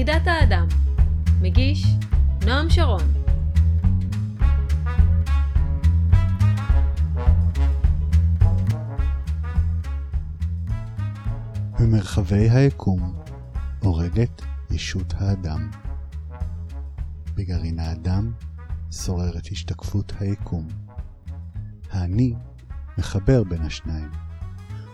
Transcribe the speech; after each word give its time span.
יחידת 0.00 0.26
האדם 0.26 0.66
מגיש 1.40 1.86
נועם 2.46 2.70
שרון 2.70 3.02
במרחבי 11.80 12.50
היקום 12.50 13.14
הורגת 13.82 14.42
ישות 14.70 15.14
האדם. 15.16 15.70
בגרעין 17.34 17.78
האדם 17.78 18.32
שוררת 18.92 19.46
השתקפות 19.52 20.12
היקום. 20.20 20.68
האני 21.90 22.34
מחבר 22.98 23.44
בין 23.44 23.62
השניים, 23.62 24.10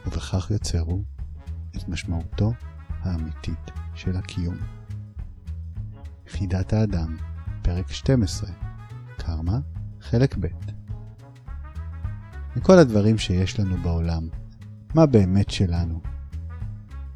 ובכך 0.06 0.50
יוצרו 0.50 1.02
את 1.76 1.88
משמעותו 1.88 2.52
האמיתית 3.02 3.70
של 3.94 4.16
הקיום. 4.16 4.75
יחידת 6.26 6.72
האדם, 6.72 7.16
פרק 7.62 7.90
12, 7.90 8.50
קרמה, 9.16 9.58
חלק 10.00 10.36
ב' 10.40 10.46
מכל 12.56 12.78
הדברים 12.78 13.18
שיש 13.18 13.60
לנו 13.60 13.76
בעולם, 13.82 14.28
מה 14.94 15.06
באמת 15.06 15.50
שלנו? 15.50 16.00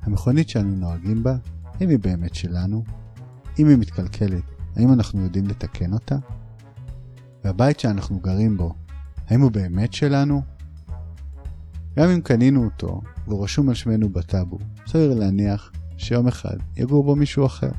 המכונית 0.03 0.49
שאנו 0.49 0.77
נוהגים 0.77 1.23
בה, 1.23 1.37
האם 1.81 1.89
היא 1.89 1.99
באמת 1.99 2.35
שלנו? 2.35 2.85
אם 3.59 3.69
היא 3.69 3.79
מתקלקלת, 3.79 4.45
האם 4.77 4.93
אנחנו 4.93 5.23
יודעים 5.23 5.47
לתקן 5.47 5.93
אותה? 5.93 6.17
והבית 7.45 7.81
שאנחנו 7.81 8.21
גרים 8.21 8.57
בו, 8.57 8.75
האם 9.27 9.41
הוא 9.41 9.51
באמת 9.51 9.93
שלנו? 9.93 10.43
גם 11.97 12.09
אם 12.09 12.21
קנינו 12.21 12.65
אותו 12.65 13.01
והוא 13.27 13.45
רשום 13.45 13.69
על 13.69 13.75
שמנו 13.75 14.09
בטאבו, 14.09 14.59
סביר 14.87 15.15
להניח 15.15 15.73
שיום 15.97 16.29
אחד 16.29 16.57
יגור 16.77 17.05
בו 17.05 17.17
מישהו 17.17 17.47
אחר. 17.47 17.71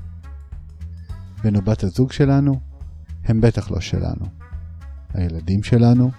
בן 1.44 1.56
או 1.56 1.61
בת 1.61 1.84
הזוג 1.84 2.11
שלנו, 2.11 2.59
הם 3.23 3.42
בטח 3.42 3.72
לא 3.72 3.80
שלנו. 3.80 4.25
הילדים 5.14 5.64
שלנו, 5.64 6.11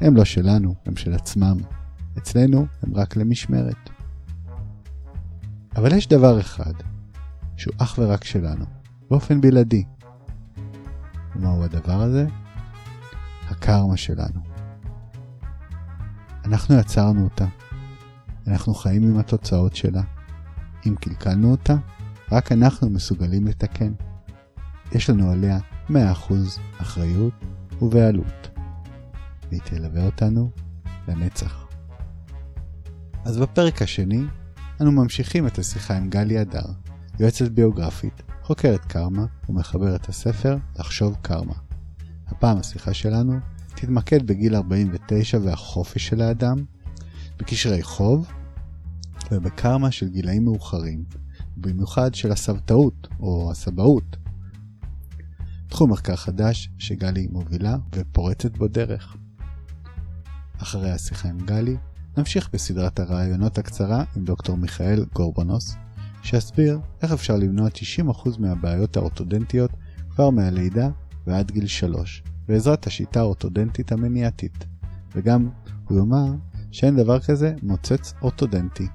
הם 0.00 0.16
לא 0.16 0.24
שלנו, 0.24 0.74
הם 0.86 0.96
של 0.96 1.14
עצמם. 1.14 1.56
אצלנו 2.18 2.66
הם 2.82 2.94
רק 2.94 3.16
למשמרת. 3.16 3.90
אבל 5.76 5.96
יש 5.96 6.08
דבר 6.08 6.40
אחד, 6.40 6.72
שהוא 7.56 7.74
אך 7.78 7.98
ורק 7.98 8.24
שלנו, 8.24 8.64
באופן 9.10 9.40
בלעדי. 9.40 9.84
ומהו 11.36 11.64
הדבר 11.64 12.00
הזה? 12.00 12.26
הקרמה 13.48 13.96
שלנו. 13.96 14.40
אנחנו 16.44 16.74
יצרנו 16.74 17.24
אותה. 17.24 17.46
אנחנו 18.46 18.74
חיים 18.74 19.02
עם 19.02 19.18
התוצאות 19.18 19.76
שלה. 19.76 20.02
אם 20.86 20.94
קלקלנו 21.00 21.50
אותה, 21.50 21.74
רק 22.32 22.52
אנחנו 22.52 22.90
מסוגלים 22.90 23.46
לתקן. 23.46 23.92
יש 24.92 25.10
לנו 25.10 25.30
עליה 25.30 25.58
100% 25.88 25.92
אחריות 26.78 27.32
ובעלות. 27.82 28.48
והיא 29.48 29.60
תלווה 29.64 30.06
אותנו 30.06 30.50
לנצח. 31.08 31.66
אז 33.24 33.38
בפרק 33.38 33.82
השני, 33.82 34.22
אנו 34.80 34.92
ממשיכים 34.92 35.46
את 35.46 35.58
השיחה 35.58 35.96
עם 35.96 36.10
גלי 36.10 36.38
הדר, 36.38 36.66
יועצת 37.20 37.48
ביוגרפית, 37.48 38.22
חוקרת 38.42 38.84
קרמה 38.84 39.26
ומחברת 39.48 40.08
הספר 40.08 40.56
לחשוב 40.78 41.16
קרמה. 41.22 41.54
הפעם 42.26 42.58
השיחה 42.58 42.94
שלנו 42.94 43.38
תתמקד 43.74 44.26
בגיל 44.26 44.54
49 44.54 45.38
והחופש 45.42 46.06
של 46.06 46.22
האדם, 46.22 46.64
בקשרי 47.38 47.82
חוב 47.82 48.28
ובקרמה 49.32 49.90
של 49.90 50.08
גילאים 50.08 50.44
מאוחרים, 50.44 51.04
במיוחד 51.56 52.14
של 52.14 52.32
הסבתאות 52.32 53.08
או 53.20 53.50
הסבאות. 53.50 54.16
תחום 55.70 55.92
מחקר 55.92 56.16
חדש 56.16 56.70
שגלי 56.78 57.26
מובילה 57.30 57.76
ופורצת 57.94 58.56
בו 58.56 58.68
דרך. 58.68 59.16
אחרי 60.58 60.90
השיחה 60.90 61.28
עם 61.28 61.38
גלי, 61.38 61.76
נמשיך 62.16 62.48
בסדרת 62.52 63.00
הראיונות 63.00 63.58
הקצרה 63.58 64.04
עם 64.16 64.24
דוקטור 64.24 64.56
מיכאל 64.56 65.04
גורבונוס, 65.14 65.76
שיסביר 66.22 66.80
איך 67.02 67.12
אפשר 67.12 67.36
למנוע 67.36 67.68
90% 68.06 68.38
מהבעיות 68.38 68.96
האורתודנטיות 68.96 69.70
כבר 70.10 70.30
מהלידה 70.30 70.90
ועד 71.26 71.50
גיל 71.50 71.66
3, 71.66 72.22
בעזרת 72.48 72.86
השיטה 72.86 73.20
האורתודנטית 73.20 73.92
המניעתית, 73.92 74.66
וגם 75.14 75.48
הוא 75.84 75.98
יאמר 75.98 76.32
שאין 76.70 76.96
דבר 76.96 77.20
כזה 77.20 77.54
מוצץ 77.62 78.14
אורתודנטי. 78.22 78.86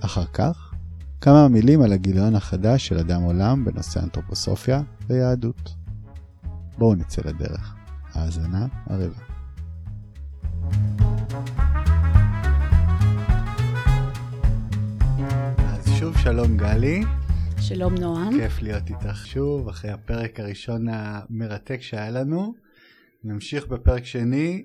אחר 0.00 0.24
כך, 0.32 0.74
כמה 1.20 1.48
מילים 1.48 1.82
על 1.82 1.92
הגיליון 1.92 2.34
החדש 2.34 2.86
של 2.86 2.98
אדם 2.98 3.22
עולם 3.22 3.64
בנושא 3.64 4.00
אנתרופוסופיה 4.00 4.82
ויהדות. 5.06 5.74
בואו 6.78 6.94
נצא 6.94 7.22
לדרך. 7.24 7.74
האזנה 8.14 8.66
הרבה. 8.86 9.04
אז 15.58 15.88
שוב 15.98 16.18
שלום 16.18 16.56
גלי. 16.56 17.00
שלום 17.60 17.94
נועם. 17.94 18.32
כיף 18.32 18.62
להיות 18.62 18.82
איתך 18.88 19.26
שוב, 19.26 19.68
אחרי 19.68 19.90
הפרק 19.90 20.40
הראשון 20.40 20.86
המרתק 20.90 21.82
שהיה 21.82 22.10
לנו. 22.10 22.54
נמשיך 23.24 23.66
בפרק 23.66 24.04
שני, 24.04 24.64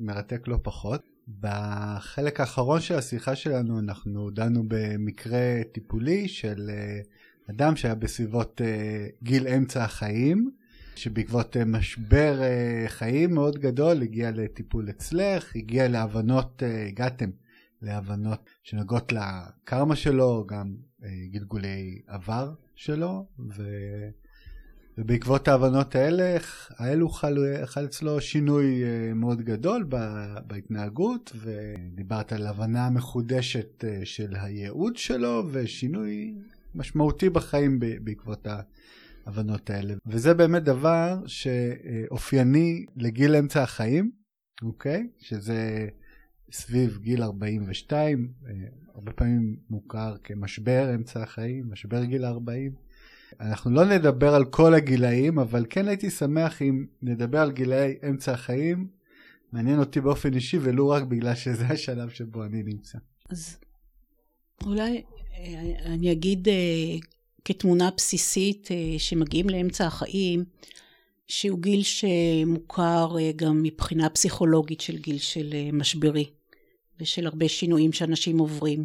מרתק 0.00 0.48
לא 0.48 0.58
פחות. 0.62 1.02
בחלק 1.40 2.40
האחרון 2.40 2.80
של 2.80 2.94
השיחה 2.94 3.36
שלנו 3.36 3.78
אנחנו 3.78 4.30
דנו 4.30 4.62
במקרה 4.68 5.60
טיפולי 5.72 6.28
של 6.28 6.70
אה, 6.70 7.00
אדם 7.50 7.76
שהיה 7.76 7.94
בסביבות 7.94 8.60
אה, 8.64 9.06
גיל 9.22 9.48
אמצע 9.48 9.84
החיים, 9.84 10.50
שבעקבות 10.98 11.56
אה, 11.56 11.64
משבר 11.64 12.40
חיים 12.86 13.34
מאוד 13.34 13.58
גדול 13.58 14.02
הגיע 14.02 14.30
לטיפול 14.30 14.90
אצלך, 14.90 15.56
הגיע 15.56 15.88
להבנות, 15.88 16.62
הגעתם 16.88 17.30
להבנות 17.82 18.50
שנוגעות 18.62 19.12
לקרמה 19.12 19.96
שלו, 19.96 20.44
גם 20.48 20.74
גלגולי 21.30 22.02
עבר 22.06 22.52
שלו, 22.74 23.26
ו... 23.56 23.62
ובעקבות 24.98 25.48
ההבנות 25.48 25.94
האלה, 25.94 26.36
האלו 26.76 27.08
חל, 27.08 27.36
חל 27.64 27.84
אצלו 27.84 28.20
שינוי 28.20 28.84
אה, 28.84 29.14
מאוד 29.14 29.42
גדול 29.42 29.86
בהתנהגות, 30.46 31.32
ודיברת 31.36 32.32
על 32.32 32.46
הבנה 32.46 32.90
מחודשת 32.90 33.84
אה, 33.84 34.00
של 34.04 34.36
הייעוד 34.36 34.96
שלו, 34.96 35.44
ושינוי 35.52 36.34
משמעותי 36.74 37.30
בחיים 37.30 37.80
בעקבות 37.80 38.46
ההבנות 39.28 39.70
האלה. 39.70 39.94
וזה 40.06 40.34
באמת 40.34 40.62
דבר 40.62 41.18
שאופייני 41.26 42.86
לגיל 42.96 43.36
אמצע 43.36 43.62
החיים, 43.62 44.10
אוקיי? 44.62 45.08
שזה 45.18 45.88
סביב 46.52 46.98
גיל 47.02 47.22
42, 47.22 48.32
אה, 48.46 48.52
הרבה 48.94 49.12
פעמים 49.12 49.56
מוכר 49.70 50.16
כמשבר 50.24 50.94
אמצע 50.94 51.22
החיים, 51.22 51.70
משבר 51.70 52.04
גיל 52.04 52.24
40. 52.24 52.72
אנחנו 53.40 53.70
לא 53.70 53.84
נדבר 53.84 54.34
על 54.34 54.44
כל 54.44 54.74
הגילאים, 54.74 55.38
אבל 55.38 55.66
כן 55.70 55.88
הייתי 55.88 56.10
שמח 56.10 56.62
אם 56.62 56.86
נדבר 57.02 57.38
על 57.38 57.52
גילאי 57.52 57.94
אמצע 58.08 58.32
החיים. 58.32 58.88
מעניין 59.52 59.78
אותי 59.78 60.00
באופן 60.00 60.34
אישי, 60.34 60.58
ולו 60.62 60.88
רק 60.88 61.02
בגלל 61.02 61.34
שזה 61.34 61.66
השלב 61.66 62.08
שבו 62.08 62.44
אני 62.44 62.62
נמצא. 62.62 62.98
אז 63.30 63.58
אולי 64.66 65.02
אה, 65.38 65.92
אני 65.94 66.12
אגיד 66.12 66.48
אה, 66.48 66.54
כתמונה 67.44 67.90
בסיסית 67.96 68.68
אה, 68.70 68.98
שמגיעים 68.98 69.50
לאמצע 69.50 69.86
החיים, 69.86 70.44
שהוא 71.26 71.58
גיל 71.58 71.82
שמוכר 71.82 73.16
גם 73.36 73.62
מבחינה 73.62 74.10
פסיכולוגית 74.10 74.80
של 74.80 74.98
גיל 74.98 75.18
של 75.18 75.54
משברי, 75.72 76.30
ושל 77.00 77.26
הרבה 77.26 77.48
שינויים 77.48 77.92
שאנשים 77.92 78.38
עוברים. 78.38 78.84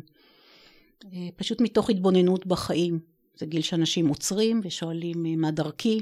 פשוט 1.35 1.61
מתוך 1.61 1.89
התבוננות 1.89 2.45
בחיים. 2.45 2.99
זה 3.35 3.45
גיל 3.45 3.61
שאנשים 3.61 4.07
עוצרים 4.07 4.61
ושואלים 4.63 5.25
אה, 5.25 5.35
מה 5.35 5.51
דרכי, 5.51 5.99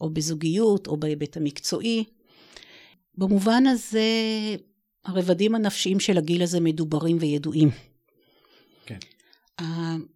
או 0.00 0.10
בזוגיות, 0.10 0.86
או 0.86 0.96
בהיבט 0.96 1.36
המקצועי. 1.36 2.04
במובן 3.18 3.66
הזה, 3.66 4.06
הרבדים 5.04 5.54
הנפשיים 5.54 6.00
של 6.00 6.18
הגיל 6.18 6.42
הזה 6.42 6.60
מדוברים 6.60 7.16
וידועים. 7.20 7.70
כן. 8.86 8.98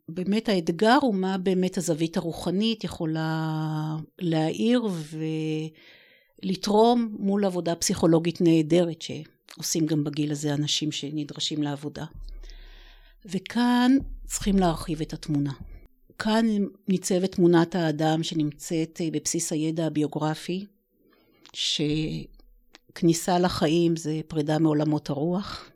באמת 0.09 0.49
האתגר 0.49 0.99
הוא 1.03 1.15
מה 1.15 1.39
באמת 1.39 1.79
הזווית 1.79 2.17
הרוחנית 2.17 2.85
יכולה 2.85 3.97
להעיר 4.19 4.83
ולתרום 6.43 7.17
מול 7.19 7.45
עבודה 7.45 7.75
פסיכולוגית 7.75 8.41
נהדרת 8.41 9.03
שעושים 9.03 9.87
גם 9.87 10.05
בגיל 10.05 10.33
הזה 10.33 10.55
אנשים 10.55 10.93
שנדרשים 10.93 11.63
לעבודה. 11.63 12.05
וכאן 13.25 13.93
צריכים 14.27 14.59
להרחיב 14.59 15.01
את 15.01 15.13
התמונה. 15.13 15.53
כאן 16.19 16.47
ניצבת 16.89 17.33
תמונת 17.33 17.75
האדם 17.75 18.23
שנמצאת 18.23 19.01
אה, 19.01 19.09
בבסיס 19.13 19.53
הידע 19.53 19.87
הביוגרפי, 19.87 20.67
שכניסה 21.53 23.39
לחיים 23.39 23.97
זה 23.97 24.21
פרידה 24.29 24.59
מעולמות 24.59 25.11
הרוח, 25.11 25.71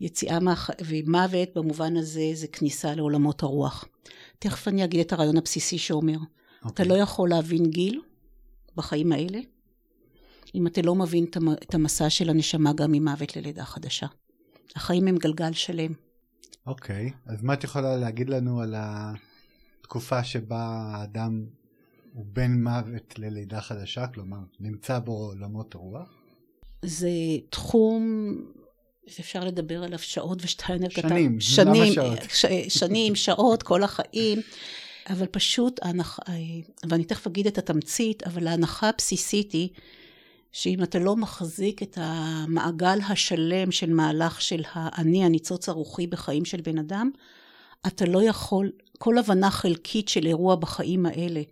יציאה 0.00 0.40
מה... 0.40 0.54
ומוות 0.86 1.48
במובן 1.54 1.96
הזה 1.96 2.30
זה 2.34 2.46
כניסה 2.46 2.94
לעולמות 2.94 3.42
הרוח. 3.42 3.84
תכף 4.38 4.68
אני 4.68 4.84
אגיד 4.84 5.00
את 5.00 5.12
הרעיון 5.12 5.36
הבסיסי 5.36 5.78
שאומר, 5.78 6.16
okay. 6.16 6.68
אתה 6.68 6.84
לא 6.84 6.94
יכול 6.94 7.28
להבין 7.28 7.70
גיל 7.70 8.00
בחיים 8.76 9.12
האלה, 9.12 9.38
אם 10.54 10.66
אתה 10.66 10.82
לא 10.82 10.94
מבין 10.94 11.26
את 11.52 11.74
המסע 11.74 12.10
של 12.10 12.30
הנשמה 12.30 12.72
גם 12.72 12.92
ממוות 12.92 13.36
ללידה 13.36 13.64
חדשה. 13.64 14.06
החיים 14.76 15.08
הם 15.08 15.16
גלגל 15.16 15.52
שלם. 15.52 15.92
אוקיי, 16.66 17.08
okay. 17.08 17.32
אז 17.32 17.42
מה 17.42 17.54
את 17.54 17.64
יכולה 17.64 17.96
להגיד 17.96 18.30
לנו 18.30 18.60
על 18.60 18.74
התקופה 18.76 20.24
שבה 20.24 20.92
האדם 20.94 21.46
הוא 22.12 22.24
בין 22.28 22.64
מוות 22.64 23.18
ללידה 23.18 23.60
חדשה, 23.60 24.06
כלומר, 24.06 24.38
נמצא 24.60 24.98
בו 24.98 25.12
עולמות 25.12 25.74
הרוח? 25.74 26.08
זה 26.84 27.10
תחום 27.50 28.34
שאפשר 29.06 29.44
לדבר 29.44 29.84
עליו 29.84 29.98
שעות 29.98 30.38
ושטיינר 30.44 30.88
כתב. 30.88 31.08
שנים, 31.08 31.40
שנים, 31.40 31.82
למה 31.82 31.92
שעות? 31.92 32.18
ש, 32.34 32.46
שנים, 32.68 33.14
שעות, 33.14 33.62
כל 33.62 33.82
החיים. 33.82 34.40
אבל 35.10 35.26
פשוט, 35.26 35.80
ההנחה, 35.82 36.22
ואני 36.88 37.04
תכף 37.04 37.26
אגיד 37.26 37.46
את 37.46 37.58
התמצית, 37.58 38.22
אבל 38.22 38.46
ההנחה 38.46 38.88
הבסיסית 38.88 39.52
היא 39.52 39.68
שאם 40.52 40.82
אתה 40.82 40.98
לא 40.98 41.16
מחזיק 41.16 41.82
את 41.82 41.98
המעגל 42.00 42.98
השלם 43.08 43.72
של 43.72 43.92
מהלך 43.92 44.42
של 44.42 44.62
האני, 44.72 45.24
הניצוץ 45.24 45.68
הרוחי 45.68 46.06
בחיים 46.06 46.44
של 46.44 46.60
בן 46.60 46.78
אדם, 46.78 47.10
אתה 47.86 48.04
לא 48.04 48.22
יכול, 48.22 48.72
כל 48.98 49.18
הבנה 49.18 49.50
חלקית 49.50 50.08
של 50.08 50.26
אירוע 50.26 50.56
בחיים 50.56 51.06
האלה, 51.06 51.42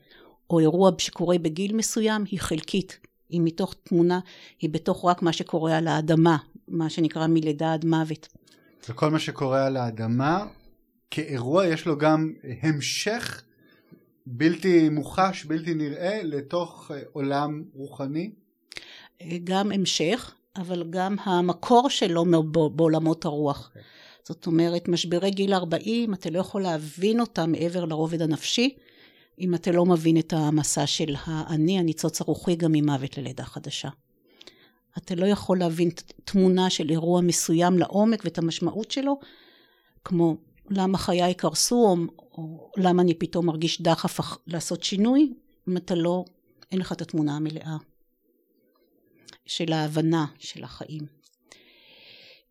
או 0.50 0.58
אירוע 0.58 0.90
שקורה 0.98 1.38
בגיל 1.38 1.76
מסוים, 1.76 2.24
היא 2.30 2.40
חלקית. 2.40 2.98
היא 3.28 3.40
מתוך 3.44 3.74
תמונה, 3.82 4.20
היא 4.60 4.70
בתוך 4.70 5.04
רק 5.04 5.22
מה 5.22 5.32
שקורה 5.32 5.76
על 5.76 5.88
האדמה, 5.88 6.36
מה 6.70 6.90
שנקרא 6.90 7.26
מלידה 7.26 7.72
עד 7.72 7.84
מוות. 7.84 8.28
וכל 8.88 9.10
מה 9.10 9.18
שקורה 9.18 9.66
על 9.66 9.76
האדמה, 9.76 10.46
כאירוע 11.10 11.66
יש 11.66 11.86
לו 11.86 11.98
גם 11.98 12.32
המשך 12.62 13.42
בלתי 14.26 14.88
מוחש, 14.88 15.44
בלתי 15.44 15.74
נראה, 15.74 16.20
לתוך 16.22 16.90
אה, 16.94 17.00
עולם 17.12 17.64
רוחני? 17.74 18.30
גם 19.44 19.72
המשך, 19.72 20.34
אבל 20.56 20.84
גם 20.90 21.16
המקור 21.22 21.90
שלו 21.90 22.24
בעולמות 22.50 23.24
הרוח. 23.24 23.66
Okay. 23.66 23.68
אוקיי. 23.68 23.82
זאת 24.28 24.46
אומרת, 24.46 24.88
משברי 24.88 25.30
גיל 25.30 25.54
40, 25.54 26.14
אתה 26.14 26.30
לא 26.30 26.38
יכול 26.38 26.62
להבין 26.62 27.20
אותם 27.20 27.52
מעבר 27.52 27.84
לרובד 27.84 28.22
הנפשי, 28.22 28.76
אם 29.40 29.54
אתה 29.54 29.72
לא 29.72 29.86
מבין 29.86 30.18
את 30.18 30.32
המסע 30.32 30.86
של 30.86 31.14
האני, 31.24 31.78
הניצוץ 31.78 32.20
הרוחי, 32.20 32.56
גם 32.56 32.72
ממוות 32.72 33.18
ללידה 33.18 33.44
חדשה. 33.44 33.88
אתה 34.98 35.14
לא 35.14 35.26
יכול 35.26 35.58
להבין 35.58 35.90
תמונה 36.24 36.70
של 36.70 36.90
אירוע 36.90 37.20
מסוים 37.20 37.78
לעומק 37.78 38.22
ואת 38.24 38.38
המשמעות 38.38 38.90
שלו, 38.90 39.20
כמו 40.04 40.36
למה 40.70 40.98
חיי 40.98 41.34
קרסו, 41.34 41.76
או, 41.76 41.96
או 42.32 42.70
למה 42.76 43.02
אני 43.02 43.14
פתאום 43.14 43.46
מרגיש 43.46 43.82
דחף 43.82 44.20
לעשות 44.46 44.84
שינוי, 44.84 45.32
אם 45.68 45.76
אתה 45.76 45.94
לא, 45.94 46.24
אין 46.72 46.80
לך 46.80 46.92
את 46.92 47.02
התמונה 47.02 47.36
המלאה 47.36 47.76
של 49.46 49.72
ההבנה 49.72 50.26
של 50.38 50.64
החיים. 50.64 51.06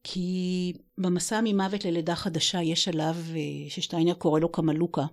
כי 0.03 0.73
במסע 0.97 1.41
ממוות 1.44 1.85
ללידה 1.85 2.15
חדשה 2.15 2.61
יש 2.61 2.83
שלב 2.83 3.31
אה, 3.35 3.69
ששטיינר 3.69 4.13
קורא 4.13 4.39
לו 4.39 4.49
קמלוקה, 4.49 5.05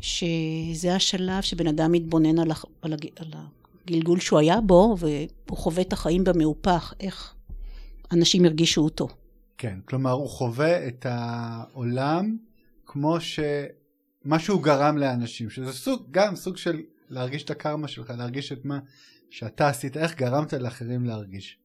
שזה 0.00 0.94
השלב 0.94 1.42
שבן 1.42 1.66
אדם 1.66 1.92
מתבונן 1.92 2.38
על, 2.38 2.50
הח... 2.50 2.64
על, 2.82 2.92
הג... 2.92 3.06
על 3.16 3.32
הגלגול 3.84 4.20
שהוא 4.20 4.38
היה 4.38 4.60
בו, 4.60 4.96
והוא 4.98 5.58
חווה 5.58 5.82
את 5.82 5.92
החיים 5.92 6.24
במהופך, 6.24 6.92
איך 7.00 7.34
אנשים 8.12 8.44
הרגישו 8.44 8.80
אותו. 8.80 9.08
כן, 9.58 9.78
כלומר 9.84 10.10
הוא 10.10 10.28
חווה 10.28 10.86
את 10.88 11.06
העולם 11.08 12.36
כמו 12.86 13.16
שמשהו 13.20 14.58
גרם 14.58 14.98
לאנשים, 14.98 15.50
שזה 15.50 15.72
סוג, 15.72 16.02
גם 16.10 16.36
סוג 16.36 16.56
של 16.56 16.80
להרגיש 17.10 17.42
את 17.42 17.50
הקרמה 17.50 17.88
שלך, 17.88 18.12
להרגיש 18.18 18.52
את 18.52 18.64
מה 18.64 18.78
שאתה 19.30 19.68
עשית, 19.68 19.96
איך 19.96 20.16
גרמת 20.16 20.52
לאחרים 20.52 21.04
להרגיש. 21.04 21.58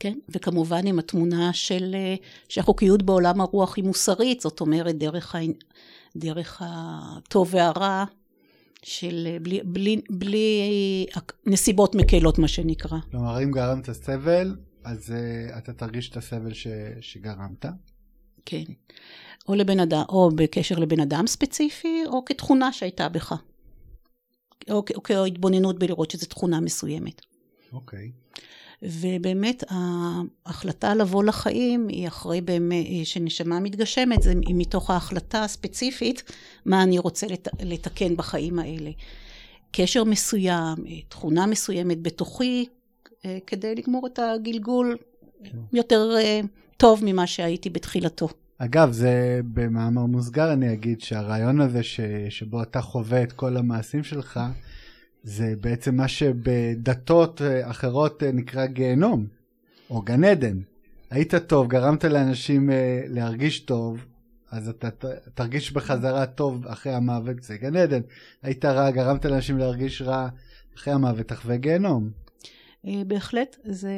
כן, 0.00 0.18
וכמובן 0.28 0.86
עם 0.86 0.98
התמונה 0.98 1.52
של 1.52 1.94
אה, 1.94 2.14
שהחוקיות 2.48 3.02
בעולם 3.02 3.40
הרוח 3.40 3.76
היא 3.76 3.84
מוסרית, 3.84 4.40
זאת 4.40 4.60
אומרת 4.60 4.98
דרך, 4.98 5.34
ה... 5.34 5.38
דרך 6.16 6.62
הטוב 6.64 7.48
והרע, 7.50 8.04
של 8.82 9.28
אה, 9.30 9.38
בלי, 9.42 9.60
בלי, 9.64 10.00
בלי 10.10 10.60
נסיבות 11.46 11.94
מקלות 11.94 12.38
מה 12.38 12.48
שנקרא. 12.48 12.98
כלומר 13.10 13.42
אם 13.42 13.50
גרמת 13.50 13.90
סבל, 13.90 14.56
אז 14.84 15.10
uh, 15.10 15.58
אתה 15.58 15.72
תרגיש 15.72 16.10
את 16.10 16.16
הסבל 16.16 16.52
ש... 16.52 16.66
שגרמת. 17.00 17.66
כן. 18.44 18.64
או 19.48 19.54
לבן 19.54 19.80
אדם, 19.80 20.02
או 20.08 20.30
בקשר 20.34 20.78
לבן 20.78 21.00
אדם 21.00 21.26
ספציפי, 21.26 22.02
או 22.06 22.24
כתכונה 22.24 22.72
שהייתה 22.72 23.08
בך. 23.08 23.32
או, 24.70 24.84
או 24.94 25.02
כהתבוננות 25.02 25.78
בלראות 25.78 26.10
שזו 26.10 26.26
תכונה 26.26 26.60
מסוימת. 26.60 27.22
אוקיי. 27.72 28.12
ובאמת 28.82 29.64
ההחלטה 29.70 30.94
לבוא 30.94 31.24
לחיים 31.24 31.88
היא 31.88 32.08
אחרי 32.08 32.40
באמת 32.40 32.86
שנשמה 33.04 33.60
מתגשמת, 33.60 34.22
זה 34.22 34.32
מתוך 34.36 34.90
ההחלטה 34.90 35.44
הספציפית 35.44 36.22
מה 36.66 36.82
אני 36.82 36.98
רוצה 36.98 37.26
לת, 37.26 37.48
לתקן 37.60 38.16
בחיים 38.16 38.58
האלה. 38.58 38.90
קשר 39.72 40.04
מסוים, 40.04 40.76
תכונה 41.08 41.46
מסוימת 41.46 42.02
בתוכי, 42.02 42.66
אה, 43.24 43.38
כדי 43.46 43.74
לגמור 43.74 44.06
את 44.06 44.18
הגלגול 44.18 44.96
כן. 45.44 45.58
יותר 45.72 46.14
אה, 46.18 46.40
טוב 46.76 47.00
ממה 47.04 47.26
שהייתי 47.26 47.70
בתחילתו. 47.70 48.28
אגב, 48.58 48.92
זה 48.92 49.40
במאמר 49.44 50.06
מוסגר 50.06 50.52
אני 50.52 50.72
אגיד 50.72 51.00
שהרעיון 51.00 51.60
הזה 51.60 51.82
ש, 51.82 52.00
שבו 52.28 52.62
אתה 52.62 52.80
חווה 52.80 53.22
את 53.22 53.32
כל 53.32 53.56
המעשים 53.56 54.04
שלך, 54.04 54.40
זה 55.28 55.54
בעצם 55.60 55.96
מה 55.96 56.08
שבדתות 56.08 57.42
אה, 57.42 57.70
אחרות 57.70 58.22
נקרא 58.22 58.66
גיהנום, 58.66 59.26
או 59.90 60.02
גן 60.02 60.24
עדן. 60.24 60.58
היית 61.10 61.34
טוב, 61.34 61.68
גרמת 61.68 62.04
לאנשים 62.04 62.70
להרגיש 63.08 63.60
טוב, 63.60 64.04
אז 64.50 64.68
אתה 64.68 64.88
תרגיש 65.34 65.72
בחזרה 65.72 66.26
טוב 66.26 66.66
אחרי 66.66 66.92
המוות, 66.92 67.42
זה 67.42 67.56
גן 67.56 67.76
עדן. 67.76 68.00
היית 68.42 68.64
רע, 68.64 68.90
גרמת 68.90 69.24
לאנשים 69.24 69.58
להרגיש 69.58 70.02
רע 70.02 70.28
אחרי 70.76 70.92
המוות, 70.92 71.28
תחווה 71.28 71.56
גיהנום. 71.56 72.10
אה, 72.86 73.02
בהחלט, 73.06 73.56
זה, 73.64 73.92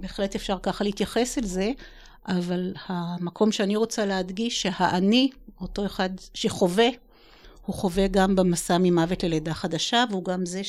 בהחלט 0.00 0.34
אפשר 0.34 0.58
ככה 0.62 0.84
להתייחס 0.84 1.38
אל 1.38 1.44
זה, 1.44 1.70
אבל 2.28 2.74
המקום 2.86 3.52
שאני 3.52 3.76
רוצה 3.76 4.06
להדגיש 4.06 4.62
שהאני, 4.62 5.30
אותו 5.60 5.86
אחד 5.86 6.10
שחווה, 6.34 6.88
הוא 7.66 7.74
חווה 7.74 8.08
גם 8.08 8.36
במסע 8.36 8.78
ממוות 8.78 9.24
ללידה 9.24 9.54
חדשה, 9.54 10.04
והוא 10.10 10.24
גם 10.24 10.46
זה 10.46 10.62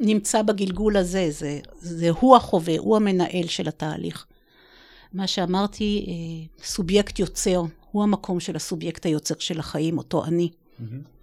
שנמצא 0.00 0.42
בגלגול 0.42 0.96
הזה, 0.96 1.30
זה, 1.30 1.60
זה 1.78 2.10
הוא 2.10 2.36
החווה, 2.36 2.74
הוא 2.78 2.96
המנהל 2.96 3.46
של 3.46 3.68
התהליך. 3.68 4.26
מה 5.12 5.26
שאמרתי, 5.26 6.06
אה, 6.08 6.64
סובייקט 6.64 7.18
יוצר, 7.18 7.62
הוא 7.90 8.02
המקום 8.02 8.40
של 8.40 8.56
הסובייקט 8.56 9.06
היוצר 9.06 9.34
של 9.38 9.58
החיים, 9.60 9.98
אותו 9.98 10.24
אני. 10.24 10.50
Mm-hmm. 10.50 11.15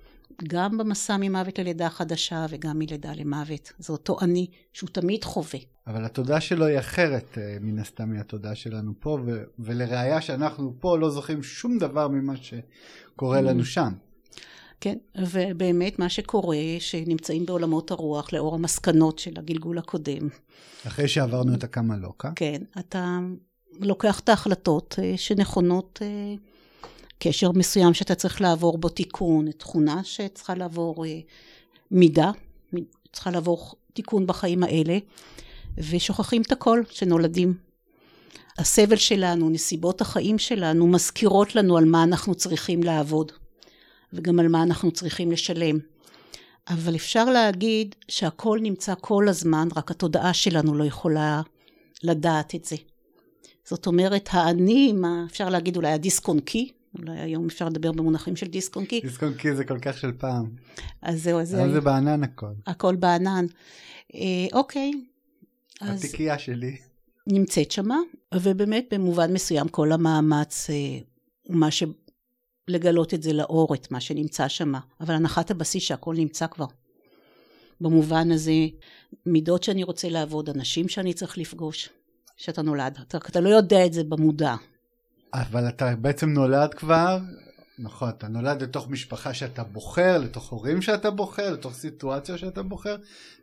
גם 0.44 0.78
במסע 0.78 1.18
ממוות 1.20 1.60
ללידה 1.60 1.90
חדשה 1.90 2.46
וגם 2.50 2.80
מלידה 2.80 3.14
למוות. 3.16 3.74
זה 3.80 3.94
אותו 3.94 4.18
אני 4.22 4.48
שהוא 4.74 4.90
תמיד 4.90 5.24
חווה. 5.24 5.60
אבל 5.88 6.06
התודעה 6.06 6.42
שלו 6.42 6.66
היא 6.66 6.80
אחרת 6.80 7.38
אה, 7.38 7.58
מן 7.62 7.80
הסתם 7.80 8.10
מהתודעה 8.10 8.56
שלנו 8.56 8.94
פה, 9.00 9.20
ו- 9.26 9.44
ולראיה 9.60 10.22
שאנחנו 10.22 10.74
פה 10.80 10.98
לא 10.98 11.10
זוכרים 11.10 11.44
שום 11.44 11.78
דבר 11.78 12.08
ממה 12.08 12.34
שקורה 12.36 13.40
mm. 13.40 13.42
לנו 13.42 13.66
שם. 13.66 13.94
כן, 14.82 14.98
ובאמת 15.18 16.00
מה 16.00 16.10
שקורה, 16.10 16.58
שנמצאים 16.80 17.46
בעולמות 17.46 17.92
הרוח 17.92 18.34
לאור 18.34 18.56
המסקנות 18.56 19.20
של 19.20 19.32
הגלגול 19.38 19.78
הקודם. 19.78 20.30
אחרי 20.88 21.08
שעברנו 21.08 21.54
את 21.54 21.64
הקמלוקה. 21.64 22.32
כן, 22.36 22.62
אתה 22.80 23.20
לוקח 23.80 24.20
את 24.20 24.30
ההחלטות 24.30 24.96
אה, 25.04 25.14
שנכונות 25.18 26.00
אה, 26.02 26.36
קשר 27.24 27.52
מסוים 27.52 27.94
שאתה 27.94 28.16
צריך 28.16 28.42
לעבור 28.42 28.78
בו 28.78 28.90
תיקון, 28.90 29.52
תכונה 29.52 30.04
שצריכה 30.04 30.56
לעבור 30.56 31.06
אה, 31.06 31.20
מידה, 31.92 32.32
צריכה 33.12 33.32
לעבור 33.32 33.72
תיקון 33.94 34.28
בחיים 34.28 34.64
האלה, 34.64 34.98
ושוכחים 35.78 36.42
את 36.42 36.52
הכל 36.52 36.82
שנולדים. 36.90 37.58
הסבל 38.58 38.96
שלנו, 38.96 39.50
נסיבות 39.50 40.02
החיים 40.02 40.40
שלנו, 40.40 40.88
מזכירות 40.88 41.56
לנו 41.56 41.78
על 41.78 41.86
מה 41.86 42.04
אנחנו 42.04 42.36
צריכים 42.36 42.84
לעבוד, 42.84 43.32
וגם 44.14 44.40
על 44.40 44.48
מה 44.48 44.64
אנחנו 44.64 44.92
צריכים 44.92 45.32
לשלם. 45.32 45.78
אבל 46.70 46.96
אפשר 46.96 47.26
להגיד 47.26 47.96
שהכל 48.08 48.60
נמצא 48.62 48.94
כל 49.02 49.30
הזמן, 49.30 49.68
רק 49.76 49.92
התודעה 49.92 50.34
שלנו 50.34 50.76
לא 50.76 50.84
יכולה 50.84 51.42
לדעת 52.04 52.56
את 52.56 52.66
זה. 52.66 52.76
זאת 53.66 53.88
אומרת, 53.88 54.30
האני, 54.32 54.94
מה 54.94 55.26
אפשר 55.30 55.50
להגיד 55.50 55.76
אולי 55.76 55.92
הדיסק-און-קי, 55.92 56.72
אולי 57.00 57.20
היום 57.20 57.46
אפשר 57.46 57.70
לדבר 57.70 57.92
במונחים 57.92 58.36
של 58.36 58.48
דיסק 58.48 58.76
און 58.76 58.86
קי. 58.86 59.02
דיסק 59.02 59.24
און 59.24 59.34
קי 59.34 59.56
זה 59.56 59.66
כל 59.66 59.80
כך 59.80 59.98
של 59.98 60.12
פעם. 60.12 60.50
אז 61.02 61.24
זהו, 61.24 61.40
אז 61.40 61.50
זהו. 61.50 61.72
זה 61.72 61.82
בענן 61.82 62.24
הכל. 62.24 62.54
הכל 62.68 62.96
בענן. 62.96 63.46
אה, 64.16 64.20
אוקיי. 64.54 64.92
התיקייה 65.82 66.36
אז... 66.36 66.40
שלי. 66.40 66.78
נמצאת 67.28 67.72
שמה, 67.72 67.98
ובאמת 68.36 68.86
במובן 68.92 69.34
מסוים 69.34 69.68
כל 69.68 69.92
המאמץ 69.92 70.70
אה, 70.70 70.76
הוא 71.44 71.56
מה 71.56 71.72
ש... 71.72 71.84
לגלות 72.68 73.14
את 73.14 73.24
זה 73.24 73.34
לאור, 73.34 73.74
את 73.74 73.92
מה 73.92 74.00
שנמצא 74.00 74.48
שמה. 74.48 74.80
אבל 75.02 75.14
הנחת 75.14 75.52
הבסיס 75.52 75.84
שהכל 75.84 76.16
נמצא 76.16 76.48
כבר. 76.48 76.66
במובן 77.82 78.32
הזה, 78.32 78.52
מידות 79.26 79.64
שאני 79.64 79.84
רוצה 79.84 80.10
לעבוד, 80.10 80.50
אנשים 80.50 80.90
שאני 80.90 81.14
צריך 81.14 81.38
לפגוש, 81.38 81.90
שאתה 82.38 82.62
נולד. 82.62 82.98
אתה, 83.08 83.18
אתה 83.18 83.40
לא 83.40 83.50
יודע 83.50 83.86
את 83.86 83.94
זה 83.94 84.04
במודע. 84.04 84.56
אבל 85.34 85.68
אתה 85.68 85.96
בעצם 85.96 86.30
נולד 86.30 86.74
כבר, 86.74 87.20
נכון, 87.80 88.10
אתה 88.10 88.28
נולד 88.28 88.64
לתוך 88.64 88.90
משפחה 88.90 89.34
שאתה 89.34 89.64
בוחר, 89.64 90.18
לתוך 90.18 90.50
הורים 90.50 90.82
שאתה 90.82 91.12
בוחר, 91.12 91.54
לתוך 91.54 91.74
סיטואציה 91.74 92.38
שאתה 92.38 92.64
בוחר, 92.64 92.96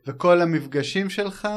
וכל 0.06 0.42
המפגשים 0.42 1.10
שלך 1.10 1.48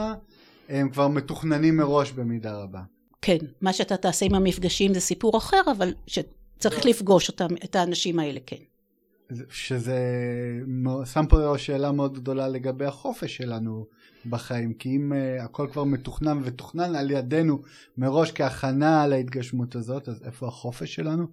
הם 0.70 0.90
כבר 0.90 1.08
מתוכננים 1.08 1.78
מראש 1.78 2.12
במידה 2.12 2.58
רבה. 2.58 2.82
כן, 3.22 3.38
מה 3.62 3.74
שאתה 3.74 3.98
תעשה 3.98 4.26
עם 4.26 4.36
המפגשים 4.36 4.94
זה 4.94 5.00
סיפור 5.00 5.38
אחר, 5.38 5.62
אבל 5.78 5.94
שצריך 6.08 6.86
לפגוש 6.86 7.30
אותם, 7.30 7.48
את 7.64 7.76
האנשים 7.76 8.20
האלה, 8.20 8.40
כן. 8.46 8.73
שזה 9.50 10.00
שם 11.06 11.26
פה 11.30 11.58
שאלה 11.58 11.92
מאוד 11.92 12.14
גדולה 12.14 12.48
לגבי 12.48 12.86
החופש 12.86 13.38
שלנו 13.38 13.86
בחיים, 14.30 14.74
כי 14.74 14.90
אם 14.90 15.14
uh, 15.14 15.44
הכל 15.44 15.68
כבר 15.72 15.84
מתוכנן 15.84 16.40
ותוכנן 16.44 16.96
על 16.96 17.12
ידינו 17.12 17.62
מראש 17.98 18.32
כהכנה 18.32 19.08
להתגשמות 19.08 19.76
הזאת, 19.76 20.10
אז 20.10 20.24
איפה 20.26 20.48
החופש 20.48 20.96
שלנו 20.96 21.28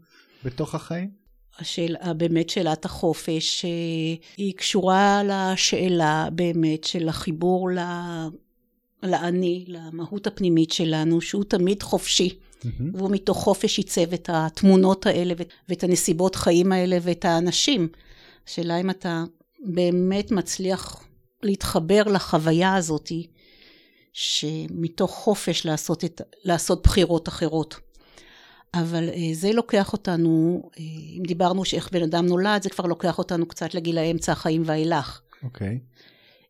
בתוך 0.45 0.75
החיים? 0.75 1.21
השאלה, 1.59 2.15
באמת 2.15 2.51
שאלת 2.51 2.85
החופש, 2.85 3.65
אה, 3.65 3.71
היא 4.37 4.55
קשורה 4.55 5.23
לשאלה 5.25 6.29
באמת 6.33 6.85
של 6.85 7.09
החיבור 7.09 7.69
לאני, 9.03 9.65
למהות 9.69 10.27
הפנימית 10.27 10.73
שלנו, 10.73 11.21
שהוא 11.21 11.45
תמיד 11.45 11.83
חופשי. 11.83 12.39
Mm-hmm. 12.61 12.83
והוא 12.95 13.11
מתוך 13.11 13.39
חופש 13.39 13.79
עיצב 13.79 14.13
את 14.13 14.31
התמונות 14.33 15.07
האלה 15.07 15.35
ואת 15.69 15.85
הנסיבות 15.85 16.35
חיים 16.35 16.73
האלה 16.73 16.99
ואת 17.03 17.25
האנשים. 17.25 17.89
השאלה 18.49 18.81
אם 18.81 18.91
אתה 18.91 19.25
באמת 19.65 20.31
מצליח 20.31 21.05
להתחבר 21.43 22.03
לחוויה 22.03 22.75
הזאתי, 22.75 23.27
שמתוך 24.13 25.11
חופש 25.11 25.67
לעשות, 25.67 26.05
את, 26.05 26.21
לעשות 26.45 26.83
בחירות 26.83 27.29
אחרות. 27.29 27.77
אבל 28.75 29.09
אה, 29.09 29.31
זה 29.33 29.53
לוקח 29.53 29.93
אותנו, 29.93 30.63
אה, 30.79 30.85
אם 31.19 31.23
דיברנו 31.27 31.65
שאיך 31.65 31.93
בן 31.93 32.03
אדם 32.03 32.27
נולד, 32.27 32.63
זה 32.63 32.71
כבר 32.71 32.87
לוקח 32.87 33.19
אותנו 33.19 33.47
קצת 33.47 33.75
לגיל 33.75 33.99
האמצע 33.99 34.33
החיים 34.33 34.63
ואילך. 34.67 35.21
אוקיי. 35.43 35.79
Okay. 35.83 36.03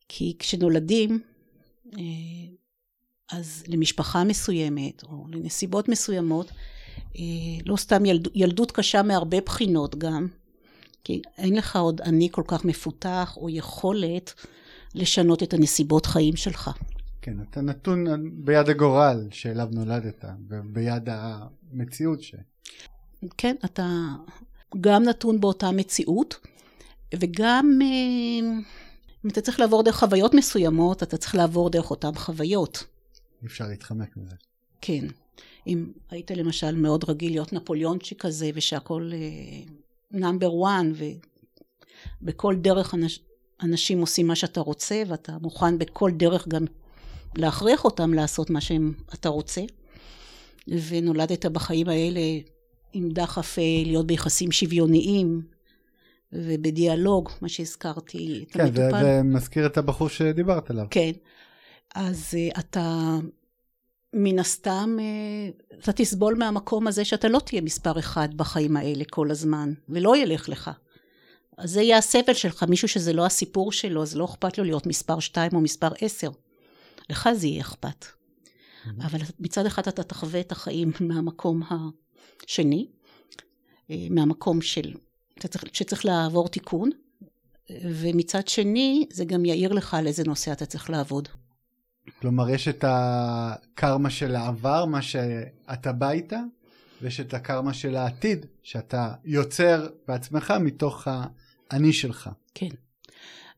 כי 0.09 0.37
כשנולדים, 0.39 1.21
אה, 1.99 2.03
אז 3.33 3.65
למשפחה 3.69 4.25
מסוימת, 4.25 5.03
או 5.03 5.27
לנסיבות 5.29 5.89
מסוימות, 5.89 6.53
לא 7.67 7.77
סתם 7.77 8.05
ילד, 8.05 8.29
ילדות 8.35 8.73
קשה 8.73 9.03
מהרבה 9.03 9.41
בחינות 9.41 9.99
גם, 9.99 10.27
כי 11.05 11.23
אין 11.39 11.57
לך 11.57 11.77
עוד 11.77 12.01
אני 12.01 12.29
כל 12.31 12.43
כך 12.47 12.65
מפותח, 12.65 13.35
או 13.37 13.51
יכולת 13.51 14.35
לשנות 14.95 15.43
את 15.43 15.55
הנסיבות 15.55 16.07
חיים 16.07 16.37
שלך. 16.37 16.71
כן, 17.23 17.37
אתה 17.51 17.61
נתון 17.61 18.07
ביד 18.33 18.69
הגורל 18.69 19.29
שאליו 19.31 19.69
נולדת, 19.73 20.25
וביד 20.49 21.09
המציאות 21.09 22.23
ש... 22.23 22.35
כן, 23.37 23.57
אתה 23.65 23.89
גם 24.81 25.03
נתון 25.03 25.41
באותה 25.41 25.71
מציאות, 25.71 26.37
וגם 27.15 27.79
אה, 27.83 28.49
אם 29.25 29.29
אתה 29.29 29.41
צריך 29.41 29.61
לעבור 29.61 29.83
דרך 29.83 29.97
חוויות 29.97 30.35
מסוימות, 30.35 31.03
אתה 31.03 31.17
צריך 31.17 31.35
לעבור 31.35 31.71
דרך 31.71 31.91
אותן 31.91 32.15
חוויות. 32.15 32.85
אי 33.43 33.47
אפשר 33.47 33.69
להתחמק 33.69 34.17
מזה. 34.17 34.35
כן. 34.81 35.07
אם 35.67 35.93
היית 36.11 36.31
למשל 36.31 36.75
מאוד 36.75 37.05
רגיל 37.09 37.33
להיות 37.33 37.53
נפוליאונצ'יק 37.53 38.23
כזה, 38.23 38.51
ושהכול 38.55 39.13
נאמבר 40.11 40.55
וואן, 40.55 40.93
ובכל 42.23 42.57
דרך 42.57 42.95
אנש, 42.95 43.21
אנשים 43.63 44.01
עושים 44.01 44.27
מה 44.27 44.37
שאתה 44.37 44.61
רוצה, 44.61 45.03
ואתה 45.07 45.37
מוכן 45.43 45.79
בכל 45.79 46.11
דרך 46.11 46.49
גם 46.49 46.65
להכריח 47.37 47.85
אותם 47.85 48.15
לעשות 48.15 48.51
מה 48.51 48.61
שאתה 48.61 49.29
רוצה. 49.29 49.61
ונולדת 50.69 51.47
בחיים 51.47 51.89
האלה 51.89 52.21
עם 52.93 53.09
דחף 53.09 53.59
אה, 53.59 53.63
להיות 53.87 54.07
ביחסים 54.07 54.53
שוויוניים 54.53 55.43
ובדיאלוג, 56.33 57.29
מה 57.43 57.49
שהזכרתי, 57.49 58.45
כן, 58.51 58.61
את 58.61 58.65
המטופל. 58.65 58.91
כן, 58.93 59.03
זה 59.03 59.21
מזכיר 59.25 59.67
את 59.67 59.79
הבחור 59.79 60.09
שדיברת 60.09 60.71
עליו. 60.71 60.87
כן. 60.91 61.11
אז 61.95 62.35
uh, 62.35 62.59
אתה 62.61 63.17
מן 64.13 64.39
הסתם, 64.39 64.97
uh, 64.99 65.75
אתה 65.79 65.93
תסבול 65.93 66.35
מהמקום 66.35 66.87
הזה 66.87 67.05
שאתה 67.05 67.29
לא 67.29 67.39
תהיה 67.39 67.61
מספר 67.61 67.99
אחד 67.99 68.29
בחיים 68.37 68.77
האלה 68.77 69.05
כל 69.11 69.31
הזמן, 69.31 69.73
ולא 69.89 70.17
ילך 70.17 70.49
לך. 70.49 70.71
אז 71.59 71.71
זה 71.71 71.83
יהיה 71.83 71.99
הסבל 71.99 72.35
שלך, 72.35 72.63
מישהו 72.63 72.89
שזה 72.89 73.13
לא 73.13 73.27
הסיפור 73.27 73.73
שלו, 73.73 74.03
אז 74.03 74.17
לא 74.17 74.25
אכפת 74.25 74.59
לו 74.59 74.65
להיות 74.65 74.87
מספר 74.87 75.21
שתיים 75.21 75.53
או 75.55 75.61
מספר 75.61 75.89
עשר. 76.01 76.31
לך 77.11 77.29
זה 77.35 77.47
יהיה 77.47 77.61
אכפת. 77.61 78.05
Mm-hmm. 78.05 79.07
אבל 79.07 79.19
מצד 79.41 79.67
אחד 79.67 79.89
אתה 79.89 80.03
תחווה 80.03 80.41
את 80.41 80.53
החיים 80.53 80.93
מהמקום 81.09 81.63
השני, 81.71 82.89
אה, 83.91 84.07
מהמקום 84.11 84.63
של, 84.63 84.95
שצריך, 85.43 85.65
שצריך 85.73 86.05
לעבור 86.05 86.49
תיקון, 86.49 86.91
ומצד 87.83 88.49
שני 88.49 89.07
זה 89.13 89.25
גם 89.25 89.45
יאיר 89.45 89.73
לך 89.73 89.95
על 89.95 90.07
איזה 90.07 90.25
נושא 90.27 90.53
אתה 90.53 90.67
צריך 90.67 90.91
לעבוד. 90.91 91.29
כלומר, 92.19 92.51
יש 92.51 92.69
את 92.69 92.85
הקרמה 92.89 94.11
של 94.11 94.37
העבר, 94.37 94.85
מה 94.85 95.03
שאתה 95.03 95.93
בא 95.93 96.11
איתה, 96.11 96.41
ויש 97.03 97.21
את 97.21 97.35
הקרמה 97.35 97.75
של 97.75 97.97
העתיד, 97.97 98.47
שאתה 98.63 99.15
יוצר 99.25 99.89
בעצמך 100.09 100.55
מתוך 100.61 101.09
האני 101.71 101.93
שלך. 101.93 102.31
כן. 102.55 102.69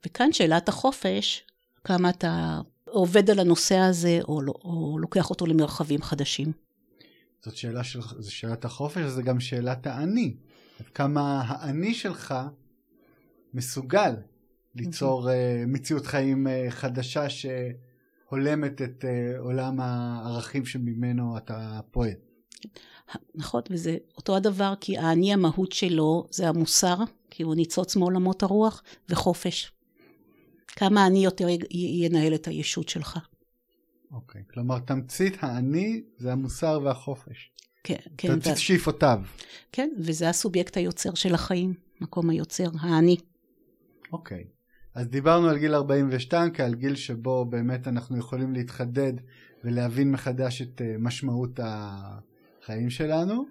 וכאן 0.06 0.32
שאלת 0.32 0.68
החופש, 0.68 1.42
כמה 1.84 2.10
אתה 2.10 2.60
עובד 2.84 3.30
על 3.30 3.38
הנושא 3.38 3.76
הזה, 3.76 4.18
או, 4.28 4.42
לא, 4.42 4.54
או 4.64 4.98
לוקח 4.98 5.30
אותו 5.30 5.46
למרחבים 5.46 6.02
חדשים. 6.02 6.52
זאת 7.44 7.56
שאלה 7.56 7.84
של, 7.84 8.00
זו 8.18 8.34
שאלת 8.34 8.64
החופש, 8.64 9.02
זה 9.02 9.22
גם 9.22 9.40
שאלת 9.40 9.86
האני. 9.86 10.36
כמה 10.94 11.42
האני 11.46 11.94
שלך 11.94 12.34
מסוגל 13.54 14.14
ליצור 14.74 15.28
uh, 15.28 15.32
מציאות 15.66 16.06
חיים 16.06 16.46
uh, 16.46 16.70
חדשה 16.70 17.28
שהולמת 18.32 18.82
את 18.82 19.04
uh, 19.04 19.38
עולם 19.38 19.80
הערכים 19.80 20.66
שממנו 20.66 21.36
אתה 21.36 21.80
פועל. 21.90 22.10
נכון, 23.34 23.62
וזה 23.70 23.96
אותו 24.16 24.36
הדבר, 24.36 24.74
כי 24.80 24.98
האני 24.98 25.32
המהות 25.32 25.72
שלו 25.72 26.26
זה 26.30 26.48
המוסר, 26.48 26.96
כי 27.30 27.42
הוא 27.42 27.54
ניצוץ 27.54 27.96
מעולמות 27.96 28.42
הרוח, 28.42 28.82
וחופש. 29.08 29.72
כמה 30.66 31.06
אני 31.06 31.24
יותר 31.24 31.46
ינהל 31.70 32.34
את 32.34 32.46
הישות 32.46 32.88
שלך. 32.88 33.18
אוקיי, 34.12 34.42
okay, 34.42 34.52
כלומר 34.52 34.78
תמצית 34.78 35.36
האני 35.40 36.02
זה 36.18 36.32
המוסר 36.32 36.80
והחופש. 36.84 37.50
כן, 37.84 37.96
כן. 38.16 38.28
תמצית 38.28 38.56
שאיפותיו. 38.56 39.20
כן, 39.72 39.90
וזה 39.98 40.28
הסובייקט 40.28 40.76
היוצר 40.76 41.14
של 41.14 41.34
החיים, 41.34 41.74
מקום 42.00 42.30
היוצר, 42.30 42.68
האני. 42.80 43.16
אוקיי, 44.12 44.44
okay. 44.48 44.61
אז 44.94 45.08
דיברנו 45.08 45.48
על 45.48 45.58
גיל 45.58 45.74
42 45.74 46.52
כעל 46.52 46.74
גיל 46.74 46.94
שבו 46.94 47.44
באמת 47.44 47.88
אנחנו 47.88 48.18
יכולים 48.18 48.52
להתחדד 48.52 49.12
ולהבין 49.64 50.10
מחדש 50.10 50.62
את 50.62 50.82
אה, 50.82 50.96
משמעות 50.98 51.60
החיים 51.62 52.90
שלנו. 52.90 53.44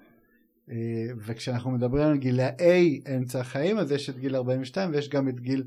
אה, 0.72 0.76
וכשאנחנו 1.18 1.72
מדברים 1.72 2.08
על 2.08 2.18
גילאי 2.18 3.02
אמצע 3.18 3.40
החיים 3.40 3.78
אז 3.78 3.92
יש 3.92 4.10
את 4.10 4.20
גיל 4.20 4.36
42 4.36 4.92
ויש 4.92 5.10
גם 5.10 5.30
את 5.30 5.40
גיל 5.40 5.64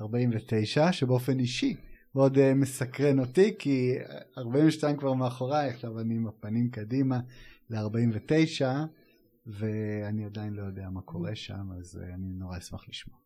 49 0.00 0.92
שבאופן 0.92 1.38
אישי 1.38 1.76
מאוד 2.14 2.36
uh, 2.36 2.40
מסקרן 2.54 3.18
אותי 3.18 3.54
כי 3.58 3.94
42 4.38 4.96
כבר 4.96 5.12
מאחוריי 5.12 5.68
עכשיו 5.68 6.00
אני 6.00 6.14
עם 6.14 6.26
הפנים 6.26 6.70
קדימה 6.70 7.20
ל-49 7.70 8.64
ואני 9.46 10.24
עדיין 10.24 10.52
לא 10.52 10.62
יודע 10.62 10.90
מה 10.90 11.00
קורה 11.00 11.34
שם 11.34 11.72
אז 11.78 12.00
אני 12.14 12.32
נורא 12.32 12.58
אשמח 12.58 12.88
לשמוע. 12.88 13.23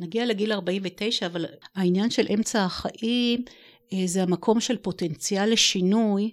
נגיע 0.00 0.26
לגיל 0.26 0.52
49 0.52 1.26
אבל 1.26 1.46
העניין 1.74 2.10
של 2.10 2.26
אמצע 2.34 2.64
החיים 2.64 3.44
uh, 3.44 3.94
זה 4.06 4.22
המקום 4.22 4.60
של 4.60 4.76
פוטנציאל 4.76 5.52
לשינוי 5.52 6.30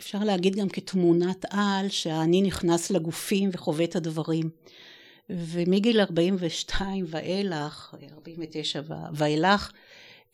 אפשר 0.00 0.18
להגיד 0.24 0.56
גם 0.56 0.68
כתמונת 0.68 1.44
על 1.50 1.88
שהאני 1.88 2.42
נכנס 2.42 2.90
לגופים 2.90 3.50
וחווה 3.52 3.84
את 3.84 3.96
הדברים. 3.96 4.50
ומגיל 5.30 6.00
42 6.00 7.04
ואילך, 7.08 7.94
49 8.14 8.80
ואילך, 9.14 9.70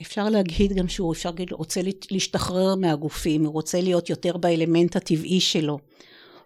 אפשר 0.03 0.29
להגיד 0.29 0.73
גם 0.73 0.89
שהוא 0.89 1.13
אפשר 1.13 1.31
להגיד, 1.31 1.53
רוצה 1.53 1.81
להשתחרר 2.11 2.75
מהגופים, 2.75 3.45
הוא 3.45 3.53
רוצה 3.53 3.81
להיות 3.81 4.11
יותר 4.11 4.37
באלמנט 4.37 4.97
הטבעי 4.97 5.41
שלו. 5.41 5.79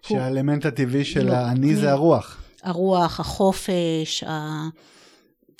שהאלמנט. 0.01 0.65
הטבעי 0.65 1.05
של 1.05 1.25
לא, 1.25 1.33
האני 1.33 1.75
זה 1.75 1.91
הרוח. 1.91 2.37
הרוח, 2.63 3.19
החופש, 3.19 4.23
ה... 4.27 4.67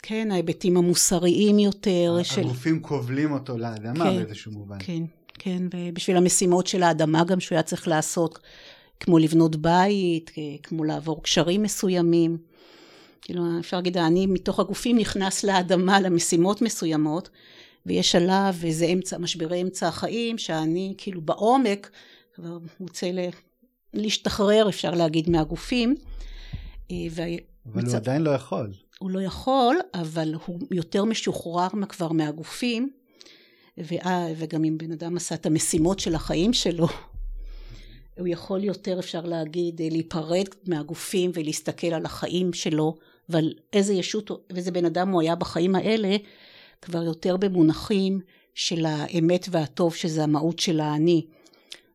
כן, 0.01 0.31
ההיבטים 0.31 0.77
המוסריים 0.77 1.60
יותר. 1.60 2.20
של... 2.24 2.41
הגופים 2.41 2.81
כובלים 2.81 3.31
אותו 3.31 3.58
לאדמה 3.58 4.05
כן, 4.05 4.15
באיזשהו 4.15 4.51
מובן. 4.51 4.77
כן, 4.79 5.03
כן, 5.34 5.63
ובשביל 5.74 6.17
המשימות 6.17 6.67
של 6.67 6.84
האדמה 6.84 7.24
גם 7.24 7.39
שהוא 7.39 7.55
היה 7.55 7.63
צריך 7.63 7.88
לעשות, 7.88 8.39
כמו 9.00 9.17
לבנות 9.17 9.55
בית, 9.55 10.31
כמו 10.63 10.84
לעבור 10.84 11.24
קשרים 11.24 11.63
מסוימים. 11.63 12.38
כאילו, 13.22 13.43
אפשר 13.60 13.77
להגיד, 13.77 13.98
אני 13.98 14.27
מתוך 14.27 14.60
הגופים 14.60 14.98
נכנס 14.98 15.43
לאדמה 15.43 16.00
למשימות 16.00 16.62
מסוימות, 16.62 17.29
ויש 17.86 18.12
שלב, 18.12 18.55
וזה 18.60 18.86
אמצע, 18.86 19.17
משברי 19.17 19.62
אמצע 19.62 19.88
החיים, 19.88 20.38
שאני 20.38 20.93
כאילו 20.98 21.22
בעומק 21.22 21.89
כבר 22.36 22.58
רוצה 22.79 23.08
להשתחרר, 23.93 24.70
אפשר 24.70 24.91
להגיד, 24.91 25.29
מהגופים. 25.29 25.96
אה, 26.91 26.96
אבל 27.13 27.29
מצ... 27.65 27.88
הוא 27.88 27.96
עדיין 27.96 28.22
לא 28.22 28.31
יכול. 28.31 28.72
הוא 29.01 29.12
לא 29.12 29.22
יכול, 29.22 29.77
אבל 29.93 30.34
הוא 30.46 30.60
יותר 30.72 31.05
משוחרר 31.05 31.67
כבר 31.89 32.12
מהגופים, 32.12 32.89
וגם 34.38 34.63
אם 34.63 34.77
בן 34.77 34.91
אדם 34.91 35.17
עשה 35.17 35.36
את 35.36 35.46
המשימות 35.46 36.00
של 36.00 36.15
החיים 36.15 36.53
שלו, 36.53 36.88
הוא 38.17 38.27
יכול 38.27 38.63
יותר, 38.63 39.00
אפשר 39.00 39.22
להגיד, 39.22 39.81
להיפרד 39.91 40.46
מהגופים 40.67 41.31
ולהסתכל 41.34 41.88
על 41.88 42.05
החיים 42.05 42.53
שלו 42.53 42.96
ועל 43.29 43.53
איזה 43.74 43.93
ישות 43.93 44.31
ואיזה 44.50 44.72
בן 44.72 44.86
אדם 44.86 45.10
הוא 45.10 45.22
היה 45.22 45.36
בחיים 45.36 45.75
האלה, 45.75 46.17
כבר 46.81 47.03
יותר 47.03 47.38
במונחים 47.38 48.20
של 48.55 48.86
האמת 48.86 49.48
והטוב, 49.51 49.96
שזה 49.96 50.24
המהות 50.24 50.60
של 50.60 50.79
האני. 50.79 51.25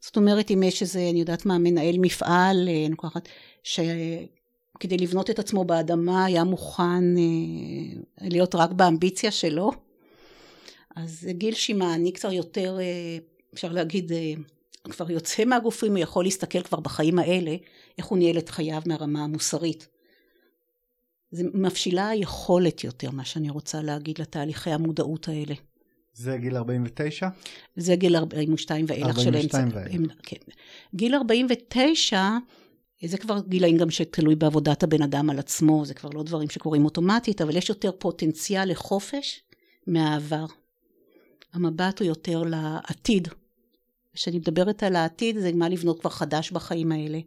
זאת 0.00 0.16
אומרת, 0.16 0.50
אם 0.50 0.62
יש 0.62 0.82
איזה, 0.82 1.08
אני 1.10 1.20
יודעת 1.20 1.46
מה, 1.46 1.58
מנהל 1.58 1.98
מפעל, 1.98 2.68
אה, 2.68 2.74
אני 2.74 2.90
לוקחת, 2.90 3.28
שכדי 4.76 4.96
לבנות 4.96 5.30
את 5.30 5.38
עצמו 5.38 5.64
באדמה 5.64 6.24
היה 6.24 6.44
מוכן 6.44 7.16
אה, 7.16 8.28
להיות 8.28 8.54
רק 8.54 8.70
באמביציה 8.70 9.30
שלו, 9.30 9.70
אז 10.96 11.28
גיל 11.30 11.54
שימאני 11.54 12.12
קצת 12.12 12.32
יותר, 12.32 12.78
אה, 12.80 13.18
אפשר 13.54 13.72
להגיד, 13.72 14.12
כבר 14.90 15.10
יוצא 15.10 15.44
מהגופים, 15.44 15.92
הוא 15.92 15.98
יכול 15.98 16.24
להסתכל 16.24 16.62
כבר 16.62 16.80
בחיים 16.80 17.18
האלה, 17.18 17.56
איך 17.98 18.06
הוא 18.06 18.18
ניהל 18.18 18.38
את 18.38 18.48
חייו 18.48 18.82
מהרמה 18.86 19.24
המוסרית. 19.24 19.88
זה 21.30 21.44
מבשילה 21.54 22.08
היכולת 22.08 22.84
יותר, 22.84 23.10
מה 23.10 23.24
שאני 23.24 23.50
רוצה 23.50 23.82
להגיד, 23.82 24.20
לתהליכי 24.20 24.70
המודעות 24.70 25.28
האלה. 25.28 25.54
זה 26.12 26.36
גיל 26.36 26.56
49? 26.56 27.28
זה 27.76 27.96
גיל 27.96 28.16
42 28.16 28.84
ואילך 28.88 29.20
של 29.20 29.36
אמצע. 29.36 29.58
42 29.58 29.68
ואילך. 29.72 30.12
כן. 30.22 30.36
גיל 30.94 31.14
49, 31.14 32.28
זה 33.04 33.18
כבר 33.18 33.40
גילאים 33.48 33.76
גם 33.76 33.90
שתלוי 33.90 34.34
בעבודת 34.34 34.82
הבן 34.82 35.02
אדם 35.02 35.30
על 35.30 35.38
עצמו, 35.38 35.84
זה 35.84 35.94
כבר 35.94 36.10
לא 36.10 36.22
דברים 36.22 36.50
שקורים 36.50 36.84
אוטומטית, 36.84 37.40
אבל 37.40 37.56
יש 37.56 37.68
יותר 37.68 37.90
פוטנציאל 37.98 38.70
לחופש 38.70 39.42
מהעבר. 39.86 40.46
המבט 41.52 42.00
הוא 42.00 42.08
יותר 42.08 42.42
לעתיד. 42.42 43.28
כשאני 44.14 44.38
מדברת 44.38 44.82
על 44.82 44.96
העתיד, 44.96 45.38
זה 45.38 45.52
מה 45.52 45.68
לבנות 45.68 46.00
כבר 46.00 46.10
חדש 46.10 46.50
בחיים 46.50 46.92
האלה, 46.92 47.18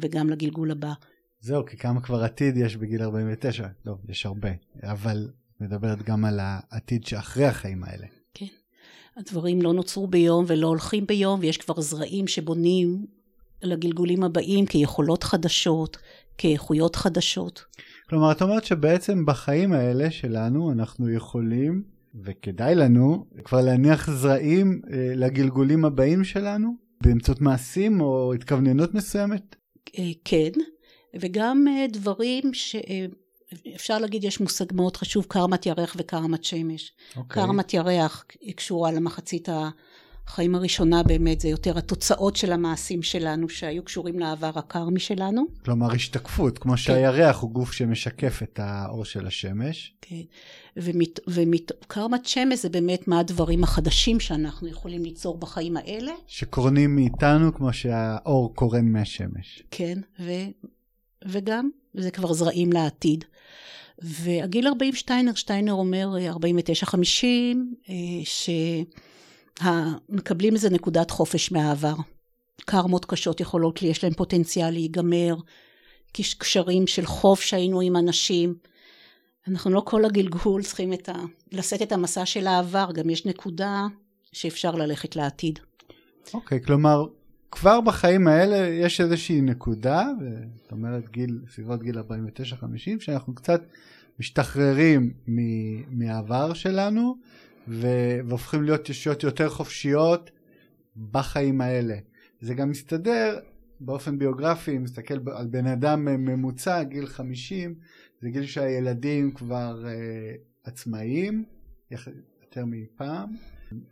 וגם 0.00 0.30
לגלגול 0.30 0.70
הבא. 0.70 0.92
זהו, 1.40 1.66
כי 1.66 1.76
כמה 1.76 2.00
כבר 2.00 2.24
עתיד 2.24 2.56
יש 2.56 2.76
בגיל 2.76 3.02
49? 3.02 3.66
לא, 3.86 3.94
יש 4.08 4.26
הרבה. 4.26 4.48
אבל 4.82 5.30
מדברת 5.60 6.02
גם 6.02 6.24
על 6.24 6.40
העתיד 6.42 7.06
שאחרי 7.06 7.44
החיים 7.44 7.84
האלה. 7.84 8.06
כן. 8.34 8.46
הדברים 9.16 9.62
לא 9.62 9.72
נוצרו 9.72 10.06
ביום 10.06 10.44
ולא 10.48 10.66
הולכים 10.66 11.06
ביום, 11.06 11.40
ויש 11.40 11.58
כבר 11.58 11.80
זרעים 11.80 12.26
שבונים 12.26 13.06
לגלגולים 13.62 14.22
הבאים 14.22 14.66
כיכולות 14.66 15.22
חדשות, 15.22 15.96
כאיכויות 16.38 16.96
חדשות. 16.96 17.64
כלומר, 18.08 18.32
את 18.32 18.42
אומרת 18.42 18.64
שבעצם 18.64 19.26
בחיים 19.26 19.72
האלה 19.72 20.10
שלנו 20.10 20.72
אנחנו 20.72 21.10
יכולים, 21.10 21.82
וכדאי 22.24 22.74
לנו, 22.74 23.26
כבר 23.44 23.60
להניח 23.60 24.10
זרעים 24.10 24.80
אה, 24.92 25.12
לגלגולים 25.14 25.84
הבאים 25.84 26.24
שלנו, 26.24 26.86
באמצעות 27.00 27.40
מעשים 27.40 28.00
או 28.00 28.34
התכווננות 28.34 28.94
מסוימת? 28.94 29.56
אה, 29.98 30.10
כן. 30.24 30.50
וגם 31.20 31.64
אה, 31.68 31.86
דברים 31.92 32.54
שאפשר 32.54 33.94
אה, 33.94 33.98
להגיד 33.98 34.24
יש 34.24 34.40
מושג 34.40 34.74
מאוד 34.74 34.96
חשוב 34.96 35.24
קרמת 35.28 35.66
ירח 35.66 35.96
וקרמת 35.98 36.44
שמש. 36.44 36.92
Okay. 36.92 37.18
אוקיי. 37.18 37.42
קרמת 37.42 37.74
ירח 37.74 38.24
קשורה 38.56 38.92
למחצית 38.92 39.48
החיים 40.26 40.54
הראשונה 40.54 41.02
באמת 41.02 41.40
זה 41.40 41.48
יותר 41.48 41.78
התוצאות 41.78 42.36
של 42.36 42.52
המעשים 42.52 43.02
שלנו 43.02 43.48
שהיו 43.48 43.84
קשורים 43.84 44.18
לעבר 44.18 44.50
הקרמי 44.54 45.00
שלנו. 45.00 45.44
כלומר 45.64 45.92
השתקפות 45.92 46.58
כמו 46.58 46.72
כן. 46.72 46.76
שהירח 46.76 47.40
הוא 47.40 47.50
גוף 47.50 47.72
שמשקף 47.72 48.40
את 48.42 48.60
האור 48.62 49.04
של 49.04 49.26
השמש. 49.26 49.94
כן 50.02 50.16
וקרמת 50.76 51.20
ומת, 51.28 52.26
שמש 52.26 52.58
זה 52.58 52.68
באמת 52.68 53.08
מה 53.08 53.18
הדברים 53.18 53.64
החדשים 53.64 54.20
שאנחנו 54.20 54.68
יכולים 54.68 55.02
ליצור 55.02 55.38
בחיים 55.38 55.76
האלה. 55.76 56.12
שקורנים 56.26 56.96
מאיתנו 56.96 57.54
כמו 57.54 57.72
שהאור 57.72 58.54
קורן 58.54 58.88
מהשמש. 58.88 59.62
כן 59.70 59.98
ו... 60.20 60.32
וגם, 61.28 61.70
וזה 61.94 62.10
כבר 62.10 62.32
זרעים 62.32 62.72
לעתיד. 62.72 63.24
והגיל 63.98 64.66
40 64.66 64.94
שטיינר, 64.94 65.34
שטיינר 65.34 65.72
אומר 65.72 66.08
49-50, 66.32 67.26
שמקבלים 69.62 70.54
איזה 70.54 70.70
נקודת 70.70 71.10
חופש 71.10 71.52
מהעבר. 71.52 71.94
קרמות 72.60 73.04
קשות 73.04 73.40
יכולות 73.40 73.82
יש 73.82 74.04
להם 74.04 74.12
פוטנציאל 74.12 74.70
להיגמר, 74.70 75.36
קשרים 76.12 76.86
של 76.86 77.06
חוב 77.06 77.38
שהיינו 77.40 77.80
עם 77.80 77.96
אנשים. 77.96 78.54
אנחנו 79.48 79.70
לא 79.70 79.82
כל 79.86 80.04
הגלגול 80.04 80.62
צריכים 80.62 80.92
את 80.92 81.08
ה... 81.08 81.12
לשאת 81.52 81.82
את 81.82 81.92
המסע 81.92 82.26
של 82.26 82.46
העבר, 82.46 82.88
גם 82.94 83.10
יש 83.10 83.26
נקודה 83.26 83.86
שאפשר 84.32 84.74
ללכת 84.74 85.16
לעתיד. 85.16 85.58
אוקיי, 86.34 86.58
okay, 86.58 86.66
כלומר, 86.66 87.04
כבר 87.50 87.80
בחיים 87.80 88.28
האלה 88.28 88.56
יש 88.56 89.00
איזושהי 89.00 89.40
נקודה, 89.40 90.06
זאת 90.56 90.72
אומרת 90.72 91.08
גיל, 91.08 91.40
סביבות 91.54 91.82
גיל 91.82 91.98
49-50, 91.98 92.02
שאנחנו 93.00 93.34
קצת 93.34 93.62
משתחררים 94.20 95.12
מהעבר 95.88 96.54
שלנו, 96.54 97.16
והופכים 97.68 98.62
להיות 98.62 98.88
ישויות 98.88 99.22
יותר 99.22 99.48
חופשיות 99.48 100.30
בחיים 101.10 101.60
האלה. 101.60 101.96
זה 102.40 102.54
גם 102.54 102.70
מסתדר 102.70 103.38
באופן 103.80 104.18
ביוגרפי, 104.18 104.76
אם 104.76 104.82
מסתכל 104.82 105.14
על 105.36 105.46
בן 105.46 105.66
אדם 105.66 106.04
ממוצע, 106.04 106.82
גיל 106.82 107.06
50, 107.06 107.74
זה 108.20 108.30
גיל 108.30 108.46
שהילדים 108.46 109.30
כבר 109.30 109.84
uh, 109.84 110.68
עצמאיים, 110.68 111.44
יותר 111.90 112.64
מפעם. 112.66 113.28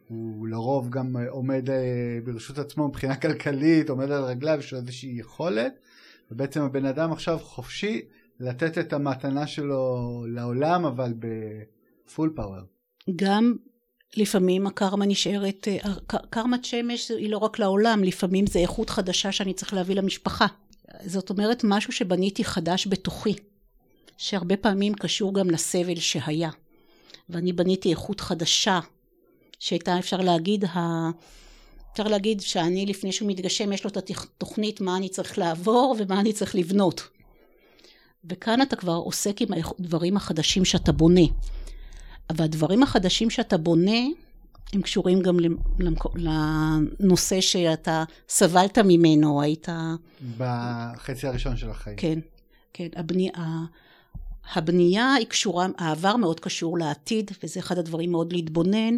הוא 0.09 0.49
לרוב 0.49 0.91
גם 0.91 1.17
עומד 1.29 1.71
אה, 1.71 2.19
ברשות 2.25 2.59
עצמו 2.59 2.89
מבחינה 2.89 3.17
כלכלית, 3.17 3.91
עומד 3.91 4.11
על 4.11 4.25
רגליו, 4.25 4.59
יש 4.59 4.73
לו 4.73 4.79
איזושהי 4.79 5.19
יכולת, 5.19 5.73
ובעצם 6.31 6.63
הבן 6.63 6.85
אדם 6.85 7.13
עכשיו 7.13 7.39
חופשי 7.39 8.03
לתת 8.41 8.79
את 8.79 8.93
המתנה 8.93 9.47
שלו 9.47 10.25
לעולם, 10.29 10.85
אבל 10.85 11.15
בפול 11.19 12.33
פאוור. 12.37 12.74
גם 13.17 13.57
לפעמים 14.17 14.67
הקרמה 14.67 15.07
נשארת, 15.07 15.69
אה, 15.69 15.95
קרמת 16.31 16.65
שמש 16.65 17.11
היא 17.11 17.31
לא 17.31 17.39
רק 17.39 17.59
לעולם, 17.59 18.05
לפעמים 18.05 18.47
זה 18.47 18.59
איכות 18.59 18.91
חדשה 18.91 19.33
שאני 19.33 19.55
צריך 19.55 19.75
להביא 19.75 19.95
למשפחה. 19.95 20.47
זאת 21.07 21.31
אומרת 21.31 21.61
משהו 21.65 21.93
שבניתי 21.93 22.45
חדש 22.45 22.87
בתוכי, 22.87 23.35
שהרבה 24.17 24.57
פעמים 24.57 24.95
קשור 24.95 25.35
גם 25.35 25.51
לסבל 25.51 26.01
שהיה. 26.01 26.51
ואני 27.29 27.53
בניתי 27.53 27.91
איכות 27.91 28.21
חדשה 28.21 28.81
שהייתה 29.59 29.99
אפשר 29.99 30.17
להגיד, 30.17 30.65
ה... 30.65 31.09
אפשר 31.93 32.05
להגיד 32.05 32.41
שאני 32.41 32.87
לפני 32.87 33.13
שהוא 33.13 33.29
מתגשם 33.29 33.73
יש 33.73 33.85
לו 33.85 33.91
את 33.91 33.97
התוכנית 33.97 34.81
מה 34.81 34.97
אני 34.97 35.09
צריך 35.09 35.39
לעבור 35.39 35.97
ומה 35.99 36.21
אני 36.21 36.33
צריך 36.33 36.55
לבנות. 36.55 37.09
וכאן 38.25 38.63
אתה 38.63 38.77
כבר 38.77 38.93
עוסק 38.93 39.43
עם 39.43 39.49
הדברים 39.53 40.17
החדשים 40.17 40.65
שאתה 40.65 40.93
בונה. 40.93 41.27
והדברים 42.33 42.83
החדשים 42.83 43.31
שאתה 43.31 43.57
בונה 43.57 44.01
הם 44.73 44.83
קשורים 44.83 45.21
גם 45.21 45.37
לנושא 46.15 47.41
שאתה 47.41 48.05
סבלת 48.29 48.79
ממנו, 48.79 49.43
היית... 49.43 49.69
בחצי 50.39 51.27
הראשון 51.27 51.57
של 51.57 51.71
החיים. 51.71 51.97
כן, 51.97 52.19
כן. 52.73 52.89
הבני... 52.97 53.31
הבנייה 54.55 55.15
היא 55.15 55.27
קשורה, 55.27 55.67
העבר 55.79 56.17
מאוד 56.17 56.41
קשור 56.41 56.79
לעתיד, 56.79 57.31
וזה 57.43 57.61
אחד 57.61 57.79
הדברים 57.79 58.11
מאוד 58.11 58.33
להתבונן, 58.33 58.97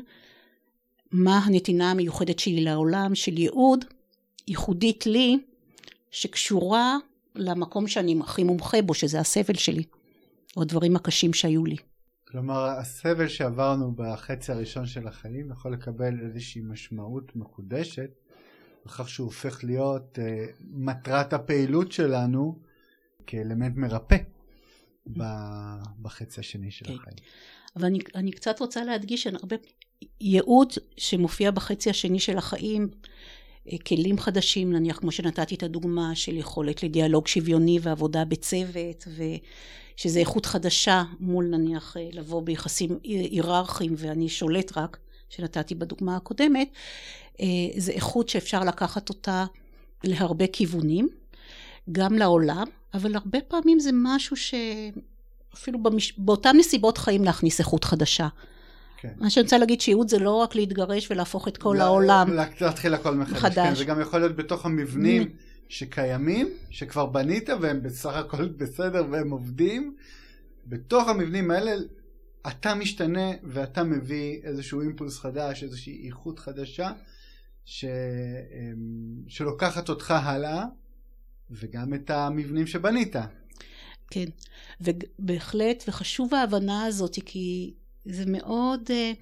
מה 1.13 1.39
הנתינה 1.39 1.91
המיוחדת 1.91 2.39
שלי 2.39 2.65
לעולם, 2.65 3.15
של 3.15 3.39
ייעוד, 3.39 3.85
ייחודית 4.49 5.07
לי, 5.07 5.39
שקשורה 6.11 6.97
למקום 7.35 7.89
שאני 7.89 8.17
הכי 8.21 8.45
מומחה 8.45 8.83
בו, 8.83 8.95
שזה 8.95 9.21
הסבל 9.21 9.55
שלי, 9.55 9.83
או 10.57 10.63
הדברים 10.63 10.97
הקשים 10.97 11.35
שהיו 11.35 11.67
לי. 11.67 11.77
כלומר, 12.29 12.65
הסבל 12.65 13.29
שעברנו 13.29 13.93
בחצי 13.93 14.53
הראשון 14.53 14.87
של 14.87 15.09
החיים 15.09 15.51
יכול 15.51 15.73
לקבל 15.73 16.21
איזושהי 16.21 16.63
משמעות 16.63 17.37
מקודשת, 17.37 18.11
בכך 18.87 19.09
שהוא 19.09 19.25
הופך 19.25 19.65
להיות 19.65 20.19
uh, 20.19 20.53
מטרת 20.61 21.33
הפעילות 21.33 21.93
שלנו 21.93 22.59
כאלמנט 23.27 23.77
מרפא 23.77 24.17
בחצי 26.03 26.41
השני 26.41 26.71
של 26.71 26.85
okay. 26.85 26.89
כן. 26.89 26.95
החיים. 26.95 27.17
אבל 27.77 27.85
אני, 27.85 27.99
אני 28.15 28.33
קצת 28.33 28.61
רוצה 28.61 28.85
להדגיש 28.85 29.23
שהרבה 29.23 29.57
ייעוד 30.21 30.73
שמופיע 30.97 31.51
בחצי 31.51 31.91
השני 31.91 32.19
של 32.19 32.39
החיים, 32.39 32.89
אה, 32.93 33.09
כלים 33.87 34.19
חדשים, 34.19 34.73
נניח 34.73 34.99
כמו 34.99 35.13
שנתתי 35.13 35.55
את 35.55 35.63
הדוגמה 35.63 36.15
של 36.15 36.37
יכולת 36.37 36.83
לדיאלוג 36.83 37.27
שוויוני 37.27 37.79
ועבודה 37.83 38.25
בצוות, 38.25 39.09
ושזה 39.97 40.21
איכות 40.21 40.47
חדשה 40.47 41.03
מול 41.21 41.45
נניח 41.45 41.97
אה, 41.97 42.09
לבוא 42.13 42.43
ביחסים 42.43 42.99
היררכיים 43.03 43.95
ואני 43.97 44.29
שולט 44.29 44.79
רק, 44.79 44.99
שנתתי 45.29 45.75
בדוגמה 45.75 46.17
הקודמת, 46.17 46.69
אה, 47.41 47.47
זה 47.77 47.93
איכות 47.93 48.29
שאפשר 48.29 48.61
לקחת 48.65 49.09
אותה 49.09 49.45
להרבה 50.05 50.47
כיוונים, 50.47 51.09
גם 51.93 52.15
לעולם, 52.15 52.67
אבל 52.95 53.15
הרבה 53.15 53.41
פעמים 53.41 53.81
זה 53.81 53.91
משהו 53.93 54.37
שאפילו 54.37 55.83
במש... 55.83 56.13
באותן 56.19 56.57
נסיבות 56.57 56.99
חיים 56.99 57.25
להכניס 57.25 57.59
איכות 57.59 57.85
חדשה. 57.85 58.29
כן. 58.97 59.13
מה 59.17 59.31
שאני 59.31 59.45
רוצה 59.45 59.59
להגיד 59.59 59.81
שייעוד 59.81 60.09
זה 60.09 60.19
לא 60.19 60.35
רק 60.35 60.55
להתגרש 60.55 61.11
ולהפוך 61.11 61.49
את 61.49 61.57
כל 61.57 61.77
לא, 61.79 61.85
העולם. 61.85 62.33
להתחיל 62.61 62.95
הכל 62.95 63.15
מחדש. 63.15 63.39
חדש. 63.39 63.69
כן, 63.69 63.75
זה 63.75 63.85
גם 63.85 64.01
יכול 64.01 64.21
להיות 64.21 64.37
בתוך 64.37 64.67
המבנים 64.67 65.29
שקיימים, 65.69 66.49
שכבר 66.71 67.07
בנית 67.07 67.49
והם 67.61 67.83
בסך 67.83 68.15
הכל 68.15 68.49
בסדר 68.59 69.05
והם 69.11 69.31
עובדים. 69.31 69.97
בתוך 70.67 71.09
המבנים 71.09 71.51
האלה 71.51 71.73
אתה 72.49 72.75
משתנה 72.75 73.31
ואתה 73.43 73.83
מביא 73.83 74.41
איזשהו 74.43 74.81
אימפולס 74.81 75.19
חדש, 75.19 75.63
איזושהי 75.63 76.07
איכות 76.07 76.39
חדשה, 76.39 76.91
ש... 77.65 77.85
אמ, 77.85 79.23
שלוקחת 79.29 79.89
אותך 79.89 80.11
הלאה, 80.11 80.65
וגם 81.51 81.95
את 81.95 82.11
המבנים 82.11 82.67
שבנית. 82.67 83.17
כן, 84.11 84.25
ובהחלט, 84.81 85.85
וחשוב 85.89 86.35
ההבנה 86.35 86.85
הזאת, 86.85 87.19
כי 87.25 87.75
זה 88.07 88.25
מאוד, 88.27 88.81
אה, 88.91 89.13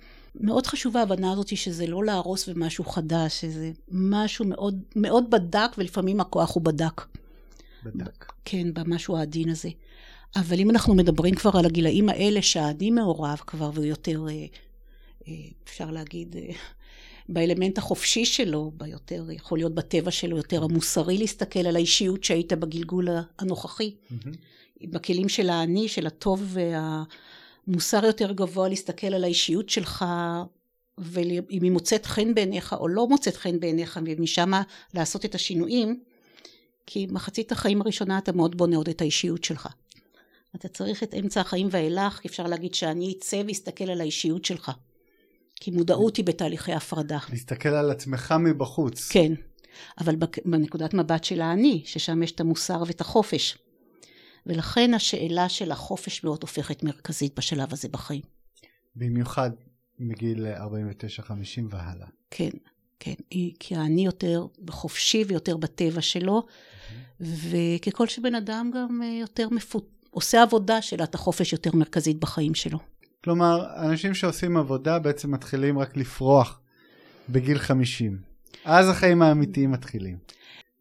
מאוד 0.40 0.66
חשוב 0.66 0.96
ההבנה 0.96 1.32
הזאת 1.32 1.56
שזה 1.56 1.86
לא 1.86 2.04
להרוס 2.04 2.48
במשהו 2.48 2.84
חדש, 2.84 3.40
שזה 3.40 3.70
משהו 3.90 4.44
מאוד, 4.44 4.82
מאוד 4.96 5.30
בדק, 5.30 5.70
ולפעמים 5.78 6.20
הכוח 6.20 6.54
הוא 6.54 6.62
בדק. 6.62 7.02
בדק. 7.84 8.32
כן, 8.44 8.74
במשהו 8.74 9.16
העדין 9.16 9.48
הזה. 9.48 9.68
אבל 10.36 10.60
אם 10.60 10.70
אנחנו 10.70 10.94
מדברים 10.94 11.34
כבר 11.34 11.50
על 11.58 11.66
הגילאים 11.66 12.08
האלה, 12.08 12.42
שהאני 12.42 12.90
מעורב 12.90 13.40
כבר, 13.46 13.70
ויותר, 13.74 14.26
אה, 14.28 14.46
אה, 15.28 15.34
אפשר 15.64 15.90
להגיד, 15.90 16.36
באלמנט 17.28 17.78
החופשי 17.78 18.24
שלו, 18.24 18.72
ביותר, 18.76 19.30
יכול 19.30 19.58
להיות 19.58 19.74
בטבע 19.74 20.10
שלו, 20.10 20.36
יותר 20.36 20.64
המוסרי 20.64 21.18
להסתכל 21.18 21.66
על 21.66 21.76
האישיות 21.76 22.24
שהיית 22.24 22.52
בגלגול 22.52 23.08
הנוכחי. 23.38 23.94
Mm-hmm. 23.94 24.86
בכלים 24.90 25.28
של 25.28 25.50
האני, 25.50 25.88
של 25.88 26.06
הטוב 26.06 26.42
וה... 26.46 27.02
מוסר 27.66 28.04
יותר 28.04 28.32
גבוה 28.32 28.68
להסתכל 28.68 29.06
על 29.06 29.24
האישיות 29.24 29.68
שלך 29.68 30.04
ואם 30.98 31.62
היא 31.62 31.70
מוצאת 31.70 32.06
חן 32.06 32.34
בעיניך 32.34 32.72
או 32.72 32.88
לא 32.88 33.08
מוצאת 33.08 33.36
חן 33.36 33.60
בעיניך 33.60 34.00
ומשם 34.04 34.52
לעשות 34.94 35.24
את 35.24 35.34
השינויים 35.34 36.00
כי 36.86 37.06
מחצית 37.10 37.52
החיים 37.52 37.80
הראשונה 37.80 38.18
אתה 38.18 38.32
מאוד 38.32 38.56
בונה 38.56 38.76
עוד 38.76 38.88
את 38.88 39.00
האישיות 39.00 39.44
שלך. 39.44 39.68
אתה 40.56 40.68
צריך 40.68 41.02
את 41.02 41.14
אמצע 41.14 41.40
החיים 41.40 41.68
ואילך, 41.70 42.20
אפשר 42.26 42.46
להגיד 42.46 42.74
שאני 42.74 43.14
אצא 43.18 43.42
ואסתכל 43.46 43.90
על 43.90 44.00
האישיות 44.00 44.44
שלך. 44.44 44.70
כי 45.54 45.70
מודעות 45.70 46.16
היא 46.16 46.24
בתהליכי 46.24 46.72
הפרדה. 46.72 47.18
להסתכל 47.30 47.68
על 47.68 47.90
עצמך 47.90 48.34
מבחוץ. 48.40 49.08
כן, 49.08 49.32
אבל 50.00 50.16
בנקודת 50.44 50.94
מבט 50.94 51.24
של 51.24 51.40
האני, 51.40 51.82
ששם 51.84 52.22
יש 52.22 52.32
את 52.32 52.40
המוסר 52.40 52.82
ואת 52.86 53.00
החופש. 53.00 53.58
ולכן 54.46 54.94
השאלה 54.94 55.48
של 55.48 55.72
החופש 55.72 56.24
מאוד 56.24 56.38
הופכת 56.42 56.82
מרכזית 56.82 57.38
בשלב 57.38 57.72
הזה 57.72 57.88
בחיים. 57.88 58.22
במיוחד 58.96 59.50
מגיל 59.98 60.46
49-50 60.46 61.30
והלאה. 61.70 62.06
כן, 62.30 62.50
כן, 63.00 63.14
כי 63.60 63.76
האני 63.76 64.04
יותר 64.06 64.46
בחופשי 64.64 65.24
ויותר 65.28 65.56
בטבע 65.56 66.00
שלו, 66.00 66.42
וככל 67.20 68.06
שבן 68.06 68.34
אדם 68.34 68.70
גם 68.74 69.02
אה, 69.02 69.18
יותר 69.20 69.48
מפות... 69.48 69.90
עושה 70.10 70.42
עבודה 70.42 70.82
שאלת 70.82 71.14
החופש 71.14 71.52
יותר 71.52 71.70
מרכזית 71.74 72.20
בחיים 72.20 72.54
שלו. 72.54 72.78
כלומר, 73.24 73.66
אנשים 73.76 74.14
שעושים 74.14 74.56
עבודה 74.56 74.98
בעצם 74.98 75.30
מתחילים 75.30 75.78
רק 75.78 75.96
לפרוח 75.96 76.60
בגיל 77.28 77.58
50. 77.58 78.18
אז 78.64 78.88
החיים 78.88 79.22
האמיתיים 79.22 79.70
מתחילים. 79.70 80.16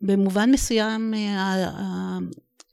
במובן 0.01 0.51
מסוים 0.51 1.13
אה, 1.13 2.17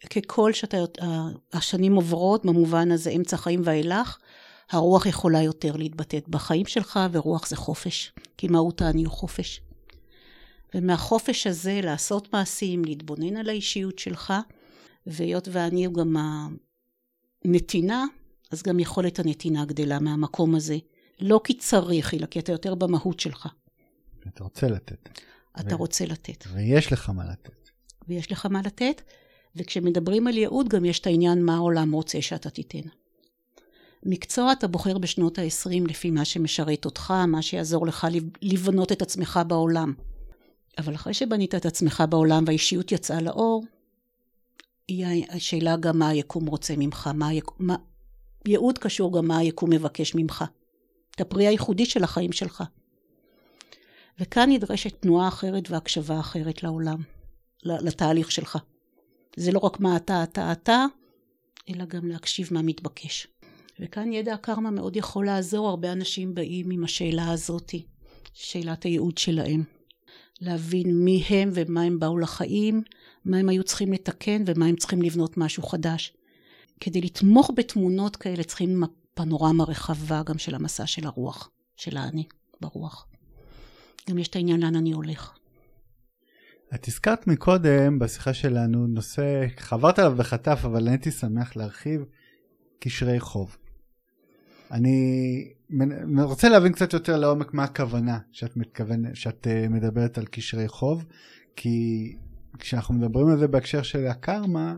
ככל 0.07 0.53
שהשנים 0.53 1.95
עוברות, 1.95 2.45
במובן 2.45 2.91
הזה 2.91 3.11
אמצע 3.11 3.37
חיים 3.37 3.61
ואילך, 3.65 4.19
הרוח 4.71 5.07
יכולה 5.07 5.43
יותר 5.43 5.77
להתבטאת 5.77 6.29
בחיים 6.29 6.67
שלך, 6.67 7.01
ורוח 7.13 7.49
זה 7.49 7.57
חופש, 7.57 8.13
כי 8.37 8.49
מהות 8.49 8.83
האני 8.83 9.05
הוא 9.05 9.13
חופש. 9.13 9.61
ומהחופש 10.75 11.47
הזה 11.47 11.81
לעשות 11.83 12.33
מעשים, 12.33 12.85
להתבונן 12.85 13.37
על 13.37 13.49
האישיות 13.49 13.99
שלך, 13.99 14.33
והיות 15.07 15.49
ואני 15.53 15.85
הוא 15.85 15.95
גם 15.95 16.17
הנתינה, 17.45 18.05
אז 18.51 18.63
גם 18.63 18.81
יכולת 18.81 19.19
הנתינה 19.19 19.65
גדלה 19.65 19.99
מהמקום 19.99 20.55
הזה. 20.55 20.79
לא 21.21 21.41
כי 21.45 21.55
צריך, 21.59 22.15
אלא 22.15 22.27
כי 22.27 22.39
אתה 22.39 22.53
יותר 22.53 22.75
במהות 22.75 23.21
שלך. 23.21 23.49
אתה 24.29 24.45
רוצה 24.45 24.69
לתת. 24.69 25.09
אתה 25.61 25.75
ו... 25.75 25.79
רוצה 25.79 26.07
לתת. 26.07 26.45
ויש 26.53 26.93
לך 26.93 27.11
מה 27.11 27.25
לתת. 27.25 27.71
ויש 28.09 28.33
לך 28.33 28.47
מה 28.47 28.61
לתת, 28.65 29.03
וכשמדברים 29.57 30.27
על 30.27 30.37
ייעוד 30.39 30.69
גם 30.69 30.85
יש 30.85 30.99
את 31.01 31.07
העניין 31.07 31.45
מה 31.45 31.55
העולם 31.57 31.93
רוצה 31.93 32.23
שאתה 32.23 32.51
תיתן. 32.51 32.89
מקצוע 34.07 34.53
אתה 34.53 34.67
בוחר 34.67 34.99
בשנות 34.99 35.39
ה-20 35.39 35.89
לפי 35.89 36.11
מה 36.11 36.25
שמשרת 36.25 36.85
אותך, 36.85 37.11
מה 37.11 37.43
שיעזור 37.43 37.87
לך 37.87 38.07
לבנות 38.43 38.93
את 38.93 39.03
עצמך 39.03 39.41
בעולם. 39.47 39.93
אבל 40.79 40.95
אחרי 40.95 41.15
שבנית 41.15 41.55
את 41.55 41.67
עצמך 41.67 42.03
בעולם 42.11 42.45
והאישיות 42.47 42.93
יצאה 42.93 43.21
לאור, 43.21 43.65
היא 44.89 45.27
השאלה 45.29 45.77
גם 45.77 45.99
מה 45.99 46.09
היקום 46.09 46.47
רוצה 46.47 46.75
ממך, 46.77 47.11
מה, 47.15 47.29
היק... 47.29 47.45
מה... 47.59 47.77
ייעוד 48.47 48.79
קשור 48.79 49.19
גם 49.19 49.29
מה 49.29 49.39
היקום 49.39 49.71
מבקש 49.71 50.15
ממך. 50.15 50.45
את 51.15 51.21
הפרי 51.21 51.47
הייחודי 51.47 51.87
של 51.87 52.05
החיים 52.05 52.33
שלך. 52.33 52.65
וכאן 54.21 54.51
נדרשת 54.51 55.01
תנועה 55.01 55.29
אחרת 55.29 55.71
והקשבה 55.71 56.21
אחרת 56.21 56.63
לעולם, 56.63 57.03
לתהליך 57.63 58.33
שלך. 58.33 58.59
זה 59.41 59.53
לא 59.53 59.59
רק 59.59 59.81
מה 59.81 59.97
אתה, 59.97 60.23
אתה, 60.23 60.53
אתה, 60.53 60.85
אלא 61.69 61.85
גם 61.85 62.07
להקשיב 62.07 62.49
מה 62.51 62.63
מתבקש. 62.63 63.27
וכאן 63.81 64.13
ידע 64.13 64.35
הקרמה 64.35 64.71
מאוד 64.71 64.97
יכול 64.97 65.27
לעזור, 65.27 65.69
הרבה 65.69 65.93
אנשים 65.93 66.35
באים 66.35 66.71
עם 66.71 66.85
השאלה 66.85 67.31
הזאתי, 67.31 67.87
שאלת 68.35 68.83
הייעוד 68.83 69.19
שלהם. 69.19 69.65
להבין 70.41 71.05
מי 71.05 71.25
הם 71.29 71.51
ומה 71.55 71.83
הם 71.83 71.99
באו 71.99 72.19
לחיים, 72.19 72.83
מה 73.25 73.37
הם 73.37 73.49
היו 73.49 73.65
צריכים 73.65 73.93
לתקן 73.93 74.43
ומה 74.47 74.67
הם 74.67 74.77
צריכים 74.77 75.03
לבנות 75.03 75.37
משהו 75.37 75.63
חדש. 75.63 76.13
כדי 76.81 77.01
לתמוך 77.01 77.51
בתמונות 77.57 78.17
כאלה 78.17 78.45
צריכים 78.45 78.83
פנורמה 79.15 79.65
רחבה 79.65 80.23
גם 80.23 80.39
של 80.39 80.55
המסע 80.55 80.87
של 80.87 81.07
הרוח, 81.07 81.51
של 81.77 81.97
האני 81.97 82.25
ברוח. 82.61 83.07
גם 84.11 84.19
יש 84.19 84.29
את 84.29 84.37
העניין 84.37 84.61
לאן 84.61 84.77
אני 84.77 84.93
הולך. 84.93 85.40
את 86.75 86.89
הזכרת 86.89 87.27
מקודם 87.27 87.99
בשיחה 87.99 88.35
שלנו 88.35 88.87
נושא, 88.87 89.47
חברת 89.57 89.99
עליו 89.99 90.15
בחטף, 90.17 90.61
אבל 90.65 90.89
הייתי 90.89 91.11
שמח 91.11 91.57
להרחיב, 91.57 92.05
קשרי 92.79 93.21
חוב. 93.21 93.57
אני 94.71 95.49
רוצה 96.23 96.49
להבין 96.49 96.73
קצת 96.73 96.93
יותר 96.93 97.17
לעומק 97.17 97.55
מה 97.55 97.65
הכוונה 97.65 98.19
שאת, 98.33 98.57
מתכוון, 98.57 99.15
שאת 99.15 99.47
אה, 99.47 99.69
מדברת 99.69 100.19
על 100.19 100.25
קשרי 100.25 100.69
חוב, 100.69 101.05
כי 101.57 102.17
כשאנחנו 102.59 102.95
מדברים 102.95 103.29
על 103.29 103.39
זה 103.39 103.49
בהקשר 103.49 103.83
של 103.83 104.07
הקרמה, 104.07 104.77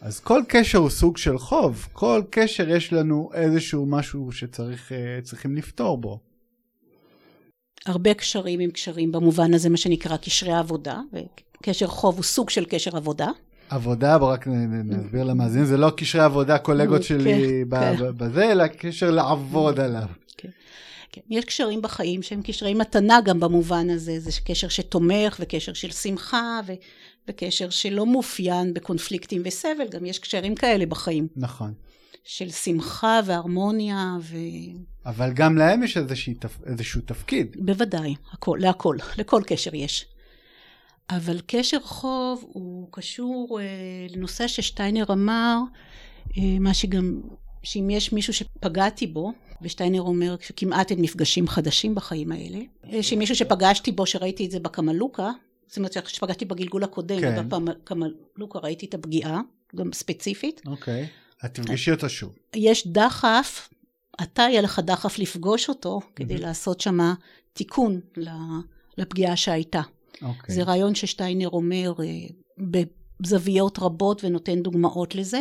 אז 0.00 0.20
כל 0.20 0.42
קשר 0.48 0.78
הוא 0.78 0.90
סוג 0.90 1.16
של 1.16 1.38
חוב, 1.38 1.88
כל 1.92 2.22
קשר 2.30 2.68
יש 2.68 2.92
לנו 2.92 3.30
איזשהו 3.34 3.86
משהו 3.86 4.32
שצריכים 4.32 5.50
אה, 5.50 5.56
לפתור 5.56 5.98
בו. 5.98 6.20
הרבה 7.86 8.14
קשרים 8.14 8.60
עם 8.60 8.70
קשרים 8.70 9.12
במובן 9.12 9.54
הזה, 9.54 9.68
מה 9.68 9.76
שנקרא 9.76 10.16
קשרי 10.16 10.52
עבודה, 10.52 11.00
וקשר 11.12 11.86
חוב 11.86 12.16
הוא 12.16 12.24
סוג 12.24 12.50
של 12.50 12.64
קשר 12.64 12.96
עבודה. 12.96 13.28
עבודה, 13.70 14.18
בוא 14.18 14.32
רק 14.32 14.46
נסביר 14.84 15.24
למאזינים, 15.24 15.66
זה 15.66 15.76
לא 15.76 15.90
קשרי 15.96 16.20
עבודה, 16.20 16.58
קולגות 16.58 17.00
כן, 17.00 17.06
שלי 17.06 17.64
כן. 17.70 17.96
בזה, 18.16 18.52
אלא 18.52 18.66
קשר 18.66 19.10
לעבוד 19.10 19.80
עליו. 19.80 20.06
כן. 20.36 20.48
כן. 21.12 21.20
יש 21.30 21.44
קשרים 21.44 21.82
בחיים 21.82 22.22
שהם 22.22 22.42
קשרי 22.42 22.74
מתנה 22.74 23.20
גם 23.24 23.40
במובן 23.40 23.90
הזה, 23.90 24.20
זה 24.20 24.30
קשר 24.44 24.68
שתומך 24.68 25.36
וקשר 25.40 25.72
של 25.72 25.90
שמחה 25.90 26.60
ו, 26.66 26.72
וקשר 27.28 27.70
שלא 27.70 28.06
מאופיין 28.06 28.74
בקונפליקטים 28.74 29.42
וסבל, 29.44 29.88
גם 29.90 30.06
יש 30.06 30.18
קשרים 30.18 30.54
כאלה 30.54 30.86
בחיים. 30.86 31.28
נכון. 31.36 31.72
של 32.24 32.50
שמחה 32.50 33.20
והרמוניה 33.24 34.16
ו... 34.20 34.36
אבל 35.08 35.32
גם 35.32 35.56
להם 35.56 35.82
יש 35.82 35.96
איזשהו, 35.96 36.32
איזשהו 36.66 37.00
תפקיד. 37.00 37.56
בוודאי, 37.58 38.14
הכל, 38.32 38.58
להכל, 38.60 38.96
לכל 39.18 39.42
קשר 39.46 39.74
יש. 39.74 40.06
אבל 41.10 41.40
קשר 41.46 41.80
חוב 41.80 42.44
הוא 42.52 42.88
קשור 42.90 43.60
אה, 43.60 43.66
לנושא 44.10 44.46
ששטיינר 44.46 45.04
אמר, 45.12 45.58
אה, 46.38 46.42
מה 46.60 46.74
שגם 46.74 47.20
שאם 47.62 47.90
יש 47.90 48.12
מישהו 48.12 48.32
שפגעתי 48.32 49.06
בו, 49.06 49.32
ושטיינר 49.62 50.02
אומר 50.02 50.36
שכמעט 50.40 50.90
אין 50.90 51.00
מפגשים 51.00 51.48
חדשים 51.48 51.94
בחיים 51.94 52.32
האלה, 52.32 52.58
שאם 53.02 53.18
מישהו 53.18 53.36
שפגשתי 53.36 53.92
בו, 53.92 54.06
שראיתי 54.06 54.46
את 54.46 54.50
זה 54.50 54.60
בקמלוקה, 54.60 55.30
זאת 55.66 55.76
אומרת 55.76 56.08
שפגשתי 56.08 56.44
בגלגול 56.44 56.84
הקודם, 56.84 57.20
כן. 57.20 57.46
ובקמלוקה 57.46 58.58
ראיתי 58.58 58.86
את 58.86 58.94
הפגיעה, 58.94 59.40
גם 59.76 59.92
ספציפית. 59.92 60.60
אוקיי. 60.66 61.06
את 61.44 61.54
תפגשי 61.54 61.90
אותו 61.90 62.08
שוב. 62.08 62.32
יש 62.54 62.86
דחף, 62.86 63.68
אתה 64.22 64.42
יהיה 64.42 64.60
לך 64.60 64.78
דחף 64.78 65.18
לפגוש 65.18 65.68
אותו, 65.68 66.00
כדי 66.16 66.34
מהמם. 66.34 66.46
לעשות 66.46 66.80
שמה 66.80 67.14
תיקון 67.52 68.00
לפגיעה 68.98 69.36
שהייתה. 69.36 69.82
אוקיי. 70.22 70.54
זה 70.54 70.62
רעיון 70.62 70.94
ששטיינר 70.94 71.48
אומר 71.48 71.92
אה, 72.00 72.04
בזוויות 73.20 73.78
רבות 73.78 74.24
ונותן 74.24 74.62
דוגמאות 74.62 75.14
לזה. 75.14 75.40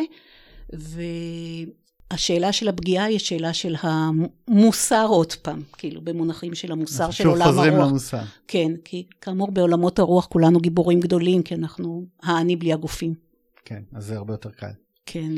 והשאלה 2.12 2.52
של 2.52 2.68
הפגיעה 2.68 3.06
היא 3.06 3.20
שאלה 3.20 3.54
של 3.54 3.76
המוסר 3.82 5.06
עוד 5.10 5.34
פעם, 5.34 5.62
כאילו 5.78 6.02
במונחים 6.02 6.56
של 6.56 6.72
המוסר 6.72 7.12
של 7.12 7.24
שוב 7.24 7.34
עולם 7.34 7.46
חוזרים 7.46 7.74
הרוח. 7.74 7.88
למוסר. 7.88 8.22
כן, 8.48 8.72
כי 8.86 9.06
כאמור 9.22 9.52
בעולמות 9.52 10.00
הרוח 10.00 10.26
כולנו 10.26 10.60
גיבורים 10.60 11.00
גדולים, 11.00 11.44
כי 11.44 11.56
אנחנו 11.56 12.06
האני 12.24 12.56
בלי 12.56 12.74
הגופים. 12.74 13.13
כן, 13.66 13.84
אז 13.94 14.06
זה 14.06 14.18
הרבה 14.18 14.34
יותר 14.34 14.50
קל. 14.50 14.72
כן. 15.06 15.32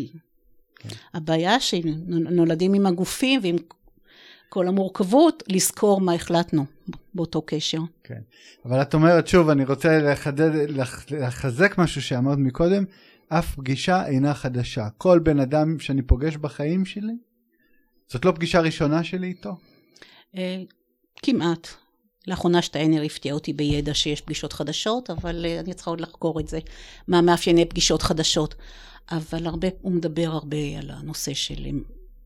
כן. 0.79 0.89
הבעיה 1.13 1.59
שנולדים 1.59 2.73
עם 2.73 2.85
הגופים 2.85 3.39
ועם 3.43 3.55
כל 4.49 4.67
המורכבות, 4.67 5.43
לזכור 5.47 6.01
מה 6.01 6.13
החלטנו 6.13 6.65
באותו 7.13 7.41
קשר. 7.45 7.79
כן. 8.03 8.21
אבל 8.65 8.81
את 8.81 8.93
אומרת, 8.93 9.27
שוב, 9.27 9.49
אני 9.49 9.65
רוצה 9.65 9.99
לחדד, 9.99 10.51
לח- 10.69 11.05
לחזק 11.11 11.77
משהו 11.77 12.01
שאמרת 12.01 12.37
מקודם, 12.37 12.83
אף 13.29 13.55
פגישה 13.55 14.05
אינה 14.07 14.33
חדשה. 14.33 14.87
כל 14.97 15.19
בן 15.19 15.39
אדם 15.39 15.79
שאני 15.79 16.01
פוגש 16.01 16.37
בחיים 16.37 16.85
שלי, 16.85 17.13
זאת 18.07 18.25
לא 18.25 18.31
פגישה 18.31 18.59
ראשונה 18.61 19.03
שלי 19.03 19.27
איתו. 19.27 19.57
אה, 20.37 20.63
כמעט. 21.23 21.67
לאחרונה 22.27 22.61
שטיינר 22.61 23.01
הפתיע 23.01 23.33
אותי 23.33 23.53
בידע 23.53 23.93
שיש 23.93 24.21
פגישות 24.21 24.53
חדשות, 24.53 25.09
אבל 25.09 25.45
אה, 25.45 25.59
אני 25.59 25.73
צריכה 25.73 25.89
עוד 25.91 26.01
לחקור 26.01 26.39
את 26.39 26.47
זה, 26.47 26.59
מה 27.07 27.21
מאפייני 27.21 27.65
פגישות 27.65 28.01
חדשות. 28.01 28.55
אבל 29.11 29.47
הרבה, 29.47 29.67
הוא 29.81 29.91
מדבר 29.91 30.27
הרבה 30.27 30.57
על 30.79 30.91
הנושא 30.91 31.33
של, 31.33 31.67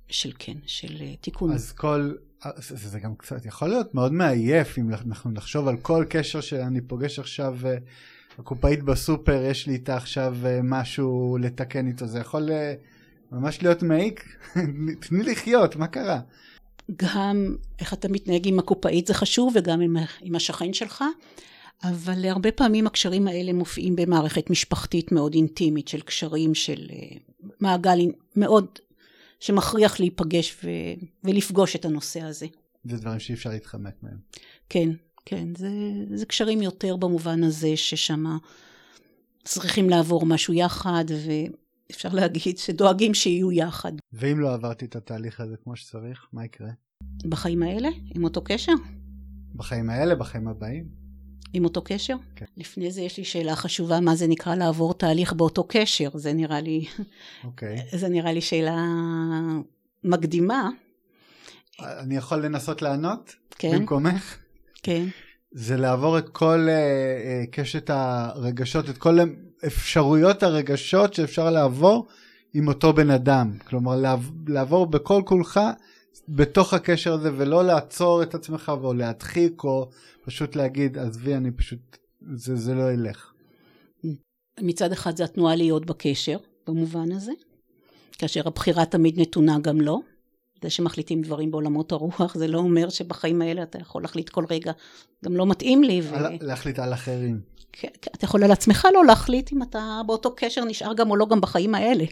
של 0.07 0.31
כן, 0.39 0.57
של 0.65 0.97
אה, 1.01 1.13
תיקון. 1.21 1.51
אז 1.51 1.71
כל, 1.71 2.13
זה, 2.57 2.89
זה 2.89 2.99
גם 2.99 3.15
קצת 3.15 3.45
יכול 3.45 3.67
להיות 3.67 3.95
מאוד 3.95 4.13
מעייף 4.13 4.77
אם 4.77 4.89
אנחנו 4.89 5.31
נחשוב 5.31 5.67
על 5.67 5.77
כל 5.77 6.05
קשר 6.09 6.41
שאני 6.41 6.81
פוגש 6.81 7.19
עכשיו, 7.19 7.57
אה, 7.65 7.77
הקופאית 8.39 8.83
בסופר, 8.83 9.43
יש 9.43 9.67
לי 9.67 9.73
איתה 9.73 9.95
עכשיו 9.95 10.35
אה, 10.45 10.59
משהו 10.63 11.37
לתקן 11.41 11.87
איתו, 11.87 12.07
זה 12.07 12.19
יכול 12.19 12.51
אה, 12.51 12.73
ממש 13.31 13.61
להיות 13.61 13.83
מעיק. 13.83 14.37
תני 15.07 15.23
לחיות, 15.23 15.75
מה 15.75 15.87
קרה? 15.87 16.19
גם 16.95 17.55
איך 17.79 17.93
אתה 17.93 18.07
מתנהג 18.07 18.47
עם 18.47 18.59
הקופאית 18.59 19.07
זה 19.07 19.13
חשוב, 19.13 19.53
וגם 19.55 19.81
עם, 19.81 19.97
עם 20.21 20.35
השכן 20.35 20.73
שלך, 20.73 21.03
אבל 21.83 22.25
הרבה 22.25 22.51
פעמים 22.51 22.87
הקשרים 22.87 23.27
האלה 23.27 23.53
מופיעים 23.53 23.95
במערכת 23.95 24.49
משפחתית 24.49 25.11
מאוד 25.11 25.33
אינטימית, 25.33 25.87
של 25.87 26.01
קשרים 26.01 26.55
של 26.55 26.87
אה, 26.91 27.17
מעגל 27.59 27.99
מאוד, 28.35 28.67
שמכריח 29.39 29.99
להיפגש 29.99 30.57
ו, 30.63 30.69
ולפגוש 31.23 31.75
את 31.75 31.85
הנושא 31.85 32.21
הזה. 32.21 32.45
זה 32.83 32.97
דברים 32.97 33.19
שאי 33.19 33.33
אפשר 33.35 33.49
להתחמק 33.49 33.93
מהם. 34.03 34.17
כן, 34.69 34.89
כן, 35.25 35.55
זה, 35.57 35.69
זה 36.15 36.25
קשרים 36.25 36.61
יותר 36.61 36.95
במובן 36.95 37.43
הזה 37.43 37.77
ששם 37.77 38.37
צריכים 39.43 39.89
לעבור 39.89 40.25
משהו 40.25 40.53
יחד, 40.53 41.05
ואפשר 41.25 42.09
להגיד 42.13 42.57
שדואגים 42.57 43.13
שיהיו 43.13 43.51
יחד. 43.51 43.91
ואם 44.13 44.39
לא 44.39 44.53
עברתי 44.53 44.85
את 44.85 44.95
התהליך 44.95 45.39
הזה 45.39 45.55
כמו 45.63 45.75
שצריך, 45.75 46.27
מה 46.33 46.45
יקרה? 46.45 46.69
בחיים 47.25 47.63
האלה, 47.63 47.89
עם 48.15 48.23
אותו 48.23 48.41
קשר? 48.43 48.71
בחיים 49.55 49.89
האלה, 49.89 50.15
בחיים 50.15 50.47
הבאים? 50.47 51.02
עם 51.53 51.63
אותו 51.63 51.81
קשר? 51.81 52.15
כן. 52.35 52.45
לפני 52.57 52.91
זה 52.91 53.01
יש 53.01 53.17
לי 53.17 53.23
שאלה 53.23 53.55
חשובה, 53.55 53.99
מה 53.99 54.15
זה 54.15 54.27
נקרא 54.27 54.55
לעבור 54.55 54.93
תהליך 54.93 55.33
באותו 55.33 55.63
קשר? 55.67 56.09
זה 56.13 56.33
נראה 56.33 56.61
לי, 56.61 56.85
אוקיי. 57.43 57.77
זה 58.01 58.09
נראה 58.09 58.33
לי 58.33 58.41
שאלה 58.41 58.85
מקדימה. 60.03 60.69
אני 61.79 62.15
יכול 62.15 62.45
לנסות 62.45 62.81
לענות? 62.81 63.35
כן, 63.49 63.79
במקומך? 63.79 64.37
כן, 64.83 65.05
זה 65.51 65.77
לעבור 65.77 66.17
את 66.17 66.29
כל 66.29 66.67
אה, 66.69 66.73
אה, 66.73 67.43
קשת 67.51 67.89
הרגשות, 67.89 68.89
את 68.89 68.97
כל 68.97 69.17
אפשרויות 69.67 70.43
הרגשות 70.43 71.13
שאפשר 71.13 71.49
לעבור 71.49 72.07
עם 72.53 72.67
אותו 72.67 72.93
בן 72.93 73.09
אדם. 73.09 73.51
כלומר, 73.67 73.95
לעב, 73.95 74.31
לעבור 74.47 74.85
בכל 74.85 75.21
כולך 75.25 75.59
בתוך 76.29 76.73
הקשר 76.73 77.13
הזה, 77.13 77.29
ולא 77.37 77.65
לעצור 77.65 78.23
את 78.23 78.35
עצמך 78.35 78.71
או 78.83 78.93
להדחיק, 78.93 79.63
או 79.63 79.89
פשוט 80.25 80.55
להגיד, 80.55 80.97
עזבי, 80.97 81.35
אני 81.35 81.51
פשוט, 81.51 81.97
זה, 82.35 82.55
זה 82.55 82.73
לא 82.73 82.91
ילך. 82.91 83.33
מצד 84.61 84.91
אחד 84.91 85.17
זה 85.17 85.23
התנועה 85.23 85.55
להיות 85.55 85.85
בקשר, 85.85 86.37
במובן 86.67 87.11
הזה, 87.11 87.31
כאשר 88.11 88.47
הבחירה 88.47 88.85
תמיד 88.85 89.19
נתונה 89.19 89.59
גם 89.59 89.81
לו. 89.81 90.01
זה 90.63 90.69
שמחליטים 90.69 91.21
דברים 91.21 91.51
בעולמות 91.51 91.91
הרוח, 91.91 92.35
זה 92.35 92.47
לא 92.47 92.57
אומר 92.57 92.89
שבחיים 92.89 93.41
האלה 93.41 93.63
אתה 93.63 93.79
יכול 93.79 94.01
להחליט 94.01 94.29
כל 94.29 94.45
רגע, 94.49 94.71
גם 95.25 95.37
לא 95.37 95.45
מתאים 95.45 95.83
לי. 95.83 96.01
ו... 96.03 96.15
על, 96.15 96.37
להחליט 96.41 96.79
על 96.79 96.93
אחרים. 96.93 97.41
כן, 97.71 97.87
כן, 98.01 98.11
אתה 98.15 98.25
יכול 98.25 98.43
על 98.43 98.51
עצמך 98.51 98.87
לא 98.93 99.05
להחליט 99.05 99.53
אם 99.53 99.63
אתה 99.63 100.01
באותו 100.07 100.33
קשר 100.35 100.65
נשאר 100.65 100.93
גם 100.93 101.11
או 101.11 101.15
לא 101.15 101.25
גם 101.25 101.41
בחיים 101.41 101.75
האלה. 101.75 102.05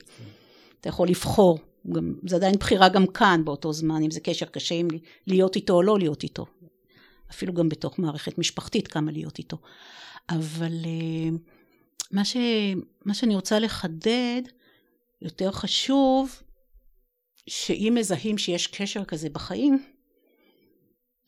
אתה 0.82 0.90
יכול 0.90 1.08
לבחור, 1.08 1.60
גם, 1.92 2.14
זה 2.28 2.36
עדיין 2.36 2.56
בחירה 2.56 2.90
גם 2.90 3.08
כאן 3.08 3.42
באותו 3.46 3.74
זמן, 3.74 4.04
אם 4.04 4.12
זה 4.12 4.20
קשר 4.20 4.46
קשה 4.46 4.76
אם 4.76 4.88
להיות 5.28 5.56
איתו 5.56 5.74
או 5.74 5.84
לא 5.84 6.00
להיות 6.00 6.24
איתו. 6.24 6.46
אפילו 7.32 7.54
גם 7.54 7.70
בתוך 7.70 8.00
מערכת 8.00 8.38
משפחתית 8.38 8.88
כמה 8.88 9.12
להיות 9.12 9.38
איתו. 9.38 9.58
אבל 10.30 10.74
אה, 10.86 11.38
מה, 12.12 12.26
ש, 12.26 12.38
מה 13.06 13.14
שאני 13.14 13.36
רוצה 13.36 13.60
לחדד, 13.60 14.42
יותר 15.22 15.52
חשוב, 15.52 16.42
שאם 17.48 17.94
מזהים 18.00 18.38
שיש 18.38 18.68
קשר 18.68 19.06
כזה 19.06 19.30
בחיים, 19.30 19.84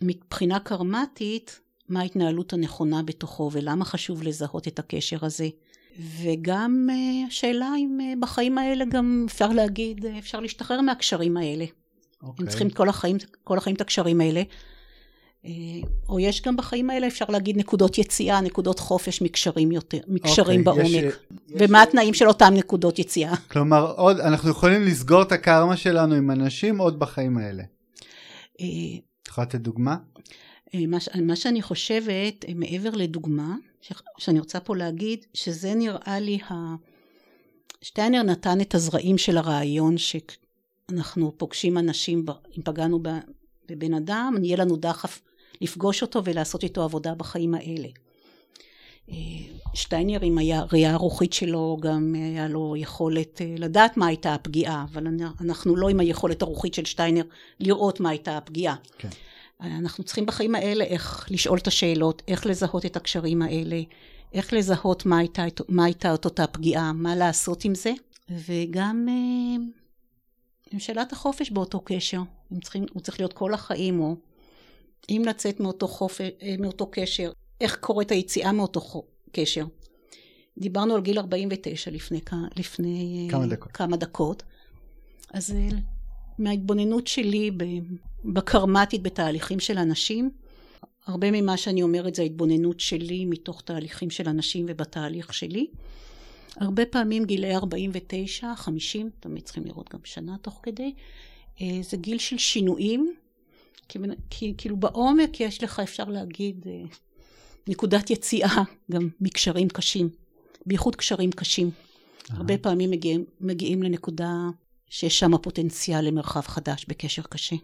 מבחינה 0.02 0.60
קרמטית, 0.60 1.60
מה 1.90 2.02
ההתנהלות 2.02 2.54
הנכונה 2.54 3.04
בתוכו 3.04 3.50
ולמה 3.54 3.86
חשוב 3.86 4.24
לזהות 4.24 4.68
את 4.68 4.80
הקשר 4.80 5.26
הזה. 5.26 5.48
וגם 6.22 6.88
אה, 6.92 7.28
השאלה 7.28 7.70
אם 7.78 8.00
אה, 8.02 8.14
בחיים 8.20 8.58
האלה 8.58 8.86
גם 8.86 9.26
אפשר 9.30 9.48
להגיד, 9.48 10.06
אה, 10.06 10.20
אפשר 10.20 10.40
להשתחרר 10.40 10.82
מהקשרים 10.82 11.38
האלה. 11.38 11.66
אוקיי. 12.24 12.44
הם 12.44 12.50
צריכים 12.50 12.70
כל 12.70 12.90
החיים, 12.90 13.18
כל 13.44 13.58
החיים 13.58 13.76
את 13.76 13.82
הקשרים 13.82 14.22
האלה. 14.22 14.42
או 16.10 16.20
יש 16.20 16.42
גם 16.42 16.58
בחיים 16.58 16.90
האלה, 16.90 17.08
אפשר 17.08 17.26
להגיד, 17.30 17.58
נקודות 17.58 17.98
יציאה, 17.98 18.42
נקודות 18.42 18.80
חופש 18.80 19.22
מקשרים 19.22 19.72
יותר, 19.72 19.98
מקשרים 20.08 20.68
אוקיי, 20.68 20.84
יש- 20.84 20.92
בעומק. 20.96 21.14
יש- 21.50 21.54
ומה 21.60 21.82
התנאים 21.84 22.14
של 22.14 22.28
אותם 22.28 22.54
נקודות 22.54 23.00
יציאה. 23.00 23.36
כלומר, 23.36 23.92
עוד, 23.98 24.20
אנחנו 24.20 24.50
יכולים 24.50 24.82
לסגור 24.84 25.22
את 25.22 25.32
הקרמה 25.32 25.78
שלנו 25.78 26.16
עם 26.16 26.32
אנשים 26.32 26.78
עוד 26.78 27.00
בחיים 27.00 27.38
האלה. 27.38 27.64
את 28.56 28.62
יכולה 29.28 29.48
לתת 29.48 29.60
דוגמה? 29.60 29.96
מה, 30.74 30.98
מה 31.22 31.36
שאני 31.36 31.62
חושבת, 31.62 32.46
מעבר 32.56 32.90
לדוגמה, 32.90 33.56
ש, 33.84 33.92
שאני 34.18 34.40
רוצה 34.40 34.60
פה 34.60 34.76
להגיד, 34.76 35.26
שזה 35.34 35.74
נראה 35.74 36.20
לי, 36.20 36.40
ה... 36.50 36.76
שטיינר 37.82 38.24
נתן 38.24 38.62
את 38.62 38.76
הזרעים 38.76 39.18
של 39.18 39.38
הרעיון 39.38 39.96
שאנחנו 39.98 41.38
פוגשים 41.38 41.78
אנשים, 41.78 42.26
אם 42.58 42.64
פגענו 42.64 43.00
בבן 43.70 43.94
אדם, 43.94 44.36
יהיה 44.44 44.58
לנו 44.58 44.76
דחף 44.76 45.22
לפגוש 45.62 46.02
אותו 46.02 46.24
ולעשות 46.24 46.64
איתו 46.64 46.84
עבודה 46.84 47.16
בחיים 47.16 47.54
האלה. 47.54 47.88
אה, 49.10 49.16
שטיינר 49.74 50.22
עם 50.22 50.38
הראייה 50.38 50.94
הרוחית 50.94 51.34
שלו 51.34 51.78
גם 51.82 52.14
היה 52.16 52.48
לו 52.48 52.76
יכולת 52.78 53.42
אה, 53.42 53.56
לדעת 53.58 53.98
מה 53.98 54.08
הייתה 54.08 54.34
הפגיעה, 54.34 54.86
אבל 54.94 55.08
אנחנו 55.42 55.76
לא 55.76 55.90
עם 55.90 56.00
היכולת 56.00 56.42
הרוחית 56.42 56.74
של 56.74 56.86
שטיינר 56.86 57.24
לראות 57.60 58.00
מה 58.00 58.10
הייתה 58.10 58.38
הפגיעה. 58.38 58.76
כן. 58.98 59.10
אנחנו 59.62 60.04
צריכים 60.04 60.26
בחיים 60.26 60.56
האלה 60.56 60.84
איך 60.84 61.28
לשאול 61.30 61.58
את 61.58 61.68
השאלות, 61.68 62.22
איך 62.28 62.46
לזהות 62.46 62.86
את 62.86 62.96
הקשרים 62.96 63.42
האלה, 63.42 63.82
איך 64.34 64.54
לזהות 64.54 65.06
מה 65.06 65.18
הייתה, 65.18 65.44
מה 65.70 65.86
הייתה 65.86 66.14
את 66.14 66.26
אותה 66.26 66.48
פגיעה, 66.48 66.94
מה 66.94 67.16
לעשות 67.16 67.66
עם 67.66 67.76
זה, 67.76 67.92
וגם 68.30 69.06
אה, 69.10 69.64
עם 70.72 70.80
שאלת 70.80 71.14
החופש 71.14 71.52
באותו 71.52 71.82
קשר. 71.86 72.22
צריכים, 72.62 72.86
הוא 72.94 73.02
צריך 73.02 73.20
להיות 73.20 73.34
כל 73.34 73.54
החיים, 73.54 74.00
או 74.00 74.16
אם 75.10 75.24
לצאת 75.28 75.60
מאותו, 75.60 75.88
חופש, 75.88 76.30
מאותו 76.60 76.88
קשר, 76.92 77.32
איך 77.62 77.76
קורית 77.76 78.12
היציאה 78.12 78.52
מאותו 78.52 79.04
קשר. 79.32 79.66
דיברנו 80.58 80.96
על 80.96 81.02
גיל 81.02 81.20
49 81.20 81.92
לפני, 81.92 82.22
לפני 82.56 83.28
כמה 83.32 83.48
דקות. 83.48 83.72
כמה 83.72 83.98
דקות. 83.98 84.44
אז 85.34 85.56
מההתבוננות 86.40 87.08
שלי 87.08 87.52
בקרמטית 88.26 89.04
בתהליכים 89.04 89.60
של 89.60 89.78
אנשים, 89.78 90.32
הרבה 91.06 91.32
ממה 91.32 91.58
שאני 91.58 91.84
אומרת 91.84 92.16
זה 92.16 92.22
ההתבוננות 92.22 92.80
שלי 92.80 93.26
מתוך 93.26 93.62
תהליכים 93.62 94.10
של 94.10 94.30
אנשים 94.30 94.66
ובתהליך 94.70 95.34
שלי. 95.34 95.68
הרבה 96.56 96.86
פעמים 96.86 97.26
גילי 97.26 97.56
49, 97.56 98.56
50, 98.56 99.10
תמיד 99.20 99.44
צריכים 99.44 99.66
לראות 99.66 99.94
גם 99.94 100.00
שנה 100.04 100.36
תוך 100.42 100.60
כדי, 100.64 100.94
אה, 101.62 101.80
זה 101.82 101.98
גיל 101.98 102.18
של 102.18 102.38
שינויים, 102.38 103.14
כי, 103.90 104.00
כי 104.30 104.54
כאילו 104.58 104.78
בעומק 104.78 105.40
יש 105.40 105.64
לך, 105.64 105.80
אפשר 105.80 106.04
להגיד, 106.04 106.66
אה, 106.68 106.84
נקודת 107.68 108.10
יציאה 108.10 108.64
גם 108.92 109.10
מקשרים 109.22 109.70
קשים, 109.70 110.10
בייחוד 110.66 110.96
קשרים 110.96 111.32
קשים. 111.32 111.72
הרבה 112.30 112.58
פעמים 112.58 112.92
מגיעים, 112.92 113.26
מגיעים 113.42 113.84
לנקודה 113.84 114.34
שיש 114.90 115.20
שם 115.20 115.38
פוטנציאל 115.38 116.02
למרחב 116.02 116.42
חדש 116.42 116.86
בקשר 116.88 117.22
קשה. 117.22 117.56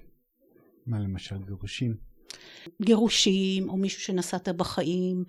מה 0.89 0.99
למשל 0.99 1.36
גירושים? 1.47 1.95
גירושים, 2.82 3.69
או 3.69 3.78
מישהו 3.78 4.02
שנסעת 4.02 4.49
בחיים, 4.49 5.23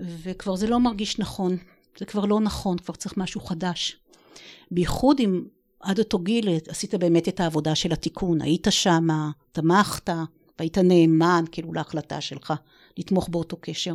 וכבר 0.00 0.56
זה 0.56 0.66
לא 0.66 0.80
מרגיש 0.80 1.18
נכון. 1.18 1.56
זה 1.98 2.04
כבר 2.04 2.24
לא 2.24 2.40
נכון, 2.40 2.78
כבר 2.78 2.94
צריך 2.94 3.16
משהו 3.16 3.40
חדש. 3.40 3.96
בייחוד 4.70 5.20
אם 5.20 5.44
עד 5.80 5.98
אותו 5.98 6.18
גיל 6.18 6.48
עשית 6.68 6.94
באמת 6.94 7.28
את 7.28 7.40
העבודה 7.40 7.74
של 7.74 7.92
התיקון, 7.92 8.42
היית 8.42 8.66
שמה, 8.70 9.30
תמכת, 9.52 10.10
והיית 10.58 10.78
נאמן 10.78 11.44
כאילו 11.52 11.72
להחלטה 11.72 12.20
שלך 12.20 12.54
לתמוך 12.96 13.28
באותו 13.28 13.56
קשר. 13.60 13.94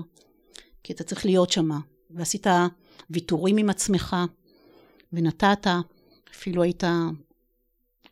כי 0.84 0.94
אתה 0.94 1.04
צריך 1.04 1.26
להיות 1.26 1.50
שמה, 1.50 1.80
ועשית 2.10 2.48
ויתורים 3.10 3.58
עם 3.58 3.70
עצמך, 3.70 4.16
ונתת, 5.14 5.68
אפילו 6.32 6.64
היית 6.64 6.84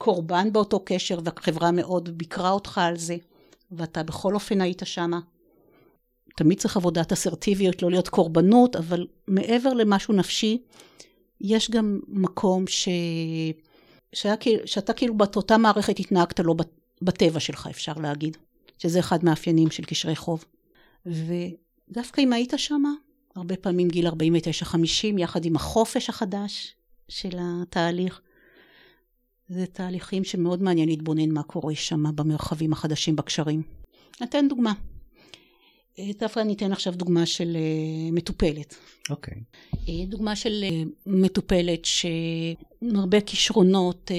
קורבן 0.02 0.54
באותו 0.54 0.80
קשר, 0.86 1.20
והחברה 1.24 1.72
מאוד 1.72 2.18
ביקרה 2.18 2.52
אותך 2.52 2.78
על 2.78 2.98
זה, 2.98 3.18
ואתה 3.72 4.04
בכל 4.04 4.34
אופן 4.34 4.62
היית 4.62 4.82
שמה. 4.86 5.20
תמיד 6.36 6.60
צריך 6.60 6.78
עבודת 6.78 7.12
אסרטיביות, 7.12 7.82
לא 7.82 7.92
להיות 7.92 8.10
קורבנות, 8.10 8.76
אבל 8.76 9.08
מעבר 9.28 9.74
למשהו 9.74 10.14
נפשי, 10.14 10.64
יש 11.42 11.72
גם 11.72 12.00
מקום 12.08 12.68
ש... 12.68 12.90
שהיה, 14.14 14.36
שאתה 14.66 14.94
כאילו 14.94 15.18
באותה 15.18 15.58
מערכת 15.58 16.00
התנהגת 16.00 16.40
לא 16.40 16.56
בטבע 17.02 17.40
שלך, 17.40 17.68
אפשר 17.72 17.94
להגיד, 17.94 18.38
שזה 18.78 19.00
אחד 19.00 19.26
מאפיינים 19.26 19.72
של 19.72 19.84
קשרי 19.84 20.16
חוב. 20.16 20.46
ודווקא 21.06 22.22
אם 22.22 22.34
היית 22.34 22.54
שמה, 22.58 22.92
הרבה 23.36 23.56
פעמים 23.56 23.88
גיל 23.88 24.08
49-50, 24.08 24.12
יחד 25.18 25.46
עם 25.46 25.56
החופש 25.56 26.10
החדש 26.10 26.76
של 27.08 27.38
התהליך, 27.40 28.22
זה 29.50 29.66
תהליכים 29.66 30.24
שמאוד 30.24 30.64
מעניין 30.64 30.90
להתבונן 30.90 31.32
מה 31.32 31.44
קורה 31.44 31.76
שם 31.76 32.16
במרחבים 32.16 32.74
החדשים 32.74 33.16
בקשרים. 33.16 33.62
נתן 34.22 34.48
דוגמה. 34.50 34.74
דווקא 36.20 36.40
אני 36.40 36.54
אתן 36.54 36.72
עכשיו 36.72 36.94
דוגמה 36.94 37.26
של 37.26 37.58
uh, 37.58 38.14
מטופלת. 38.14 38.76
אוקיי. 39.10 39.44
Okay. 39.74 39.78
דוגמה 40.08 40.36
של 40.36 40.64
מטופלת 41.06 41.86
שהרבה 41.86 43.22
כישרונות 43.22 44.12
uh, 44.12 44.14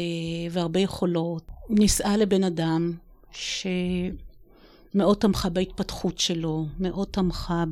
והרבה 0.50 0.80
יכולות. 0.80 1.46
נישאה 1.68 2.16
לבן 2.16 2.44
אדם 2.44 2.92
שמאוד 3.32 5.16
תמכה 5.16 5.48
בהתפתחות 5.48 6.18
שלו, 6.18 6.66
מאוד 6.78 7.08
תמכה 7.10 7.64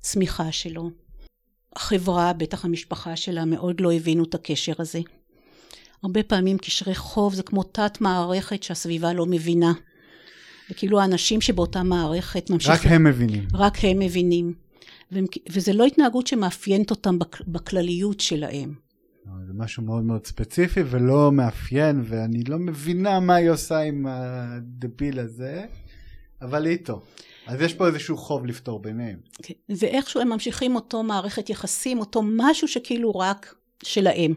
בצמיחה 0.00 0.52
שלו. 0.52 0.90
החברה, 1.76 2.32
בטח 2.32 2.64
המשפחה 2.64 3.16
שלה, 3.16 3.44
מאוד 3.44 3.80
לא 3.80 3.92
הבינו 3.92 4.24
את 4.24 4.34
הקשר 4.34 4.72
הזה. 4.78 5.00
הרבה 6.02 6.22
פעמים 6.22 6.58
קשרי 6.58 6.94
חוב 6.94 7.34
זה 7.34 7.42
כמו 7.42 7.62
תת 7.62 8.00
מערכת 8.00 8.62
שהסביבה 8.62 9.12
לא 9.12 9.26
מבינה. 9.26 9.72
וכאילו 10.70 11.00
האנשים 11.00 11.40
שבאותה 11.40 11.82
מערכת 11.82 12.50
ממשיכים... 12.50 12.74
רק 12.74 12.86
הם 12.86 13.04
מבינים. 13.04 13.48
רק 13.54 13.74
הם 13.82 13.98
מבינים. 13.98 14.54
וזה 15.50 15.72
לא 15.72 15.84
התנהגות 15.84 16.26
שמאפיינת 16.26 16.90
אותם 16.90 17.18
בכלליות 17.46 18.20
שלהם. 18.20 18.74
זה 19.46 19.52
משהו 19.54 19.82
מאוד 19.82 20.02
מאוד 20.04 20.26
ספציפי 20.26 20.80
ולא 20.90 21.32
מאפיין, 21.32 22.02
ואני 22.04 22.44
לא 22.44 22.58
מבינה 22.58 23.20
מה 23.20 23.34
היא 23.34 23.50
עושה 23.50 23.78
עם 23.78 24.06
הדביל 24.08 25.18
הזה, 25.18 25.64
אבל 26.42 26.66
היא 26.66 26.72
איתו. 26.72 27.02
אז 27.46 27.60
יש 27.60 27.74
פה 27.74 27.86
איזשהו 27.86 28.16
חוב 28.16 28.46
לפתור 28.46 28.82
ביניהם. 28.82 29.18
כן. 29.42 29.54
ואיכשהו 29.68 30.20
הם 30.20 30.28
ממשיכים 30.28 30.74
אותו 30.74 31.02
מערכת 31.02 31.50
יחסים, 31.50 31.98
אותו 31.98 32.22
משהו 32.24 32.68
שכאילו 32.68 33.10
רק 33.10 33.54
שלהם. 33.82 34.34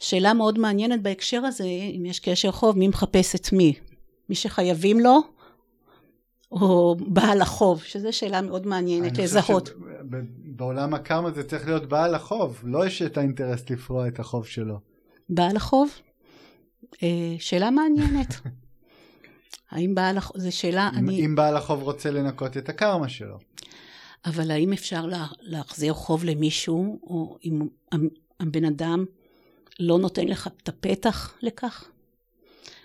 שאלה 0.00 0.34
מאוד 0.34 0.58
מעניינת 0.58 1.02
בהקשר 1.02 1.44
הזה, 1.44 1.64
אם 1.64 2.06
יש 2.06 2.20
קשר 2.20 2.52
חוב, 2.52 2.78
מי 2.78 2.88
מחפש 2.88 3.34
את 3.34 3.52
מי? 3.52 3.74
מי 4.28 4.34
שחייבים 4.34 5.00
לו, 5.00 5.20
או 6.52 6.96
בעל 7.00 7.40
החוב, 7.40 7.82
שזו 7.82 8.12
שאלה 8.12 8.42
מאוד 8.42 8.66
מעניינת 8.66 9.18
לזהות. 9.18 9.70
בעולם 10.44 10.94
הקרמה 10.94 11.30
זה 11.30 11.44
צריך 11.44 11.66
להיות 11.66 11.88
בעל 11.88 12.14
החוב, 12.14 12.60
לא 12.64 12.86
יש 12.86 13.02
את 13.02 13.18
האינטרס 13.18 13.70
לפרוע 13.70 14.08
את 14.08 14.20
החוב 14.20 14.46
שלו. 14.46 14.78
בעל 15.28 15.56
החוב? 15.56 15.90
אה, 17.02 17.34
שאלה 17.38 17.70
מעניינת. 17.70 18.34
האם 19.70 19.94
בעל 19.94 20.18
החוב, 20.18 20.38
זו 20.38 20.56
שאלה, 20.56 20.90
אם, 20.92 20.98
אני... 20.98 21.26
אם 21.26 21.34
בעל 21.34 21.56
החוב 21.56 21.82
רוצה 21.82 22.10
לנקות 22.10 22.56
את 22.56 22.68
הקרמה 22.68 23.08
שלו. 23.08 23.38
אבל 24.26 24.50
האם 24.50 24.72
אפשר 24.72 25.06
לה, 25.06 25.26
להחזיר 25.40 25.94
חוב 25.94 26.24
למישהו, 26.24 26.98
או 27.02 27.38
אם 27.44 27.62
הבן 28.40 28.64
אדם 28.64 29.04
לא 29.80 29.98
נותן 29.98 30.28
לך 30.28 30.48
את 30.62 30.68
הפתח 30.68 31.34
לכך? 31.42 31.90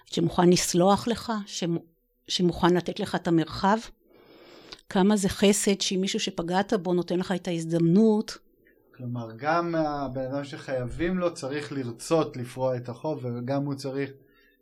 שמוכן 0.06 0.50
לסלוח 0.50 1.08
לך, 1.08 1.32
שמוכן 2.28 2.74
לתת 2.74 3.00
לך 3.00 3.16
את 3.16 3.28
המרחב. 3.28 3.78
כמה 4.90 5.18
זה 5.18 5.30
חסד 5.30 5.82
שאם 5.82 6.02
מישהו 6.02 6.20
שפגעת 6.20 6.74
בו 6.74 6.94
נותן 6.94 7.20
לך 7.20 7.32
את 7.32 7.48
ההזדמנות. 7.48 8.38
כלומר, 8.96 9.32
גם 9.38 9.76
הבן 9.76 10.22
אדם 10.22 10.44
שחייבים 10.44 11.18
לו 11.18 11.34
צריך 11.34 11.72
לרצות 11.72 12.38
לפרוע 12.38 12.78
את 12.78 12.90
החוב, 12.90 13.26
וגם 13.26 13.66
הוא 13.66 13.74
צריך 13.74 14.12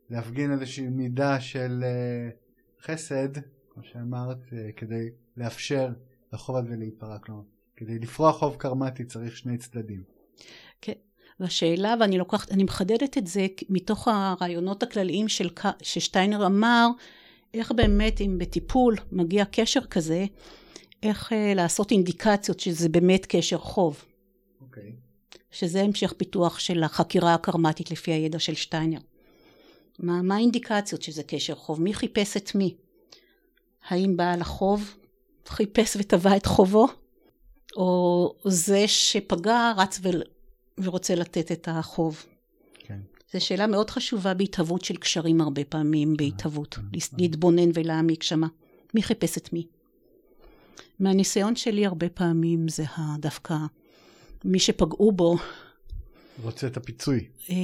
להפגין 0.10 0.52
איזושהי 0.52 0.88
מידה 0.88 1.40
של 1.40 1.84
uh, 1.84 2.86
חסד, 2.86 3.30
כמו 3.74 3.84
שאמרת, 3.84 4.38
uh, 4.48 4.54
כדי 4.76 5.10
לאפשר 5.38 5.90
לחוב 6.34 6.56
הזה 6.56 6.76
להיפרע. 6.76 7.20
כלומר, 7.20 7.42
כדי 7.76 8.00
לפרוע 8.00 8.32
חוב 8.32 8.56
קרמטי 8.56 9.06
צריך 9.06 9.38
שני 9.38 9.58
צדדים. 9.58 10.04
כן, 10.82 10.94
והשאלה, 11.40 11.96
ואני 12.00 12.18
לוקחת, 12.18 12.52
אני 12.52 12.64
מחדדת 12.64 13.18
את 13.18 13.28
זה 13.28 13.48
מתוך 13.70 14.08
הרעיונות 14.08 14.84
הכלליים 14.84 15.28
של, 15.28 15.50
ששטיינר 15.82 16.46
אמר, 16.46 16.88
איך 17.54 17.72
באמת 17.72 18.22
אם 18.22 18.38
בטיפול 18.40 18.96
מגיע 19.12 19.46
קשר 19.46 19.82
כזה, 19.82 20.26
איך 21.04 21.32
uh, 21.32 21.56
לעשות 21.56 21.92
אינדיקציות 21.92 22.60
שזה 22.60 22.90
באמת 22.90 23.26
קשר 23.30 23.58
חוב. 23.58 24.06
אוקיי. 24.62 24.84
Okay. 24.84 25.10
שזה 25.52 25.82
המשך 25.82 26.14
פיתוח 26.18 26.60
של 26.60 26.84
החקירה 26.84 27.34
הקרמטית 27.34 27.92
לפי 27.92 28.12
הידע 28.12 28.40
של 28.40 28.54
שטיינר. 28.54 29.00
מה, 30.00 30.22
מה 30.22 30.36
האינדיקציות 30.36 31.02
שזה 31.02 31.24
קשר 31.24 31.56
חוב? 31.56 31.82
מי 31.82 31.94
חיפש 31.94 32.38
את 32.38 32.56
מי? 32.56 32.76
האם 33.88 34.18
בעל 34.18 34.42
החוב 34.42 34.96
חיפש 35.48 35.96
ותבע 36.00 36.38
את 36.38 36.46
חובו? 36.46 36.88
או 37.76 38.34
זה 38.46 38.88
שפגע 38.88 39.72
רץ. 39.78 40.00
ורוצה 40.84 41.16
לתת 41.16 41.52
את 41.52 41.68
החוב. 41.72 42.26
כן. 42.80 43.00
זו 43.34 43.46
שאלה 43.46 43.68
מאוד 43.68 43.90
חשובה 43.90 44.34
בהתהוות 44.34 44.86
של 44.86 44.98
קשרים 44.98 45.42
הרבה 45.42 45.64
פעמים, 45.64 46.18
בהתהוות. 46.18 46.74
כן, 46.74 46.82
כן. 46.82 47.18
להתבונן 47.18 47.70
ולהעמיק 47.74 48.24
שמה. 48.24 48.48
מי 48.94 49.04
חיפש 49.04 49.38
את 49.38 49.54
מי? 49.54 49.68
מהניסיון 51.00 51.56
שלי 51.56 51.86
הרבה 51.86 52.10
פעמים 52.10 52.68
זה 52.68 52.84
דווקא 53.20 53.56
מי 54.46 54.60
שפגעו 54.60 55.12
בו. 55.12 55.38
רוצה 56.44 56.68
את 56.68 56.78
הפיצוי. 56.78 57.28
אה, 57.50 57.56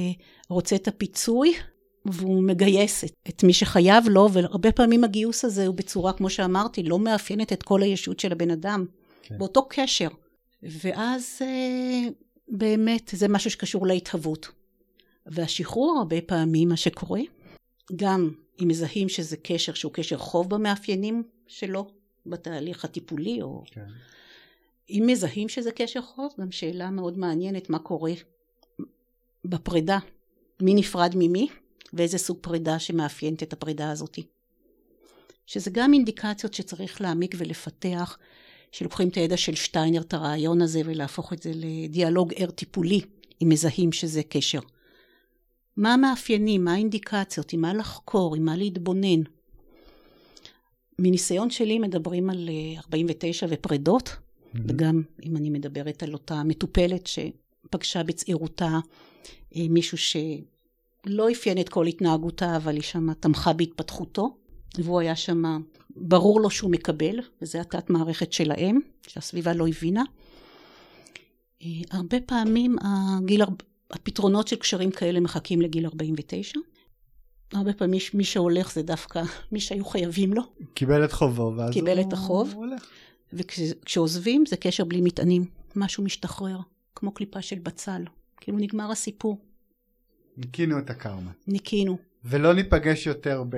רוצה 0.48 0.76
את 0.76 0.88
הפיצוי, 0.88 1.54
והוא 2.04 2.42
מגייס 2.42 3.04
את, 3.04 3.12
את 3.28 3.44
מי 3.44 3.52
שחייב 3.52 4.04
לו, 4.08 4.32
והרבה 4.32 4.72
פעמים 4.72 5.04
הגיוס 5.04 5.44
הזה 5.44 5.66
הוא 5.66 5.74
בצורה, 5.74 6.12
כמו 6.12 6.30
שאמרתי, 6.30 6.82
לא 6.82 6.98
מאפיינת 6.98 7.52
את 7.52 7.62
כל 7.62 7.82
הישות 7.82 8.20
של 8.20 8.32
הבן 8.32 8.50
אדם. 8.50 8.86
כן. 9.22 9.38
באותו 9.38 9.66
קשר. 9.68 10.08
ואז 10.62 11.38
אה, 11.42 12.08
באמת 12.48 13.10
זה 13.12 13.28
משהו 13.28 13.50
שקשור 13.50 13.86
להתהוות. 13.86 14.48
והשחרור 15.26 15.96
הרבה 15.98 16.20
פעמים, 16.20 16.68
מה 16.68 16.76
שקורה, 16.76 17.20
גם 17.96 18.30
אם 18.62 18.68
מזהים 18.68 19.08
שזה 19.08 19.36
קשר 19.36 19.74
שהוא 19.74 19.92
קשר 19.92 20.18
חוב 20.18 20.50
במאפיינים 20.50 21.22
שלו, 21.46 21.90
בתהליך 22.26 22.84
הטיפולי, 22.84 23.42
או... 23.42 23.62
כן. 23.66 23.86
אם 24.90 25.04
מזהים 25.06 25.48
שזה 25.48 25.72
קשר 25.72 26.02
חוב, 26.02 26.32
גם 26.40 26.52
שאלה 26.52 26.90
מאוד 26.90 27.18
מעניינת 27.18 27.70
מה 27.70 27.78
קורה 27.78 28.12
בפרידה. 29.44 29.98
מי 30.60 30.74
נפרד 30.74 31.12
ממי, 31.16 31.48
ואיזה 31.92 32.18
סוג 32.18 32.38
פרידה 32.40 32.78
שמאפיינת 32.78 33.42
את 33.42 33.52
הפרידה 33.52 33.90
הזאת. 33.90 34.18
שזה 35.46 35.70
גם 35.70 35.92
אינדיקציות 35.92 36.54
שצריך 36.54 37.00
להעמיק 37.00 37.34
ולפתח, 37.38 38.18
שלוקחים 38.72 39.08
את 39.08 39.14
הידע 39.14 39.36
של 39.36 39.54
שטיינר, 39.54 40.00
את 40.00 40.14
הרעיון 40.14 40.62
הזה, 40.62 40.82
ולהפוך 40.84 41.32
את 41.32 41.42
זה 41.42 41.52
לדיאלוג 41.54 42.32
ער 42.36 42.50
טיפולי, 42.50 43.00
אם 43.42 43.48
מזהים 43.48 43.92
שזה 43.92 44.22
קשר. 44.22 44.60
מה 45.76 45.94
המאפיינים, 45.94 46.64
מה 46.64 46.72
האינדיקציות, 46.72 47.52
עם 47.52 47.60
מה 47.60 47.74
לחקור, 47.74 48.36
עם 48.36 48.44
מה 48.44 48.56
להתבונן. 48.56 49.22
מניסיון 50.98 51.50
שלי 51.50 51.78
מדברים 51.78 52.30
על 52.30 52.48
49 52.78 53.46
אה, 53.46 53.52
ופרידות, 53.54 54.16
וגם 54.54 55.02
אם 55.24 55.36
אני 55.36 55.50
מדברת 55.50 56.02
על 56.02 56.12
אותה 56.12 56.42
מטופלת 56.44 57.06
שפגשה 57.06 58.02
בצעירותה 58.02 58.78
אה, 59.56 59.66
מישהו 59.70 59.98
שלא 59.98 61.30
אפיין 61.32 61.60
את 61.60 61.68
כל 61.68 61.86
התנהגותה, 61.86 62.56
אבל 62.56 62.74
היא 62.74 62.82
שמה 62.82 63.14
תמכה 63.14 63.52
בהתפתחותו, 63.52 64.36
והוא 64.84 65.00
היה 65.00 65.16
שם, 65.16 65.42
ברור 65.96 66.40
לו 66.40 66.50
שהוא 66.50 66.70
מקבל, 66.70 67.20
וזה 67.42 67.60
התת 67.60 67.90
מערכת 67.90 68.32
שלהם, 68.32 68.80
שהסביבה 69.06 69.52
לא 69.52 69.68
הבינה. 69.68 70.02
אה, 71.62 71.68
הרבה 71.90 72.20
פעמים 72.20 72.76
הגיל, 72.80 73.42
הפתרונות 73.90 74.48
של 74.48 74.56
קשרים 74.56 74.90
כאלה 74.90 75.20
מחכים 75.20 75.60
לגיל 75.60 75.86
49. 75.86 76.58
הרבה 77.52 77.72
פעמים 77.72 78.00
מי 78.14 78.24
שהולך 78.24 78.72
זה 78.72 78.82
דווקא 78.82 79.22
מי 79.52 79.60
שהיו 79.60 79.84
חייבים 79.84 80.32
לו. 80.32 80.42
קיבל 80.74 81.04
את 81.04 81.12
חובו, 81.12 81.52
ואז 81.56 81.72
קיבל 81.72 81.98
הוא 81.98 82.08
את 82.08 82.12
החוב. 82.12 82.52
הולך. 82.54 82.86
וכשעוזבים 83.32 84.46
זה 84.46 84.56
קשר 84.56 84.84
בלי 84.84 85.00
מטענים. 85.00 85.44
משהו 85.76 86.04
משתחרר, 86.04 86.58
כמו 86.94 87.12
קליפה 87.12 87.42
של 87.42 87.58
בצל. 87.58 88.04
כאילו 88.40 88.58
נגמר 88.58 88.90
הסיפור. 88.90 89.38
ניקינו 90.36 90.78
את 90.78 90.90
הקרמה. 90.90 91.30
ניקינו. 91.46 91.98
ולא 92.24 92.54
ניפגש 92.54 93.06
יותר 93.06 93.44
ב- 93.48 93.56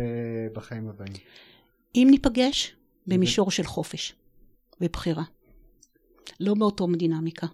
בחיים 0.52 0.88
הבאים. 0.88 1.12
אם 1.94 2.08
ניפגש, 2.10 2.76
במישור 3.06 3.50
של 3.50 3.64
חופש 3.64 4.14
ובחירה. 4.80 5.24
לא 6.40 6.54
באותו 6.54 6.86
דינמיקה. 6.96 7.46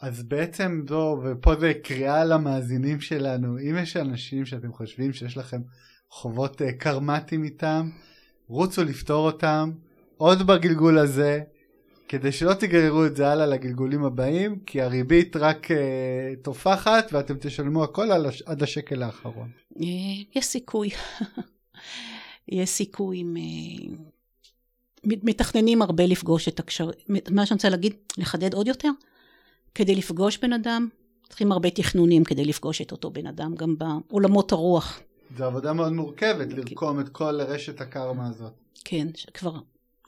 אז 0.00 0.22
בעצם 0.22 0.82
זו, 0.88 1.20
ופה 1.24 1.54
זה 1.60 1.72
קריאה 1.82 2.24
למאזינים 2.24 3.00
שלנו, 3.00 3.58
אם 3.58 3.76
יש 3.82 3.96
אנשים 3.96 4.46
שאתם 4.46 4.72
חושבים 4.72 5.12
שיש 5.12 5.36
לכם 5.36 5.60
חובות 6.10 6.62
אה, 6.62 6.72
קרמטיים 6.72 7.44
איתם, 7.44 7.90
רוצו 8.46 8.84
לפתור 8.84 9.26
אותם 9.26 9.70
עוד 10.16 10.46
בגלגול 10.46 10.98
הזה, 10.98 11.40
כדי 12.08 12.32
שלא 12.32 12.54
תגררו 12.54 13.06
את 13.06 13.16
זה 13.16 13.28
הלאה 13.28 13.46
לגלגולים 13.46 14.04
הבאים, 14.04 14.58
כי 14.66 14.80
הריבית 14.82 15.36
רק 15.36 15.70
uh, 15.70 15.74
תופחת 16.42 17.08
ואתם 17.12 17.34
תשלמו 17.40 17.84
הכל 17.84 18.26
הש... 18.26 18.42
עד 18.42 18.62
השקל 18.62 19.02
האחרון. 19.02 19.50
אה, 19.80 19.86
יש 20.34 20.44
סיכוי. 20.44 20.90
יש 22.48 22.70
סיכוי. 22.70 23.24
אה, 23.36 23.94
מתכננים 25.04 25.82
הרבה 25.82 26.06
לפגוש 26.06 26.48
את 26.48 26.60
הקשר... 26.60 26.90
מה 27.08 27.46
שאני 27.46 27.56
רוצה 27.56 27.68
להגיד, 27.68 27.94
לחדד 28.18 28.54
עוד 28.54 28.66
יותר, 28.66 28.90
כדי 29.74 29.94
לפגוש 29.94 30.38
בן 30.38 30.52
אדם, 30.52 30.88
צריכים 31.28 31.52
הרבה 31.52 31.70
תכנונים 31.70 32.24
כדי 32.24 32.44
לפגוש 32.44 32.80
את 32.80 32.92
אותו 32.92 33.10
בן 33.10 33.26
אדם, 33.26 33.54
גם 33.54 33.74
בעולמות 33.78 34.52
הרוח. 34.52 35.00
זו 35.36 35.44
עבודה 35.44 35.72
מאוד 35.72 35.92
מורכבת, 35.92 36.52
לרקום 36.52 37.00
את 37.00 37.08
כל 37.08 37.40
רשת 37.40 37.80
הקרמה 37.80 38.28
הזאת. 38.28 38.52
כן, 38.84 39.06
כבר, 39.34 39.58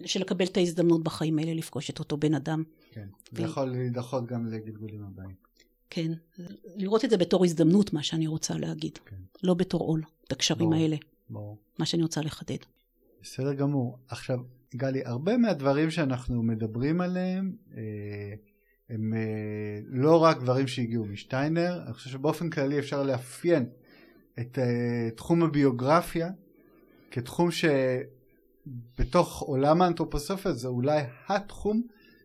של 0.04 0.20
לקבל 0.20 0.44
את 0.44 0.56
ההזדמנות 0.56 1.04
בחיים 1.04 1.38
האלה 1.38 1.54
לפגוש 1.54 1.90
את 1.90 1.98
אותו 1.98 2.16
בן 2.16 2.34
אדם. 2.34 2.62
כן, 2.92 3.08
זה 3.32 3.42
יכול 3.42 3.64
להידחות 3.64 4.26
גם 4.26 4.46
לגלגולים 4.46 5.04
הבאים. 5.04 5.34
כן, 5.90 6.12
לראות 6.76 7.04
את 7.04 7.10
זה 7.10 7.16
בתור 7.16 7.44
הזדמנות, 7.44 7.92
מה 7.92 8.02
שאני 8.02 8.26
רוצה 8.26 8.54
להגיד. 8.58 8.98
כן. 8.98 9.16
לא 9.42 9.54
בתור 9.54 9.80
עול, 9.80 10.02
את 10.26 10.32
הקשרים 10.32 10.70
ברור. 10.70 10.82
האלה. 10.82 10.96
ברור. 11.30 11.58
מה 11.78 11.86
שאני 11.86 12.02
רוצה 12.02 12.20
לחדד. 12.20 12.56
בסדר 13.22 13.52
גמור. 13.54 13.98
עכשיו, 14.08 14.38
גלי, 14.74 15.04
הרבה 15.04 15.36
מהדברים 15.36 15.90
שאנחנו 15.90 16.42
מדברים 16.42 17.00
עליהם, 17.00 17.56
אה, 17.76 17.82
הם 18.90 19.14
אה, 19.14 19.80
לא 19.86 20.22
רק 20.22 20.40
דברים 20.40 20.66
שהגיעו 20.66 21.04
משטיינר, 21.04 21.82
אני 21.86 21.92
חושב 21.94 22.10
שבאופן 22.10 22.50
כללי 22.50 22.78
אפשר 22.78 23.02
לאפיין 23.02 23.68
את 24.40 24.58
אה, 24.58 25.10
תחום 25.16 25.42
הביוגרפיה 25.42 26.30
כתחום 27.10 27.50
שבתוך 28.64 29.40
עולם 29.40 29.82
האנתרופוסופיה 29.82 30.52
זה 30.52 30.68
אולי 30.68 31.00
התחום 31.28 31.82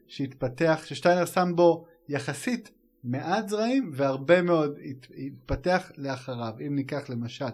שהתפתח, 0.08 0.82
ששטיינר 0.86 1.26
שם 1.26 1.52
בו 1.56 1.86
יחסית 2.10 2.72
מעט 3.04 3.50
זרעים 3.50 3.92
והרבה 3.94 4.42
מאוד 4.42 4.78
הת- 4.84 5.08
התפתח 5.18 5.92
לאחריו. 5.98 6.54
אם 6.68 6.76
ניקח 6.76 7.10
למשל 7.10 7.46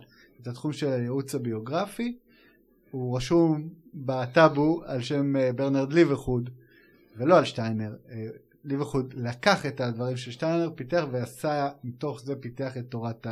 את 0.42 0.48
התחום 0.48 0.74
של 0.74 0.88
הייעוץ 0.88 1.36
הביוגרפי, 1.36 2.18
הוא 2.92 3.18
רשום 3.18 3.70
בטאבו 3.94 4.82
על 4.86 5.02
שם 5.02 5.36
אה, 5.36 5.54
ברנרד 5.54 5.94
ליברחוד 5.94 6.50
ולא 7.18 7.38
על 7.38 7.46
שטיינר. 7.46 7.96
אה, 8.10 8.28
ליברחוד 8.64 9.14
לקח 9.18 9.66
את 9.66 9.82
הדברים 9.82 10.18
של 10.18 10.32
שטיינר, 10.32 10.70
פיתח 10.76 11.04
ועשה, 11.12 11.70
מתוך 11.84 12.22
זה 12.22 12.36
פיתח 12.36 12.78
את 12.78 12.86
תורת 12.90 13.28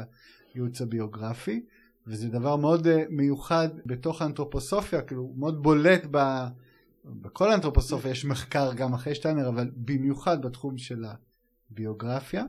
הייעוץ 0.53 0.81
הביוגרפי, 0.81 1.65
וזה 2.09 2.29
דבר 2.29 2.55
מאוד 2.55 2.87
uh, 2.87 2.89
מיוחד 3.09 3.69
בתוך 3.85 4.21
האנתרופוסופיה, 4.21 5.01
כאילו 5.01 5.33
מאוד 5.37 5.63
בולט 5.63 6.05
ב... 6.11 6.45
בכל 7.05 7.51
האנתרופוסופיה 7.51 8.11
יש 8.11 8.25
מחקר 8.25 8.73
גם 8.73 8.93
אחרי 8.93 9.15
שטיינר, 9.15 9.49
אבל 9.49 9.71
במיוחד 9.75 10.45
בתחום 10.45 10.77
של 10.77 11.05
הביוגרפיה, 11.71 12.43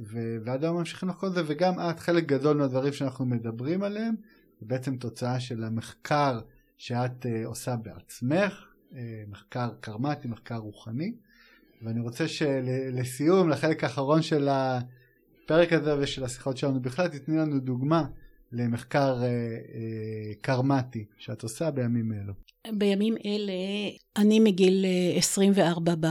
ו... 0.00 0.36
ועד 0.44 0.64
היום 0.64 0.76
ממשיכים 0.76 1.08
לחקור 1.08 1.28
את 1.28 1.34
זה, 1.34 1.42
וגם 1.46 1.74
את 1.80 2.00
חלק 2.00 2.26
גדול 2.26 2.56
מהדברים 2.56 2.92
שאנחנו 2.92 3.26
מדברים 3.26 3.82
עליהם, 3.82 4.14
זה 4.60 4.66
בעצם 4.66 4.96
תוצאה 4.96 5.40
של 5.40 5.64
המחקר 5.64 6.40
שאת 6.78 7.26
uh, 7.26 7.28
עושה 7.44 7.76
בעצמך, 7.76 8.64
uh, 8.90 8.94
מחקר 9.28 9.70
קרמטי, 9.80 10.28
מחקר 10.28 10.56
רוחני. 10.56 11.14
ואני 11.82 12.00
רוצה 12.00 12.28
שלסיום, 12.28 13.48
לחלק 13.48 13.84
האחרון 13.84 14.22
של 14.22 14.48
הפרק 14.50 15.72
הזה 15.72 15.98
ושל 15.98 16.24
השיחות 16.24 16.56
שלנו 16.56 16.80
בכלל, 16.80 17.08
תתני 17.08 17.36
לנו 17.36 17.58
דוגמה 17.58 18.04
למחקר 18.52 19.22
אה, 19.22 19.28
אה, 19.28 20.32
קרמטי 20.40 21.04
שאת 21.18 21.42
עושה 21.42 21.70
בימים 21.70 22.12
אלו. 22.12 22.32
בימים 22.78 23.14
אלה, 23.26 23.52
אני 24.16 24.40
מגיל 24.40 24.84
אה, 24.84 25.18
24 25.18 25.94
ב, 26.00 26.06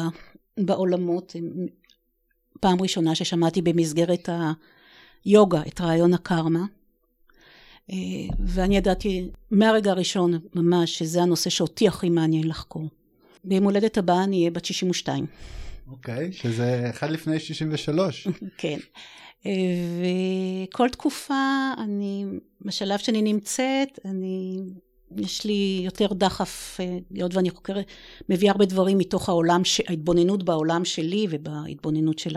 בעולמות, 0.58 1.36
פעם 2.60 2.82
ראשונה 2.82 3.16
ששמעתי 3.16 3.62
במסגרת 3.62 4.30
היוגה 5.26 5.62
את 5.68 5.82
רעיון 5.82 6.14
הקרמה, 6.14 6.66
אה, 7.92 7.96
ואני 8.40 8.78
ידעתי 8.78 9.30
מהרגע 9.52 9.92
הראשון 9.92 10.40
ממש 10.56 10.98
שזה 10.98 11.22
הנושא 11.22 11.50
שאותי 11.50 11.88
הכי 11.88 12.10
מעניין 12.10 12.48
לחקור. 12.48 12.90
ביום 13.44 13.64
הולדת 13.64 13.98
הבאה 13.98 14.24
אני 14.24 14.38
אהיה 14.38 14.52
בת 14.52 14.66
62. 14.66 15.26
אוקיי, 15.92 16.30
okay, 16.30 16.32
שזה 16.32 16.90
אחד 16.90 17.10
לפני 17.10 17.40
63. 17.40 18.28
כן. 18.58 18.78
וכל 19.46 20.90
תקופה, 20.90 21.72
אני, 21.78 22.26
בשלב 22.62 23.00
שאני 23.00 23.22
נמצאת, 23.22 24.00
אני, 24.06 24.60
יש 25.18 25.46
לי 25.46 25.82
יותר 25.86 26.14
דחף, 26.14 26.80
היות 27.10 27.36
ואני 27.36 27.50
חוקרת, 27.50 27.86
מביאה 28.30 28.52
הרבה 28.52 28.66
דברים 28.66 28.98
מתוך 28.98 29.30
העולם, 29.30 29.62
ההתבוננות 29.88 30.44
בעולם 30.44 30.86
שלי 30.86 31.28
ובהתבוננות 31.30 32.20
של 32.20 32.36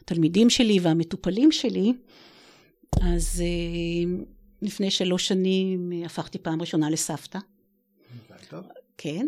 התלמידים 0.00 0.50
שלי 0.50 0.78
והמטופלים 0.82 1.52
שלי. 1.52 1.92
אז 3.02 3.42
לפני 4.62 4.90
שלוש 4.90 5.28
שנים 5.28 5.92
הפכתי 6.04 6.38
פעם 6.38 6.60
ראשונה 6.60 6.90
לסבתא. 6.90 7.38
כן, 8.98 9.26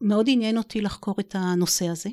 ומאוד 0.00 0.26
עניין 0.28 0.58
אותי 0.58 0.80
לחקור 0.80 1.14
את 1.20 1.34
הנושא 1.38 1.88
הזה. 1.88 2.10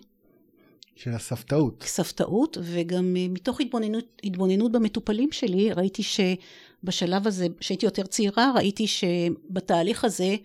של 0.96 1.12
הסבתאות. 1.12 1.84
סבתאות, 1.84 2.58
וגם 2.62 3.14
מתוך 3.14 3.62
התבוננות, 3.62 4.22
התבוננות 4.24 4.72
במטופלים 4.72 5.32
שלי, 5.32 5.74
ראיתי 5.74 6.04
שבשלב 6.04 7.28
הזה, 7.28 7.48
כשהייתי 7.60 7.86
יותר 7.86 8.04
צעירה, 8.04 8.52
ראיתי 8.56 8.88
שבתהליך 8.88 10.06
הזה 10.06 10.36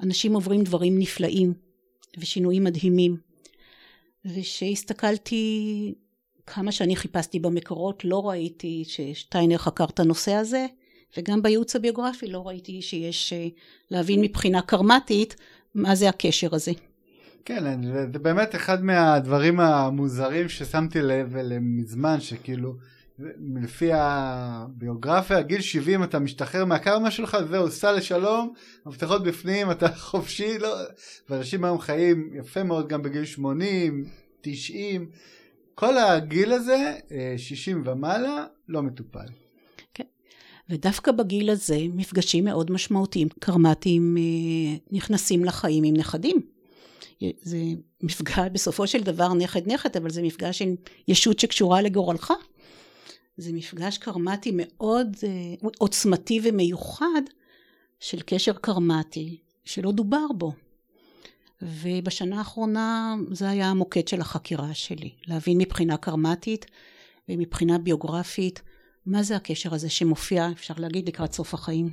אנשים 0.00 0.34
עוברים 0.34 0.62
דברים 0.62 0.98
נפלאים 0.98 1.54
ושינויים 2.18 2.64
מדהימים. 2.64 3.16
ושהסתכלתי 4.24 5.94
כמה 6.46 6.72
שאני 6.72 6.96
חיפשתי 6.96 7.38
במקורות, 7.38 8.04
לא 8.04 8.28
ראיתי 8.28 8.84
ששטיינר 8.86 9.58
חקר 9.58 9.84
את 9.84 10.00
הנושא 10.00 10.32
הזה, 10.32 10.66
וגם 11.16 11.42
בייעוץ 11.42 11.76
הביוגרפי 11.76 12.26
לא 12.26 12.46
ראיתי 12.46 12.82
שיש 12.82 13.32
להבין 13.90 14.20
מבחינה 14.20 14.62
קרמטית 14.62 15.36
מה 15.74 15.94
זה 15.94 16.08
הקשר 16.08 16.54
הזה. 16.54 16.72
כן, 17.44 17.82
זה 18.12 18.18
באמת 18.18 18.54
אחד 18.54 18.84
מהדברים 18.84 19.60
המוזרים 19.60 20.48
ששמתי 20.48 21.02
לב 21.02 21.36
אליהם 21.36 21.76
מזמן, 21.76 22.20
שכאילו, 22.20 22.76
לפי 23.62 23.90
הביוגרפיה, 23.92 25.42
גיל 25.42 25.60
70 25.60 26.02
אתה 26.02 26.18
משתחרר 26.18 26.64
מהקרמה 26.64 27.10
שלך, 27.10 27.36
זהו, 27.50 27.70
סע 27.70 27.92
לשלום, 27.92 28.52
מפתחות 28.86 29.24
בפנים, 29.24 29.70
אתה 29.70 29.88
חופשי, 30.10 30.58
לא... 30.58 30.76
ואנשים 31.28 31.64
היום 31.64 31.78
חיים 31.78 32.30
יפה 32.34 32.62
מאוד 32.62 32.88
גם 32.88 33.02
בגיל 33.02 33.24
80, 33.24 34.04
90, 34.40 35.10
כל 35.74 35.98
הגיל 35.98 36.52
הזה, 36.52 36.94
60 37.36 37.82
ומעלה, 37.86 38.46
לא 38.68 38.82
מטופל. 38.82 39.26
כן, 39.94 40.04
ודווקא 40.70 41.12
בגיל 41.12 41.50
הזה, 41.50 41.78
מפגשים 41.94 42.44
מאוד 42.44 42.70
משמעותיים, 42.70 43.28
קרמטיים 43.40 44.16
נכנסים 44.90 45.44
לחיים 45.44 45.84
עם 45.84 45.96
נכדים. 45.96 46.51
זה 47.42 47.58
מפגש, 48.02 48.38
בסופו 48.52 48.86
של 48.86 49.02
דבר 49.02 49.34
נכד 49.34 49.72
נכד, 49.72 49.96
אבל 49.96 50.10
זה 50.10 50.22
מפגש 50.22 50.62
עם 50.62 50.74
ישות 51.08 51.38
שקשורה 51.38 51.82
לגורלך. 51.82 52.32
זה 53.36 53.52
מפגש 53.52 53.98
קרמטי 53.98 54.52
מאוד 54.54 55.16
uh, 55.20 55.68
עוצמתי 55.78 56.40
ומיוחד 56.44 57.22
של 58.00 58.20
קשר 58.20 58.52
קרמטי 58.52 59.36
שלא 59.64 59.92
דובר 59.92 60.26
בו. 60.36 60.52
ובשנה 61.62 62.38
האחרונה 62.38 63.14
זה 63.30 63.48
היה 63.50 63.66
המוקד 63.66 64.08
של 64.08 64.20
החקירה 64.20 64.74
שלי, 64.74 65.10
להבין 65.26 65.58
מבחינה 65.58 65.96
קרמטית 65.96 66.66
ומבחינה 67.28 67.78
ביוגרפית, 67.78 68.62
מה 69.06 69.22
זה 69.22 69.36
הקשר 69.36 69.74
הזה 69.74 69.90
שמופיע, 69.90 70.48
אפשר 70.52 70.74
להגיד, 70.76 71.08
לקראת 71.08 71.32
סוף 71.32 71.54
החיים. 71.54 71.90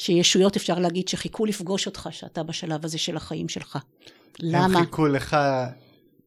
שישויות 0.00 0.56
אפשר 0.56 0.78
להגיד 0.78 1.08
שחיכו 1.08 1.46
לפגוש 1.46 1.86
אותך, 1.86 2.08
שאתה 2.10 2.42
בשלב 2.42 2.84
הזה 2.84 2.98
של 2.98 3.16
החיים 3.16 3.48
שלך. 3.48 3.78
למה? 4.40 4.78
הם 4.78 4.84
חיכו 4.84 5.06
לך, 5.06 5.36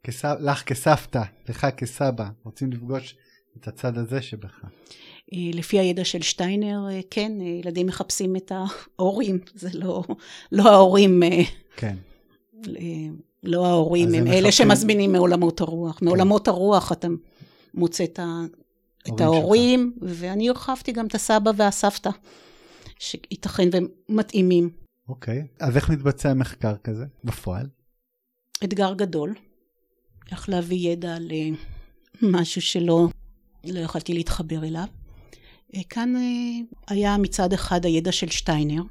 כס... 0.03 0.25
לך 0.25 0.63
כסבתא, 0.63 1.21
לך 1.49 1.67
כסבא, 1.77 2.25
רוצים 2.45 2.71
לפגוש 2.71 3.15
את 3.57 3.67
הצד 3.67 3.97
הזה 3.97 4.21
שבך. 4.21 4.59
אה, 5.33 5.39
לפי 5.53 5.79
הידע 5.79 6.05
של 6.05 6.21
שטיינר, 6.21 6.87
אה, 6.91 6.99
כן, 7.11 7.31
אה, 7.41 7.45
ילדים 7.45 7.87
מחפשים 7.87 8.35
את 8.35 8.51
ההורים, 8.51 9.39
זה 9.55 9.69
לא, 9.73 10.03
לא 10.51 10.69
ההורים, 10.69 11.23
כן. 11.75 11.95
לא 13.43 13.65
ההורים, 13.65 14.07
הם, 14.07 14.13
הם 14.13 14.27
אלה 14.27 14.47
מחפשים... 14.47 14.67
שמזמינים 14.67 15.11
מעולמות 15.11 15.61
הרוח. 15.61 15.99
כן. 15.99 16.05
מעולמות 16.05 16.47
הרוח 16.47 16.91
אתה 16.91 17.07
מוצא 17.73 18.03
את, 18.03 18.19
ה, 18.19 18.41
את 19.07 19.21
ההורים, 19.21 19.93
שלך. 19.99 20.11
ואני 20.15 20.49
הרחבתי 20.49 20.91
גם 20.91 21.07
את 21.07 21.15
הסבא 21.15 21.51
והסבתא, 21.55 22.09
שייתכן 22.99 23.69
ומתאימים. 23.73 24.69
אוקיי, 25.09 25.47
אז 25.59 25.75
איך 25.75 25.89
מתבצע 25.89 26.33
מחקר 26.33 26.77
כזה 26.83 27.05
בפועל? 27.23 27.69
אתגר 28.63 28.93
גדול, 28.93 29.35
איך 30.31 30.49
להביא 30.49 30.89
ידע 30.89 31.17
למשהו 32.21 32.61
שלא 32.61 33.07
לא 33.63 33.79
יכולתי 33.79 34.13
להתחבר 34.13 34.63
אליו. 34.63 34.85
אה, 35.75 35.81
כאן 35.89 36.15
אה, 36.15 36.21
היה 36.87 37.17
מצד 37.17 37.53
אחד 37.53 37.85
הידע 37.85 38.11
של 38.11 38.29
שטיינר 38.29 38.81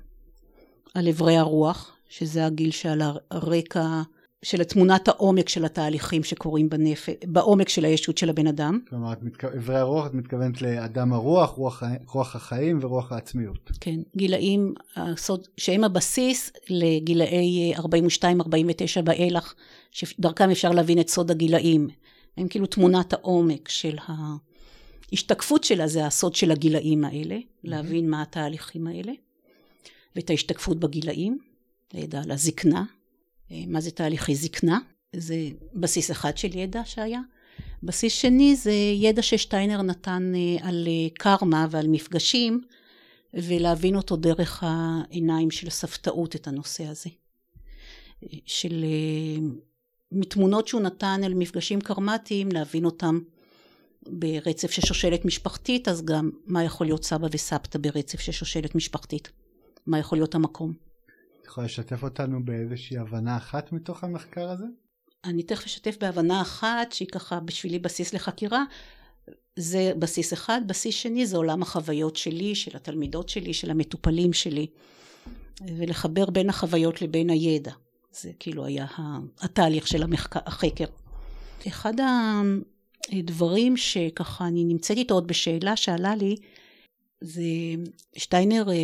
על 0.95 1.09
אברי 1.09 1.37
הרוח, 1.37 1.97
שזה 2.09 2.47
הגיל 2.47 2.71
שעל 2.71 3.03
הרקע 3.31 4.03
של 4.43 4.65
תמונת 4.65 5.09
העומק 5.09 5.49
של 5.49 5.65
התהליכים 5.65 6.25
שקורים 6.25 6.69
בנפש, 6.69 7.15
בעומק 7.27 7.69
של 7.69 7.85
הישות 7.85 8.19
של 8.19 8.31
הבן 8.31 8.47
אדם. 8.47 8.81
כלומר, 8.89 9.13
אברי 9.57 9.77
הרוח, 9.77 10.07
את 10.07 10.15
מתכוונת 10.15 10.63
לאדם 10.63 11.13
הרוח, 11.13 11.51
רוח, 11.51 11.83
רוח 12.07 12.37
החיים 12.37 12.79
ורוח 12.83 13.13
העצמיות. 13.13 13.71
כן, 13.81 14.01
גילאים 14.17 14.75
שהם 15.57 15.85
הבסיס 15.85 16.53
לגילאי 16.71 17.75
42-49 17.77 19.03
באילך, 19.05 19.55
שדרכם 19.91 20.51
אפשר 20.51 20.71
להבין 20.71 21.01
את 21.01 21.09
סוד 21.09 21.31
הגילאים. 21.31 21.89
הם 22.37 22.49
כאילו 22.49 22.67
תמונת 22.67 23.13
העומק 23.13 23.69
של 23.69 23.97
ההשתקפות 25.13 25.65
שלה, 25.65 25.89
זה 25.89 26.07
הסוד 26.07 26.35
של 26.35 26.51
הגילאים 26.51 27.05
האלה, 27.05 27.37
להבין 27.65 28.11
מה 28.11 28.23
התהליכים 28.23 28.87
האלה, 28.87 29.13
ואת 30.17 30.31
ההשתקפות 30.31 30.79
בגילאים, 30.79 31.39
לידע 31.95 32.21
על 32.21 32.31
הזקנה, 32.31 32.79
אה, 32.79 32.98
מה 33.51 33.81
זה 33.81 33.91
תהליכי 33.91 34.35
זקנה, 34.35 34.79
זה 35.17 35.37
בסיס 35.75 36.11
אחד 36.11 36.39
של 36.39 36.57
ידע 36.57 36.83
שהיה. 36.85 37.21
בסיס 37.83 38.13
שני 38.13 38.57
זה 38.57 38.73
ידע 38.97 39.23
ששטיינר 39.23 39.83
נתן 39.83 40.33
אה, 40.35 40.69
על 40.69 40.89
אה, 40.89 41.09
קרמה 41.19 41.67
ועל 41.71 41.87
מפגשים, 41.89 42.61
ולהבין 43.35 43.97
אותו 43.97 44.17
דרך 44.17 44.63
העיניים 44.67 45.51
של 45.51 45.71
ספתאות 45.71 46.37
את 46.37 46.49
הנושא 46.49 46.85
הזה. 46.85 47.11
של 48.47 48.85
מתמונות 50.13 50.69
שהוא 50.69 50.81
נתן 50.81 51.21
על 51.25 51.35
מפגשים 51.35 51.81
קרמטיים, 51.81 52.49
להבין 52.53 52.85
אותם 52.85 53.19
ברצף 54.09 54.71
של 54.71 54.83
שושלת 54.83 55.25
משפחתית, 55.25 55.89
אז 55.89 56.05
גם 56.05 56.31
מה 56.47 56.65
יכול 56.65 56.87
להיות 56.87 57.05
סבא 57.05 57.29
וסבתא 57.31 57.79
ברצף 57.79 58.21
של 58.21 58.33
שושלת 58.33 58.75
משפחתית. 58.75 59.31
מה 59.87 59.99
יכול 59.99 60.19
להיות 60.19 60.35
המקום. 60.35 60.88
יכולה 61.49 61.65
לשתף 61.65 62.03
אותנו 62.03 62.45
באיזושהי 62.45 62.99
הבנה 62.99 63.37
אחת 63.37 63.73
מתוך 63.73 64.05
המחקר 64.05 64.51
הזה? 64.51 64.65
אני 65.25 65.43
תכף 65.43 65.65
אשתף 65.65 65.97
בהבנה 66.01 66.41
אחת 66.41 66.93
שהיא 66.93 67.09
ככה 67.09 67.41
בשבילי 67.41 67.79
בסיס 67.79 68.15
לחקירה. 68.15 68.65
זה 69.57 69.93
בסיס 69.99 70.33
אחד, 70.33 70.61
בסיס 70.67 70.95
שני 70.95 71.27
זה 71.27 71.37
עולם 71.37 71.63
החוויות 71.63 72.17
שלי, 72.17 72.55
של 72.55 72.77
התלמידות 72.77 73.29
שלי, 73.29 73.55
של 73.55 73.71
המטופלים 73.71 74.33
שלי, 74.33 74.67
ולחבר 75.77 76.31
בין 76.31 76.49
החוויות 76.49 77.03
לבין 77.03 77.31
הידע. 77.31 77.73
זה 78.13 78.31
כאילו 78.39 78.65
היה 78.65 78.87
התהליך 79.41 79.87
של 79.87 80.03
המחקר, 80.03 80.41
החקר. 80.47 80.85
אחד 81.69 81.95
הדברים 83.13 83.77
שככה 83.77 84.47
אני 84.47 84.65
נמצאת 84.65 84.97
איתו 84.97 85.15
עוד 85.15 85.27
בשאלה 85.27 85.77
שעלה 85.77 86.15
לי, 86.15 86.37
זה 87.21 87.43
שטיינר, 88.17 88.71
אה, 88.71 88.75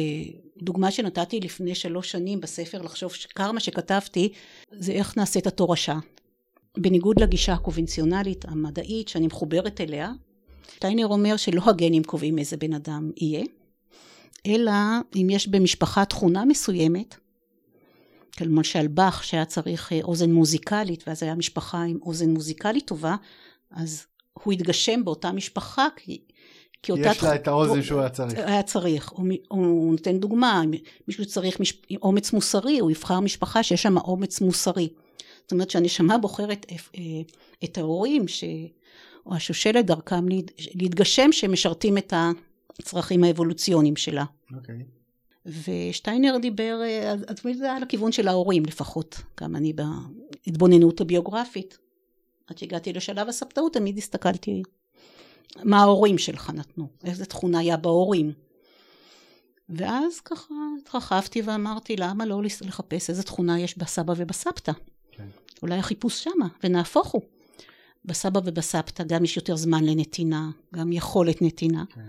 דוגמה 0.63 0.91
שנתתי 0.91 1.41
לפני 1.41 1.75
שלוש 1.75 2.11
שנים 2.11 2.41
בספר 2.41 2.83
לחשוב 2.83 3.13
קרמה 3.35 3.61
שכתבתי, 3.61 4.33
זה 4.71 4.93
איך 4.93 5.17
נעשית 5.17 5.47
התורשה. 5.47 5.99
בניגוד 6.77 7.21
לגישה 7.21 7.53
הקונבנציונלית 7.53 8.45
המדעית 8.45 9.09
שאני 9.09 9.27
מחוברת 9.27 9.81
אליה, 9.81 10.13
שטיינר 10.75 11.07
אומר 11.07 11.37
שלא 11.37 11.63
הגנים 11.67 12.05
קובעים 12.05 12.39
איזה 12.39 12.57
בן 12.57 12.73
אדם 12.73 13.11
יהיה, 13.17 13.45
אלא 14.47 14.73
אם 15.17 15.31
יש 15.31 15.49
במשפחה 15.49 16.05
תכונה 16.05 16.45
מסוימת, 16.45 17.17
למשל 18.41 18.87
באך 18.87 19.25
שהיה 19.25 19.45
צריך 19.45 19.93
אה, 19.93 20.01
אוזן 20.03 20.33
מוזיקלית 20.33 21.05
ואז 21.07 21.23
היה 21.23 21.35
משפחה 21.35 21.83
עם 21.83 21.99
אוזן 22.03 22.31
מוזיקלית 22.31 22.87
טובה, 22.87 23.17
אז 23.71 24.07
הוא 24.33 24.53
התגשם 24.53 25.05
באותה 25.05 25.33
משפחה 25.33 25.89
כי 25.97 26.21
כי 26.85 26.93
אותה... 26.93 27.11
יש 27.11 27.23
לה 27.23 27.35
את 27.35 27.49
האוזן 27.49 27.83
שהוא 27.83 28.01
היה 28.01 28.09
צריך. 28.09 28.39
היה 28.39 28.63
צריך. 28.63 29.09
הוא, 29.09 29.27
הוא 29.49 29.93
נותן 29.93 30.19
דוגמה, 30.19 30.63
מישהו 31.09 31.27
צריך 31.27 31.61
מש... 31.61 31.83
אומץ 32.03 32.33
מוסרי, 32.33 32.79
הוא 32.79 32.91
יבחר 32.91 33.21
משפחה 33.21 33.63
שיש 33.63 33.83
שם 33.83 33.99
אומץ 33.99 34.41
מוסרי. 34.41 34.89
זאת 35.43 35.53
אומרת 35.53 35.71
שהנשמה 35.71 36.19
בוחרת 36.19 36.67
אה, 36.71 37.01
את 37.65 37.79
ההורים, 37.79 38.29
ש... 38.29 38.45
או 39.27 39.35
השושלת 39.35 39.87
דרכם 39.87 40.27
להתגשם, 40.75 41.33
שמשרתים 41.33 41.99
את 41.99 42.13
הצרכים 42.79 43.25
האבולוציוניים 43.25 43.97
שלה. 43.97 44.25
אוקיי. 44.57 44.75
Okay. 44.75 45.51
ושטיינר 45.69 46.39
דיבר, 46.39 46.81
אה, 46.83 47.13
אז 47.13 47.41
תמיד 47.43 47.57
זה 47.57 47.65
היה 47.65 47.81
לכיוון 47.81 48.13
של 48.13 48.29
ההורים 48.29 48.65
לפחות, 48.67 49.21
גם 49.41 49.57
אני 49.57 49.73
בהתבוננות 49.73 51.01
הביוגרפית. 51.01 51.79
עד 52.47 52.59
שהגעתי 52.59 52.93
לשלב 52.93 53.29
הסבתאות 53.29 53.73
תמיד 53.73 53.99
הסתכלתי 53.99 54.63
מה 55.65 55.81
ההורים 55.81 56.19
שלך 56.19 56.51
נתנו, 56.51 56.89
איזה 57.05 57.27
תכונה 57.27 57.59
היה 57.59 57.77
בהורים. 57.77 58.33
ואז 59.69 60.21
ככה 60.21 60.55
התרחבתי 60.81 61.43
ואמרתי, 61.43 61.97
למה 61.97 62.27
לא 62.27 62.43
לחפש 62.43 63.11
איזה 63.11 63.23
תכונה 63.23 63.61
יש 63.61 63.79
בסבא 63.79 64.15
ובסבתא? 64.17 64.73
כן. 65.13 65.27
אולי 65.63 65.79
החיפוש 65.79 66.25
שמה, 66.25 66.47
ונהפוך 66.65 67.11
הוא. 67.11 67.23
בסבא 68.05 68.41
ובסבתא 68.45 69.05
גם 69.05 69.25
יש 69.25 69.37
יותר 69.37 69.57
זמן 69.57 69.85
לנתינה, 69.85 70.51
גם 70.75 70.93
יכולת 70.93 71.43
נתינה, 71.43 71.85
כן. 71.95 72.01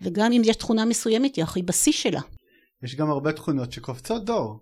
וגם 0.00 0.32
אם 0.32 0.42
יש 0.44 0.56
תכונה 0.56 0.84
מסוימת, 0.84 1.36
היא 1.36 1.42
הכי 1.42 1.62
בשיא 1.62 1.92
שלה. 1.92 2.20
יש 2.82 2.94
גם 2.94 3.10
הרבה 3.10 3.32
תכונות 3.32 3.72
שקופצות 3.72 4.24
דור. 4.24 4.58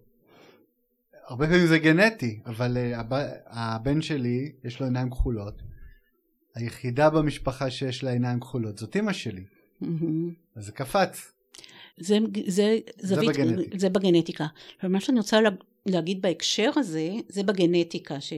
הרבה 1.26 1.46
פעמים 1.46 1.66
זה 1.66 1.78
גנטי, 1.78 2.40
אבל 2.46 2.76
uh, 2.76 2.96
הב... 2.96 3.12
הבן 3.46 4.02
שלי, 4.02 4.52
יש 4.64 4.80
לו 4.80 4.86
עיניים 4.86 5.10
כחולות, 5.10 5.62
היחידה 6.56 7.10
במשפחה 7.10 7.70
שיש 7.70 8.04
לה 8.04 8.10
עיניים 8.10 8.40
כחולות 8.40 8.78
זאת 8.78 8.96
אימא 8.96 9.12
שלי. 9.12 9.44
אז 10.56 10.66
זה 10.66 10.72
קפץ. 10.72 11.32
זה, 11.98 12.18
זה, 12.46 12.78
זה, 12.98 13.14
זה, 13.14 13.16
בגנטיקה. 13.16 13.78
זה 13.78 13.88
בגנטיקה. 13.88 14.46
ומה 14.82 15.00
שאני 15.00 15.18
רוצה 15.18 15.38
להגיד 15.86 16.22
בהקשר 16.22 16.70
הזה, 16.76 17.10
זה 17.28 17.42
בגנטיקה. 17.42 18.20
ש... 18.20 18.32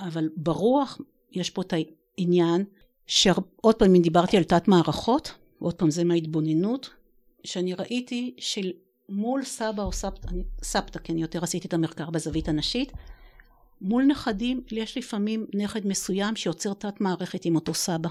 אבל 0.00 0.28
ברוח 0.36 1.00
יש 1.32 1.50
פה 1.50 1.62
את 1.62 1.74
העניין, 2.18 2.64
שעוד 3.06 3.74
פעם 3.74 3.94
אם 3.94 4.02
דיברתי 4.02 4.36
על 4.36 4.44
תת 4.44 4.68
מערכות, 4.68 5.34
עוד 5.58 5.74
פעם 5.74 5.90
זה 5.90 6.04
מההתבוננות, 6.04 6.90
שאני 7.44 7.74
ראיתי 7.74 8.34
של 8.38 8.72
מול 9.08 9.44
סבא 9.44 9.82
או 9.82 9.92
סבתא, 9.92 10.28
סבתא 10.62 10.98
כי 10.98 11.12
אני 11.12 11.22
יותר 11.22 11.42
עשיתי 11.42 11.68
את 11.68 11.74
המחקר 11.74 12.10
בזווית 12.10 12.48
הנשית, 12.48 12.92
מול 13.80 14.04
נכדים 14.04 14.60
יש 14.70 14.96
לפעמים 14.96 15.46
נכד 15.54 15.86
מסוים 15.86 16.36
שיוצר 16.36 16.72
תת 16.74 17.00
מערכת 17.00 17.44
עם 17.44 17.54
אותו 17.54 17.74
סבא. 17.74 18.08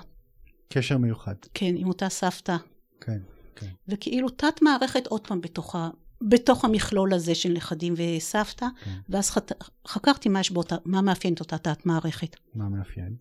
קשר 0.70 0.98
מיוחד. 0.98 1.36
כן, 1.54 1.76
עם 1.78 1.88
אותה 1.88 2.10
סבתא. 2.10 2.58
כן, 3.02 3.20
כן. 3.56 3.68
וכאילו 3.88 4.30
תת 4.30 4.62
מערכת 4.62 5.08
עוד 5.08 5.28
פעם 5.28 5.42
בתוך, 5.42 5.76
ה, 5.76 5.90
בתוך 6.22 6.66
המכלול 6.66 7.14
הזה 7.14 7.36
של 7.36 7.50
נכדים 7.50 7.94
וסבתא, 7.98 8.66
כן. 8.84 8.92
ואז 9.10 9.30
ח, 9.30 9.38
חקרתי 9.88 10.30
מה, 10.30 10.42
באותה, 10.54 10.76
מה 10.86 11.02
מאפיין 11.02 11.34
את 11.34 11.40
אותה 11.40 11.58
תת 11.58 11.86
מערכת. 11.86 12.36
מה 12.56 12.70
מאפיין? 12.70 13.16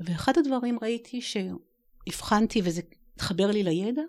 ואחד 0.00 0.32
הדברים 0.38 0.78
ראיתי 0.82 1.20
שהבחנתי 1.20 2.60
וזה 2.64 2.80
התחבר 3.14 3.50
לי 3.50 3.62
לידע, 3.62 4.02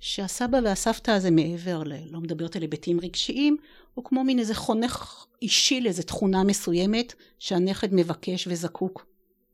שהסבא 0.00 0.58
והסבתא 0.64 1.10
הזה 1.10 1.30
מעבר 1.30 1.82
ל... 1.82 1.92
לא 2.10 2.20
מדברת 2.20 2.56
על 2.56 2.62
היבטים 2.62 3.00
רגשיים, 3.00 3.56
הוא 3.94 4.04
כמו 4.04 4.24
מין 4.24 4.38
איזה 4.38 4.54
חונך 4.54 5.24
אישי 5.42 5.80
לאיזה 5.80 6.02
תכונה 6.02 6.44
מסוימת 6.44 7.14
שהנכד 7.38 7.94
מבקש 7.94 8.46
וזקוק. 8.46 9.06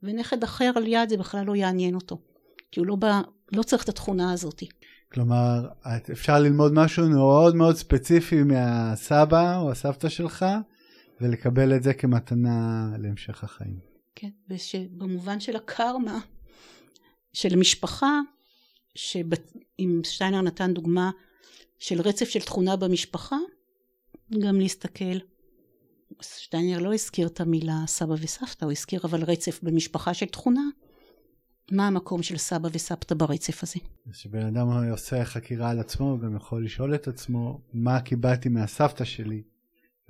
ונכד 0.02 0.42
אחר 0.42 0.70
על 0.76 0.86
יד 0.86 1.08
זה 1.08 1.16
בכלל 1.16 1.44
לא 1.46 1.56
יעניין 1.56 1.94
אותו. 1.94 2.18
כי 2.72 2.80
הוא 2.80 2.86
לא, 2.86 2.96
בא, 2.96 3.20
לא 3.52 3.62
צריך 3.62 3.84
את 3.84 3.88
התכונה 3.88 4.32
הזאת. 4.32 4.62
כלומר, 5.12 5.68
אפשר 6.12 6.38
ללמוד 6.38 6.72
משהו 6.72 7.08
מאוד 7.08 7.56
מאוד 7.56 7.76
ספציפי 7.76 8.42
מהסבא 8.42 9.58
או 9.58 9.70
הסבתא 9.70 10.08
שלך, 10.08 10.46
ולקבל 11.20 11.76
את 11.76 11.82
זה 11.82 11.94
כמתנה 11.94 12.88
להמשך 12.98 13.44
החיים. 13.44 13.78
כן, 14.14 14.30
ושבמובן 14.50 15.40
של 15.40 15.56
הקרמה, 15.56 16.18
של 17.32 17.56
משפחה, 17.56 18.20
שאם 18.94 20.00
שטיינר 20.04 20.40
נתן 20.40 20.74
דוגמה 20.74 21.10
של 21.78 22.00
רצף 22.00 22.28
של 22.28 22.40
תכונה 22.40 22.76
במשפחה, 22.76 23.36
גם 24.38 24.60
להסתכל. 24.60 25.18
שטיינר 26.22 26.78
לא 26.78 26.94
הזכיר 26.94 27.26
את 27.26 27.40
המילה 27.40 27.78
סבא 27.86 28.14
וסבתא, 28.20 28.64
הוא 28.64 28.72
הזכיר 28.72 29.00
אבל 29.04 29.22
רצף 29.22 29.60
במשפחה 29.62 30.14
של 30.14 30.26
תכונה. 30.26 30.62
מה 31.72 31.86
המקום 31.86 32.22
של 32.22 32.36
סבא 32.36 32.68
וסבתא 32.72 33.14
ברצף 33.14 33.62
הזה? 33.62 33.80
כשבן 34.10 34.46
אדם 34.46 34.68
עושה 34.90 35.24
חקירה 35.24 35.70
על 35.70 35.80
עצמו, 35.80 36.10
הוא 36.10 36.18
גם 36.18 36.36
יכול 36.36 36.64
לשאול 36.64 36.94
את 36.94 37.08
עצמו 37.08 37.60
מה 37.72 38.00
קיבלתי 38.00 38.48
מהסבתא 38.48 39.04
שלי, 39.04 39.42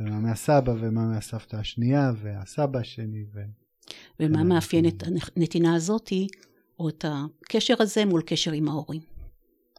ומה 0.00 0.20
מהסבא, 0.20 0.74
ומה 0.80 1.06
מהסבתא 1.06 1.56
השנייה, 1.56 2.12
והסבא 2.22 2.78
השני. 2.78 3.24
ו... 3.34 3.40
ומה 4.20 4.44
מאפיין 4.44 4.88
את 4.88 5.02
הנתינה 5.36 5.74
הזאתי, 5.74 6.26
או 6.78 6.88
את 6.88 7.04
הקשר 7.08 7.74
הזה 7.78 8.04
מול 8.04 8.22
קשר 8.26 8.52
עם 8.52 8.68
ההורים? 8.68 9.00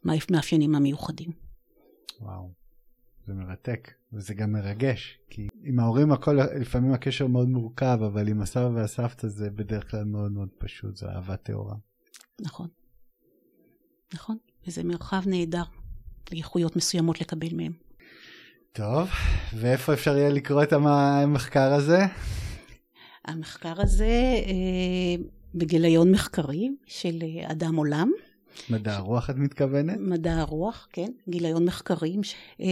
מה 0.04 0.14
המאפיינים 0.30 0.76
המיוחדים? 0.76 1.32
וואו, 2.22 2.52
זה 3.28 3.34
מרתק, 3.34 3.92
וזה 4.14 4.34
גם 4.34 4.52
מרגש, 4.52 5.20
כי 5.30 5.48
עם 5.64 5.80
ההורים 5.80 6.12
הכל, 6.12 6.40
לפעמים 6.62 6.94
הקשר 6.94 7.28
מאוד 7.28 7.48
מורכב, 7.48 8.00
אבל 8.06 8.28
עם 8.28 8.42
הסבא 8.42 8.70
והסבתא 8.74 9.28
זה 9.28 9.50
בדרך 9.50 9.92
כלל 9.92 10.04
מאוד 10.04 10.32
מאוד 10.32 10.50
פשוט, 10.58 10.96
זו 10.96 11.08
אהבה 11.08 11.38
טהורה. 11.38 11.76
נכון. 12.42 12.68
נכון, 14.14 14.38
וזה 14.68 14.84
מרחב 14.84 15.22
נהדר, 15.26 15.64
לאיכויות 16.32 16.76
מסוימות 16.76 17.22
לקבל 17.22 17.56
מהם. 17.56 17.74
טוב, 18.74 19.10
ואיפה 19.54 19.94
אפשר 19.94 20.18
יהיה 20.18 20.30
לקרוא 20.30 20.64
את 20.64 20.74
המחקר 20.74 21.74
הזה? 21.74 22.00
המחקר 23.26 23.82
הזה 23.82 24.06
אה, 24.46 25.16
בגיליון 25.56 26.12
מחקרי 26.12 26.70
של 26.86 27.24
אה, 27.24 27.52
אדם 27.52 27.76
עולם. 27.76 28.12
מדע 28.70 28.96
הרוח 28.96 29.30
את 29.30 29.36
מתכוונת? 29.36 29.98
מדע 30.00 30.40
הרוח, 30.40 30.88
כן, 30.92 31.12
גיליון 31.30 31.66
מחקרים. 31.66 32.22
אה, 32.62 32.66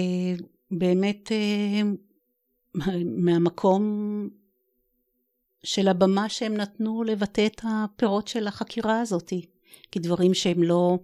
באמת 0.72 1.32
אה, 1.32 1.82
מהמקום 3.06 3.84
של 5.64 5.88
הבמה 5.88 6.30
שהם 6.30 6.54
נתנו 6.54 7.04
לבטא 7.04 7.46
את 7.46 7.62
הפירות 7.64 8.28
של 8.28 8.48
החקירה 8.48 9.02
הזאת. 9.02 9.34
כי 9.92 10.00
דברים 10.00 10.34
שהם 10.34 10.64
לא 10.64 11.00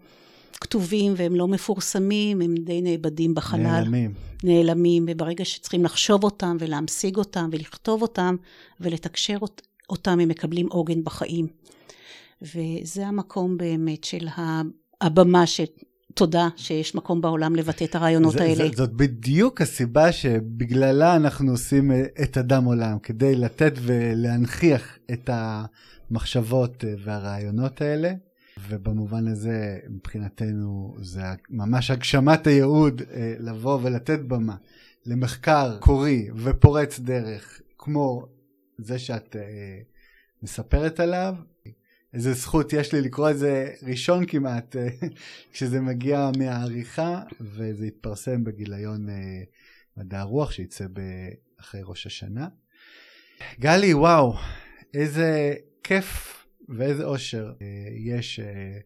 כתובים 0.54 1.14
והם 1.18 1.36
לא 1.36 1.48
מפורסמים, 1.48 2.42
הם 2.42 2.56
די 2.56 2.82
נאבדים 2.82 3.36
בחלל. 3.36 3.62
נעלמים. 3.62 4.14
נעלמים, 4.44 5.06
וברגע 5.08 5.46
שצריכים 5.46 5.84
לחשוב 5.84 6.24
אותם 6.24 6.58
ולהמשיג 6.60 7.18
אותם 7.18 7.50
ולכתוב 7.52 8.02
אותם 8.02 8.36
ולתקשר 8.80 9.38
אותם, 9.90 10.20
הם 10.20 10.30
מקבלים 10.30 10.68
עוגן 10.68 11.04
בחיים. 11.04 11.48
וזה 12.42 13.08
המקום 13.08 13.58
באמת 13.58 14.04
של 14.04 14.28
הבמה 15.02 15.48
ש... 15.48 15.62
תודה 16.14 16.48
שיש 16.56 16.96
מקום 16.96 17.22
בעולם 17.22 17.56
לבטא 17.56 17.84
את 17.84 17.96
הרעיונות 17.96 18.34
זה, 18.34 18.44
האלה. 18.44 18.56
זה, 18.56 18.70
זאת 18.76 18.94
בדיוק 18.94 19.62
הסיבה 19.62 20.12
שבגללה 20.12 21.16
אנחנו 21.16 21.52
עושים 21.52 21.92
את 22.24 22.38
אדם 22.38 22.66
עולם, 22.66 23.00
כדי 23.00 23.36
לתת 23.36 23.74
ולהנכיח 23.82 24.98
את 25.12 25.30
המחשבות 25.34 26.84
והרעיונות 27.04 27.82
האלה. 27.82 28.14
ובמובן 28.70 29.28
הזה, 29.28 29.78
מבחינתנו, 29.90 30.96
זה 31.02 31.22
ממש 31.50 31.92
הגשמת 31.92 32.48
הייעוד 32.48 33.02
אה, 33.14 33.34
לבוא 33.40 33.80
ולתת 33.84 34.20
במה 34.20 34.56
למחקר 35.06 35.78
קורי 35.80 36.30
ופורץ 36.36 37.00
דרך, 37.00 37.62
כמו 37.78 38.26
זה 38.82 39.00
שאת 39.00 39.36
אה, 39.36 39.80
מספרת 40.44 41.00
עליו. 41.00 41.36
איזה 42.14 42.34
זכות 42.34 42.74
יש 42.74 42.94
לי 42.94 43.02
לקרוא 43.02 43.30
את 43.30 43.38
זה 43.38 43.74
ראשון 43.84 44.26
כמעט, 44.26 44.76
אה, 44.76 44.88
כשזה 45.52 45.82
מגיע 45.82 46.32
מהעריכה, 46.38 47.24
וזה 47.42 47.86
יתפרסם 47.86 48.44
בגיליון 48.44 49.08
מדע 49.98 50.20
הרוח 50.20 50.52
שיצא 50.52 50.86
אחרי 51.60 51.82
ראש 51.84 52.06
השנה. 52.06 52.48
גלי, 53.60 53.94
וואו, 53.94 54.34
איזה 54.94 55.56
כיף 55.84 56.40
ואיזה 56.70 57.04
אושר 57.04 57.52
אה, 57.62 57.66
יש 57.96 58.40
אה, 58.40 58.80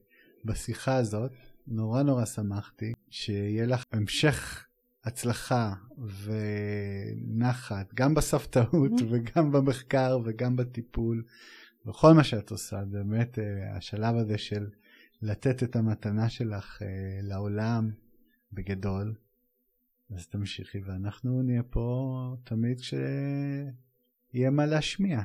בשיחה 0.45 0.95
הזאת. 0.95 1.31
נורא 1.67 2.03
נורא 2.03 2.25
שמחתי 2.25 2.93
שיהיה 3.09 3.65
לך 3.65 3.83
המשך 3.91 4.65
הצלחה 5.03 5.73
ונחת, 6.23 7.93
גם 7.93 8.13
בסבתאות 8.13 8.91
וגם 9.09 9.51
במחקר 9.51 10.19
וגם 10.25 10.55
בטיפול, 10.55 11.23
וכל 11.85 12.13
מה 12.13 12.23
שאת 12.23 12.51
עושה. 12.51 12.83
באמת, 12.85 13.39
אה, 13.39 13.77
השלב 13.77 14.15
הזה 14.15 14.37
של 14.37 14.67
לתת 15.21 15.63
את 15.63 15.75
המתנה 15.75 16.29
שלך 16.29 16.81
לעולם 17.21 17.91
בגדול, 18.53 19.13
אז 20.15 20.27
תמשיכי, 20.27 20.79
ואנחנו 20.85 21.41
נהיה 21.41 21.63
פה 21.63 22.35
תמיד 22.43 22.79
כשיהיה 22.79 24.49
מה 24.51 24.65
להשמיע. 24.65 25.21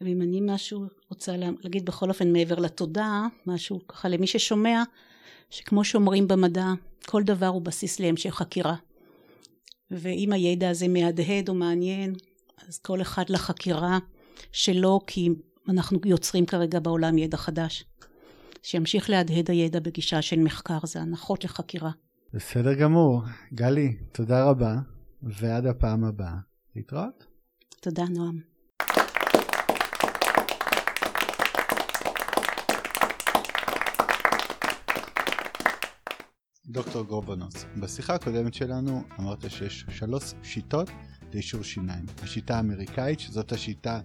ואם 0.00 0.22
אני 0.22 0.40
משהו 0.42 0.86
רוצה 1.10 1.36
להגיד 1.36 1.86
בכל 1.86 2.08
אופן 2.08 2.32
מעבר 2.32 2.58
לתודה, 2.58 3.26
משהו 3.46 3.86
ככה 3.86 4.08
למי 4.08 4.26
ששומע, 4.26 4.82
שכמו 5.52 5.84
שאומרים 5.84 6.28
במדע, 6.28 6.66
כל 7.06 7.22
דבר 7.22 7.46
הוא 7.46 7.62
בסיס 7.62 8.00
להמשך 8.00 8.30
חקירה. 8.30 8.76
ואם 9.90 10.32
הידע 10.32 10.70
הזה 10.70 10.88
מהדהד 10.88 11.48
או 11.48 11.54
מעניין, 11.54 12.14
אז 12.68 12.78
כל 12.78 13.02
אחד 13.02 13.24
לחקירה 13.28 13.98
שלו, 14.52 15.00
כי 15.06 15.28
אנחנו 15.68 15.98
יוצרים 16.04 16.46
כרגע 16.46 16.80
בעולם 16.80 17.18
ידע 17.18 17.36
חדש. 17.36 17.84
שימשיך 18.62 19.10
להדהד 19.10 19.50
הידע 19.50 19.80
בגישה 19.80 20.22
של 20.22 20.40
מחקר, 20.40 20.78
זה 20.84 21.00
הנחות 21.00 21.44
לחקירה. 21.44 21.90
בסדר 22.34 22.74
גמור. 22.74 23.22
גלי, 23.54 23.96
תודה 24.12 24.44
רבה, 24.44 24.76
ועד 25.22 25.66
הפעם 25.66 26.04
הבאה. 26.04 26.36
להתראות. 26.76 27.26
תודה, 27.80 28.04
נועם. 28.10 28.51
דוקטור 36.72 37.02
גורבנוס, 37.02 37.64
בשיחה 37.76 38.14
הקודמת 38.14 38.54
שלנו 38.54 39.02
אמרת 39.20 39.50
שיש 39.50 39.86
שלוש 39.88 40.34
שיטות 40.42 40.90
לאישור 41.34 41.62
שיניים. 41.62 42.04
השיטה 42.22 42.56
האמריקאית, 42.56 43.20
שזאת 43.20 43.52
השיטה 43.52 44.00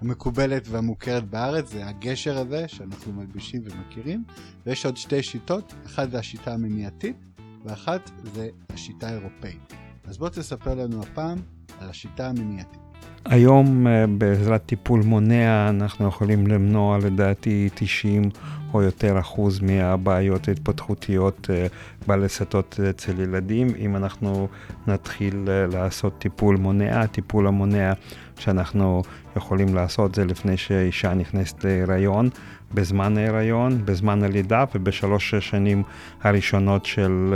המקובלת 0.00 0.68
והמוכרת 0.68 1.30
בארץ, 1.30 1.68
זה 1.70 1.86
הגשר 1.86 2.38
הזה 2.38 2.68
שאנחנו 2.68 3.12
מלבישים 3.12 3.62
ומכירים, 3.64 4.24
ויש 4.66 4.86
עוד 4.86 4.96
שתי 4.96 5.22
שיטות, 5.22 5.74
אחת 5.86 6.10
זה 6.10 6.18
השיטה 6.18 6.54
המניעתית, 6.54 7.16
ואחת 7.64 8.10
זה 8.34 8.48
השיטה 8.70 9.08
האירופאית. 9.08 9.72
אז 10.04 10.18
בוא 10.18 10.28
תספר 10.28 10.74
לנו 10.74 11.02
הפעם 11.02 11.38
על 11.78 11.90
השיטה 11.90 12.28
המניעתית. 12.28 12.91
היום 13.24 13.86
אה, 13.86 14.04
בעזרת 14.06 14.62
טיפול 14.66 15.00
מונע 15.04 15.68
אנחנו 15.70 16.08
יכולים 16.08 16.46
למנוע 16.46 16.98
לדעתי 16.98 17.68
90 17.74 18.30
או 18.74 18.82
יותר 18.82 19.18
אחוז 19.18 19.60
מהבעיות 19.60 20.48
ההתפתחותיות 20.48 21.50
אה, 21.50 21.66
בלסתות 22.06 22.80
אצל 22.90 23.20
ילדים. 23.20 23.68
אם 23.78 23.96
אנחנו 23.96 24.48
נתחיל 24.86 25.44
אה, 25.48 25.66
לעשות 25.66 26.18
טיפול 26.18 26.56
מונע, 26.56 27.00
הטיפול 27.00 27.46
המונע 27.46 27.92
שאנחנו 28.38 29.02
יכולים 29.36 29.74
לעשות 29.74 30.14
זה 30.14 30.24
לפני 30.24 30.56
שאישה 30.56 31.14
נכנסת 31.14 31.64
להיריון, 31.64 32.28
בזמן 32.74 33.18
ההיריון, 33.18 33.84
בזמן 33.84 34.22
הלידה 34.22 34.64
ובשלוש 34.74 35.34
השנים 35.34 35.82
הראשונות 36.22 36.86
של, 36.86 37.34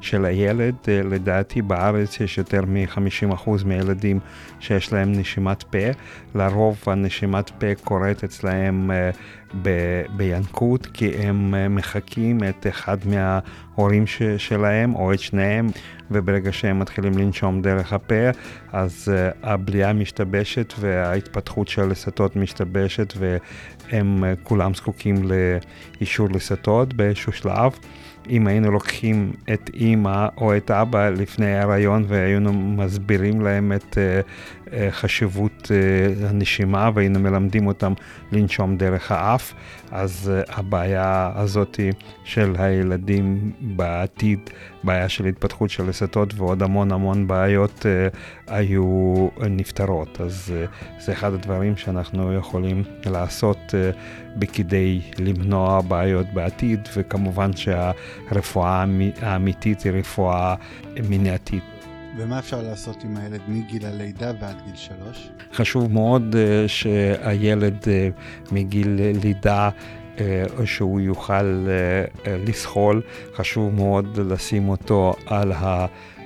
של 0.00 0.24
הילד. 0.24 0.74
לדעתי 0.88 1.62
בארץ 1.62 2.20
יש 2.20 2.38
יותר 2.38 2.60
מ-50% 2.66 3.50
מהילדים 3.64 4.20
שיש 4.60 4.92
להם 4.92 5.12
נשימת 5.12 5.62
פה. 5.62 5.78
לרוב 6.34 6.82
הנשימת 6.86 7.50
פה 7.50 7.74
קורית 7.84 8.24
אצלהם 8.24 8.90
אה, 8.90 9.10
ב- 9.62 10.02
בינקות, 10.16 10.86
כי 10.86 11.08
הם 11.08 11.54
אה, 11.54 11.68
מחקים 11.68 12.38
את 12.48 12.66
אחד 12.68 12.96
מההורים 13.06 14.06
ש- 14.06 14.22
שלהם 14.22 14.94
או 14.94 15.12
את 15.12 15.20
שניהם, 15.20 15.68
וברגע 16.10 16.52
שהם 16.52 16.78
מתחילים 16.78 17.18
לנשום 17.18 17.62
דרך 17.62 17.92
הפה, 17.92 18.30
אז 18.72 19.12
uh, 19.12 19.36
הבליעה 19.42 19.92
משתבשת 19.92 20.74
וההתפתחות 20.80 21.68
של 21.68 21.82
הלסתות 21.82 22.36
משתבשת, 22.36 23.14
והם 23.16 24.24
uh, 24.24 24.26
כולם 24.42 24.74
זקוקים 24.74 25.16
לאישור 26.00 26.28
לסתות 26.30 26.94
באיזשהו 26.94 27.32
שלב. 27.32 27.72
אם 28.30 28.46
היינו 28.46 28.70
לוקחים 28.70 29.32
את 29.52 29.70
אימא 29.74 30.28
או 30.36 30.56
את 30.56 30.70
אבא 30.70 31.08
לפני 31.08 31.54
ההריון 31.54 32.04
והיינו 32.08 32.52
מסבירים 32.52 33.40
להם 33.40 33.72
את 33.72 33.98
חשיבות 34.90 35.62
uh, 35.62 36.26
הנשימה 36.26 36.90
והיינו 36.94 37.20
מלמדים 37.20 37.66
אותם 37.66 37.92
לנשום 38.32 38.76
דרך 38.76 39.12
האף, 39.12 39.54
אז 39.90 40.32
uh, 40.48 40.52
הבעיה 40.58 41.32
הזאת 41.34 41.80
של 42.24 42.54
הילדים 42.58 43.52
בעתיד 43.60 44.38
בעיה 44.84 45.08
של 45.08 45.26
התפתחות 45.26 45.70
של 45.70 45.88
לסתות 45.88 46.34
ועוד 46.36 46.62
המון 46.62 46.92
המון 46.92 47.26
בעיות 47.26 47.86
היו 48.46 49.28
נפתרות. 49.50 50.20
אז 50.20 50.52
זה 50.98 51.12
אחד 51.12 51.32
הדברים 51.32 51.76
שאנחנו 51.76 52.32
יכולים 52.32 52.82
לעשות 53.06 53.74
בכדי 54.36 55.00
למנוע 55.18 55.80
בעיות 55.80 56.26
בעתיד, 56.34 56.88
וכמובן 56.96 57.50
שהרפואה 57.56 58.84
האמיתית 59.20 59.80
היא 59.80 59.92
רפואה 59.92 60.54
מניעתית. 61.08 61.73
ומה 62.16 62.38
אפשר 62.38 62.62
לעשות 62.62 63.04
עם 63.04 63.16
הילד 63.16 63.40
מגיל 63.48 63.86
הלידה 63.86 64.32
ועד 64.40 64.56
גיל 64.66 64.76
שלוש? 64.76 65.30
חשוב 65.52 65.92
מאוד 65.92 66.34
uh, 66.34 66.68
שהילד 66.68 67.82
uh, 67.82 68.52
מגיל 68.52 69.00
לידה 69.22 69.70
uh, 70.16 70.20
שהוא 70.64 71.00
יוכל 71.00 71.66
לסחול, 72.26 73.02
חשוב 73.34 73.74
מאוד 73.74 74.18
לשים 74.18 74.68
אותו 74.68 75.14
על 75.26 75.52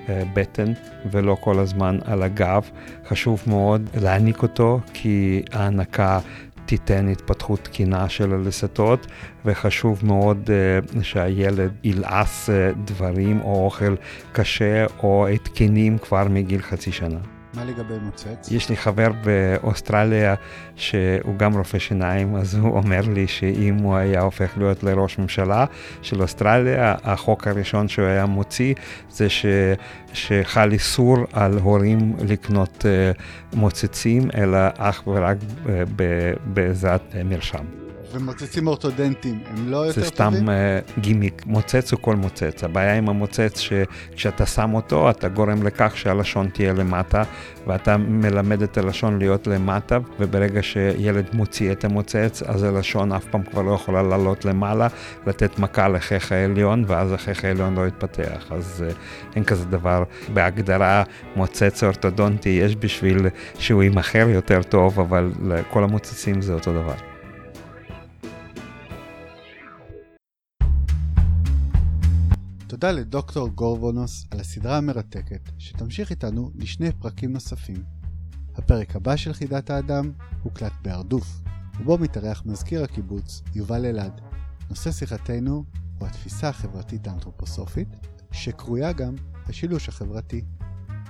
הבטן 0.08 0.72
ולא 1.10 1.36
כל 1.40 1.58
הזמן 1.58 1.98
על 2.04 2.22
הגב. 2.22 2.70
חשוב 3.08 3.42
מאוד 3.46 3.88
להעניק 4.00 4.42
אותו 4.42 4.80
כי 4.92 5.42
ההנקה 5.52 6.20
תיתן 6.68 7.08
התפתחות 7.08 7.60
תקינה 7.60 8.08
של 8.08 8.34
הלסתות, 8.34 9.06
וחשוב 9.44 10.00
מאוד 10.06 10.50
uh, 10.94 11.02
שהילד 11.02 11.72
ילעס 11.84 12.50
uh, 12.50 12.78
דברים 12.84 13.40
או 13.40 13.64
אוכל 13.64 13.94
קשה 14.32 14.86
או 15.02 15.26
התקנים 15.26 15.98
כבר 15.98 16.28
מגיל 16.28 16.62
חצי 16.62 16.92
שנה. 16.92 17.37
מה 17.54 17.64
לגבי 17.64 17.94
מוצץ? 18.02 18.48
יש 18.50 18.68
לי 18.68 18.76
חבר 18.76 19.08
באוסטרליה 19.24 20.34
שהוא 20.76 21.36
גם 21.36 21.56
רופא 21.56 21.78
שיניים, 21.78 22.36
אז 22.36 22.54
הוא 22.54 22.76
אומר 22.76 23.00
לי 23.00 23.26
שאם 23.26 23.74
הוא 23.74 23.96
היה 23.96 24.20
הופך 24.20 24.58
להיות 24.58 24.82
לראש 24.82 25.18
ממשלה 25.18 25.64
של 26.02 26.22
אוסטרליה, 26.22 26.94
החוק 27.04 27.46
הראשון 27.46 27.88
שהוא 27.88 28.06
היה 28.06 28.26
מוציא 28.26 28.74
זה 29.10 29.28
ש, 29.28 29.46
שחל 30.12 30.72
איסור 30.72 31.16
על 31.32 31.58
הורים 31.58 32.16
לקנות 32.28 32.84
uh, 32.84 33.56
מוצצים, 33.56 34.22
אלא 34.36 34.58
אך 34.76 35.02
ורק 35.06 35.36
בעזרת 36.44 37.02
uh, 37.12 37.24
מרשם. 37.24 37.87
ומוצצים 38.12 38.66
אורתודנטיים 38.66 39.38
הם 39.46 39.70
לא 39.70 39.76
יותר 39.76 39.92
טובים? 39.94 40.04
זה 40.04 40.08
סתם 40.08 40.32
uh, 40.34 41.00
גימיק, 41.00 41.42
מוצץ 41.46 41.92
הוא 41.92 42.00
כל 42.00 42.16
מוצץ. 42.16 42.64
הבעיה 42.64 42.94
עם 42.94 43.08
המוצץ 43.08 43.58
שכשאתה 43.58 44.46
שם 44.46 44.74
אותו 44.74 45.10
אתה 45.10 45.28
גורם 45.28 45.62
לכך 45.62 45.96
שהלשון 45.96 46.48
תהיה 46.48 46.72
למטה 46.72 47.22
ואתה 47.66 47.96
מלמד 47.96 48.62
את 48.62 48.78
הלשון 48.78 49.18
להיות 49.18 49.46
למטה 49.46 49.98
וברגע 50.20 50.62
שילד 50.62 51.24
מוציא 51.32 51.72
את 51.72 51.84
המוצץ 51.84 52.42
אז 52.46 52.62
הלשון 52.62 53.12
אף 53.12 53.24
פעם 53.24 53.42
כבר 53.42 53.62
לא 53.62 53.72
יכולה 53.72 54.02
לעלות 54.02 54.44
למעלה, 54.44 54.88
לתת 55.26 55.58
מכה 55.58 55.88
לחיך 55.88 56.32
העליון 56.32 56.84
ואז 56.86 57.12
החיך 57.12 57.44
העליון 57.44 57.74
לא 57.74 57.86
יתפתח. 57.86 58.46
אז 58.50 58.84
uh, 58.88 58.94
אין 59.36 59.44
כזה 59.44 59.64
דבר 59.64 60.04
בהגדרה 60.34 61.02
מוצץ 61.36 61.84
אורתודונטי, 61.84 62.48
יש 62.48 62.76
בשביל 62.76 63.26
שהוא 63.58 63.82
יימכר 63.82 64.28
יותר 64.28 64.62
טוב 64.62 65.00
אבל 65.00 65.32
כל 65.70 65.84
המוצצים 65.84 66.42
זה 66.42 66.52
אותו 66.52 66.72
דבר. 66.72 67.17
תודה 72.68 72.90
לדוקטור 72.90 73.48
גורבונוס 73.48 74.26
על 74.30 74.40
הסדרה 74.40 74.76
המרתקת, 74.76 75.40
שתמשיך 75.58 76.10
איתנו 76.10 76.50
לשני 76.54 76.92
פרקים 76.92 77.32
נוספים. 77.32 77.76
הפרק 78.56 78.96
הבא 78.96 79.16
של 79.16 79.32
חידת 79.32 79.70
האדם 79.70 80.12
הוקלט 80.42 80.72
בהרדוף, 80.82 81.40
ובו 81.80 81.98
מתארח 81.98 82.42
מזכיר 82.46 82.84
הקיבוץ 82.84 83.42
יובל 83.54 83.86
אלעד. 83.86 84.20
נושא 84.70 84.92
שיחתנו 84.92 85.64
הוא 85.98 86.08
התפיסה 86.08 86.48
החברתית 86.48 87.06
האנתרופוסופית, 87.06 87.88
שקרויה 88.32 88.92
גם 88.92 89.14
השילוש 89.46 89.88
החברתי. 89.88 90.44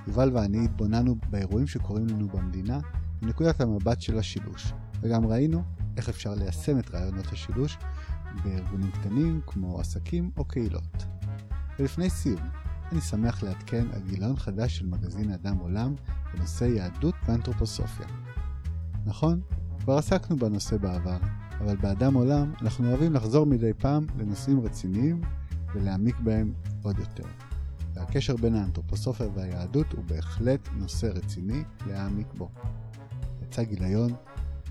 יובל 0.07 0.31
ואני 0.33 0.65
התבוננו 0.65 1.15
באירועים 1.29 1.67
שקורים 1.67 2.07
לנו 2.07 2.27
במדינה 2.27 2.79
מנקודת 3.21 3.61
המבט 3.61 4.01
של 4.01 4.17
השילוש, 4.17 4.73
וגם 5.01 5.27
ראינו 5.27 5.63
איך 5.97 6.09
אפשר 6.09 6.33
ליישם 6.35 6.79
את 6.79 6.89
רעיונות 6.89 7.27
השילוש 7.31 7.77
בארגונים 8.43 8.91
קטנים 8.91 9.41
כמו 9.47 9.79
עסקים 9.79 10.31
או 10.37 10.45
קהילות. 10.45 11.18
ולפני 11.79 12.09
סיום, 12.09 12.41
אני 12.91 13.01
שמח 13.01 13.43
לעדכן 13.43 13.85
על 13.93 14.01
גיליון 14.09 14.35
חדש 14.35 14.77
של 14.77 14.85
מגזין 14.85 15.31
אדם 15.31 15.57
עולם 15.57 15.95
בנושא 16.33 16.63
יהדות 16.63 17.15
ואנתרופוסופיה. 17.25 18.07
נכון, 19.05 19.41
כבר 19.79 19.97
עסקנו 19.97 20.37
בנושא 20.37 20.77
בעבר, 20.77 21.17
אבל 21.59 21.75
באדם 21.75 22.13
עולם 22.13 22.53
אנחנו 22.61 22.89
אוהבים 22.89 23.13
לחזור 23.13 23.45
מדי 23.45 23.73
פעם 23.73 24.05
לנושאים 24.17 24.59
רציניים 24.59 25.21
ולהעמיק 25.73 26.19
בהם 26.19 26.53
עוד 26.81 26.99
יותר. 26.99 27.23
והקשר 27.93 28.35
בין 28.35 28.55
האנתרופוסופיה 28.55 29.27
והיהדות 29.35 29.93
הוא 29.93 30.03
בהחלט 30.05 30.69
נושא 30.73 31.05
רציני 31.05 31.63
להעמיק 31.87 32.27
בו. 32.37 32.49
יצא 33.43 33.63
גיליון 33.63 34.11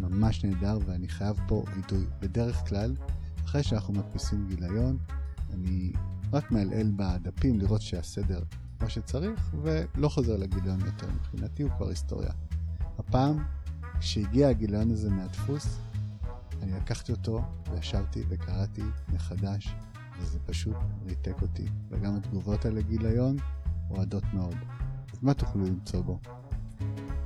ממש 0.00 0.44
נהדר 0.44 0.78
ואני 0.86 1.08
חייב 1.08 1.40
פה 1.46 1.64
וידוי. 1.74 2.04
בדרך 2.20 2.68
כלל, 2.68 2.94
אחרי 3.44 3.62
שאנחנו 3.62 3.94
מדפיסים 3.94 4.46
גיליון, 4.48 4.98
אני 5.54 5.92
רק 6.32 6.50
מעלעל 6.50 6.92
בדפים 6.96 7.58
לראות 7.58 7.82
שהסדר 7.82 8.42
מה 8.80 8.88
שצריך, 8.88 9.54
ולא 9.62 10.08
חוזר 10.08 10.36
לגיליון 10.36 10.80
יותר. 10.80 11.06
מבחינתי 11.14 11.62
הוא 11.62 11.70
כבר 11.76 11.88
היסטוריה. 11.88 12.30
הפעם, 12.98 13.44
כשהגיע 14.00 14.48
הגיליון 14.48 14.90
הזה 14.90 15.10
מהדפוס, 15.10 15.78
אני 16.62 16.72
לקחתי 16.72 17.12
אותו 17.12 17.42
וישבתי 17.70 18.22
וקראתי 18.28 18.82
מחדש, 19.08 19.74
וזה 20.20 20.38
פשוט 20.46 20.76
ריתק 21.06 21.42
אותי. 21.42 21.68
וגם 21.88 22.16
התגובות 22.16 22.64
על 22.64 22.78
הגיליון 22.78 23.36
אוהדות 23.90 24.24
מאוד. 24.34 24.56
אז 25.12 25.18
מה 25.22 25.34
תוכלו 25.34 25.64
למצוא 25.64 26.00
בו? 26.00 26.18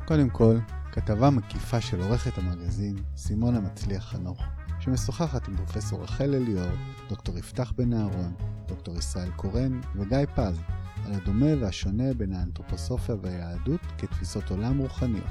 קודם 0.05 0.31
כל, 0.31 0.59
כתבה 0.93 1.31
מקיפה 1.31 1.81
של 1.81 2.01
עורכת 2.01 2.39
המגזין, 2.39 2.97
סימונה 3.17 3.61
מצליח 3.61 4.05
חנוך, 4.05 4.43
שמשוחחת 4.85 5.49
עם 5.49 5.57
פרופסור 5.57 6.03
רחל 6.03 6.35
אליאור, 6.35 6.73
דוקטור 7.09 7.39
יפתח 7.39 7.73
בן 7.77 7.93
אהרון, 7.93 8.35
דוקטור 8.69 8.97
ישראל 8.97 9.31
קורן 9.31 9.81
וגיא 9.95 10.19
פז 10.35 10.61
על 11.05 11.13
הדומה 11.13 11.47
והשונה 11.61 12.15
בין 12.15 12.33
האנתרופוסופיה 12.33 13.15
והיהדות 13.23 13.81
כתפיסות 13.99 14.51
עולם 14.51 14.79
רוחניות. 14.79 15.25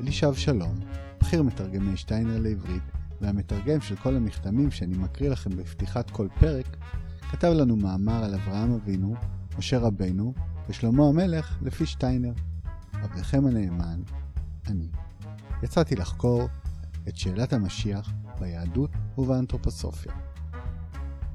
אלישע 0.00 0.28
אבשלום, 0.28 0.74
בכיר 1.20 1.42
מתרגמי 1.42 1.96
שטיינר 1.96 2.40
לעברית 2.40 2.82
והמתרגם 3.20 3.80
של 3.80 3.96
כל 3.96 4.16
המכתמים 4.16 4.70
שאני 4.70 4.96
מקריא 4.98 5.30
לכם 5.30 5.50
בפתיחת 5.50 6.10
כל 6.10 6.28
פרק, 6.40 6.76
כתב 7.30 7.48
לנו 7.48 7.76
מאמר 7.76 8.24
על 8.24 8.34
אברהם 8.34 8.72
אבינו, 8.72 9.14
משה 9.58 9.78
רבנו 9.78 10.34
ושלמה 10.68 11.08
המלך 11.08 11.58
לפי 11.62 11.86
שטיינר. 11.86 12.32
עבדכם 12.92 13.46
הנאמן, 13.46 14.00
אני. 14.66 14.88
יצאתי 15.62 15.96
לחקור 15.96 16.48
את 17.08 17.16
שאלת 17.16 17.52
המשיח 17.52 18.12
ביהדות 18.40 18.90
ובאנתרופוסופיה. 19.18 20.12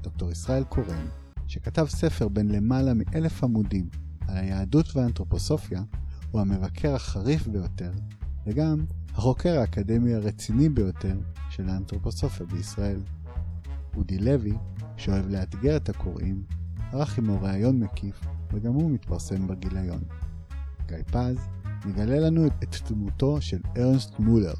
דוקטור 0.01 0.31
ישראל 0.31 0.63
קורן, 0.63 1.05
שכתב 1.47 1.85
ספר 1.89 2.27
בן 2.27 2.47
למעלה 2.47 2.93
מאלף 2.93 3.43
עמודים 3.43 3.89
על 4.27 4.37
היהדות 4.37 4.95
והאנתרופוסופיה, 4.95 5.83
הוא 6.31 6.41
המבקר 6.41 6.95
החריף 6.95 7.47
ביותר, 7.47 7.91
וגם 8.47 8.85
החוקר 9.13 9.59
האקדמי 9.59 10.13
הרציני 10.13 10.69
ביותר 10.69 11.17
של 11.49 11.69
האנתרופוסופיה 11.69 12.45
בישראל. 12.45 12.99
אודי 13.95 14.17
לוי, 14.17 14.53
שאוהב 14.97 15.29
לאתגר 15.29 15.77
את 15.77 15.89
הקוראים, 15.89 16.43
ערך 16.91 17.17
עמו 17.17 17.41
ראיון 17.41 17.79
מקיף, 17.79 18.21
וגם 18.53 18.73
הוא 18.73 18.91
מתפרסם 18.91 19.47
בגיליון. 19.47 20.03
גיא 20.87 20.97
פז 21.11 21.37
מגלה 21.85 22.19
לנו 22.19 22.47
את 22.47 22.75
דמותו 22.89 23.41
של 23.41 23.61
ארנסט 23.77 24.19
מולר, 24.19 24.53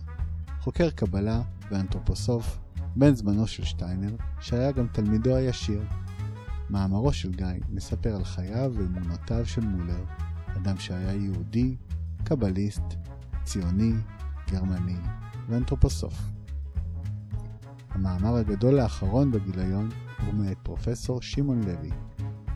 חוקר 0.59 0.89
קבלה 0.89 1.41
ואנתרופוסוף 1.71 2.59
בן 2.95 3.15
זמנו 3.15 3.47
של 3.47 3.63
שטיינר, 3.63 4.15
שהיה 4.39 4.71
גם 4.71 4.87
תלמידו 4.87 5.35
הישיר. 5.35 5.83
מאמרו 6.69 7.13
של 7.13 7.31
גיא 7.31 7.47
מספר 7.69 8.15
על 8.15 8.23
חייו 8.23 8.71
ואמונותיו 8.75 9.45
של 9.45 9.61
מולר, 9.61 10.03
אדם 10.57 10.77
שהיה 10.77 11.13
יהודי, 11.13 11.75
קבליסט, 12.23 12.83
ציוני, 13.43 13.93
גרמני 14.51 14.97
ואנתרופוסוף. 15.49 16.13
המאמר 17.89 18.35
הגדול 18.35 18.79
האחרון 18.79 19.31
בגיליון 19.31 19.89
הוא 20.25 20.33
מאת 20.33 20.57
פרופסור 20.63 21.21
שמעון 21.21 21.63
לוי, 21.63 21.91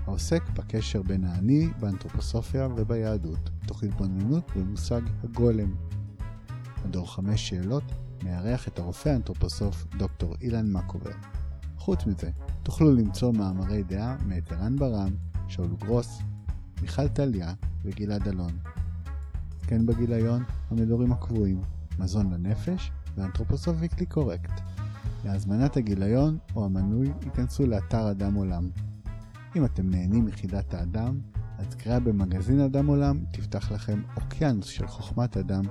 העוסק 0.06 0.50
בקשר 0.50 1.02
בין 1.02 1.24
האני 1.24 1.70
באנתרופוסופיה 1.80 2.68
וביהדות, 2.78 3.50
תוך 3.68 3.84
התבוננות 3.84 4.52
במושג 4.56 5.02
הגולם. 5.24 5.76
מדור 6.86 7.14
חמש 7.16 7.50
שאלות 7.50 7.84
מארח 8.24 8.68
את 8.68 8.80
הרופא 8.80 9.10
האנתרופוסוף 9.10 9.86
דוקטור 9.98 10.36
אילן 10.42 10.72
מקובר. 10.72 11.12
חוץ 11.78 12.06
מזה, 12.06 12.30
תוכלו 12.64 12.96
למצוא 12.96 13.34
מאמרי 13.34 13.84
דעה 13.84 14.18
מאת 14.26 14.52
ערן 14.52 14.76
ברם, 14.76 15.12
שאול 15.48 15.76
גרוס, 15.80 16.20
מיכל 16.82 17.08
טליה 17.08 17.54
וגלעד 17.84 18.28
אלון. 18.28 18.52
כן 19.68 19.86
בגיליון, 19.86 20.44
המדורים 20.72 21.12
הקבועים, 21.12 21.62
מזון 22.00 22.34
לנפש 22.34 22.92
ואנתרופוסוף 23.16 23.76
ויקלי 23.80 24.06
קורקט. 24.06 24.62
להזמנת 25.26 25.78
הגיליון 25.78 26.38
או 26.56 26.66
המנוי 26.66 27.12
ייכנסו 27.26 27.66
לאתר 27.66 28.12
אדם 28.12 28.34
עולם. 28.34 28.70
אם 29.56 29.66
אתם 29.66 29.90
נהנים 29.90 30.26
מחידת 30.26 30.74
האדם, 30.74 31.20
אז 31.58 31.76
קריאה 31.76 32.00
במגזין 32.00 32.60
אדם 32.60 32.88
עולם 32.88 33.24
תפתח 33.32 33.72
לכם 33.72 34.02
אוקיינוס 34.16 34.68
של 34.68 34.88
חוכמת 34.88 35.38
אדם 35.38 35.64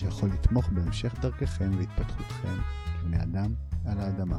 שיכול 0.00 0.28
לתמוך 0.28 0.68
בהמשך 0.68 1.14
דרככם 1.20 1.70
והתפתחותכם 1.78 2.56
כבני 3.00 3.22
אדם 3.22 3.54
על 3.86 4.00
האדמה. 4.00 4.38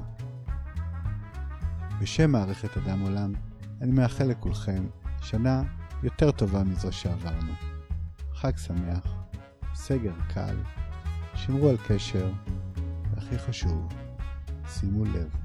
בשם 2.00 2.32
מערכת 2.32 2.78
אדם 2.78 3.00
עולם, 3.00 3.34
אני 3.82 3.92
מאחל 3.92 4.24
לכולכם 4.24 4.84
שנה 5.22 5.64
יותר 6.04 6.32
טובה 6.32 6.64
מזו 6.64 6.92
שעברנו. 6.92 7.54
חג 8.34 8.58
שמח, 8.58 9.04
סגר 9.74 10.14
קל, 10.34 10.56
שמרו 11.36 11.70
על 11.70 11.78
קשר, 11.88 12.32
והכי 13.14 13.38
חשוב, 13.40 13.88
שימו 14.68 15.06
לב. 15.06 15.36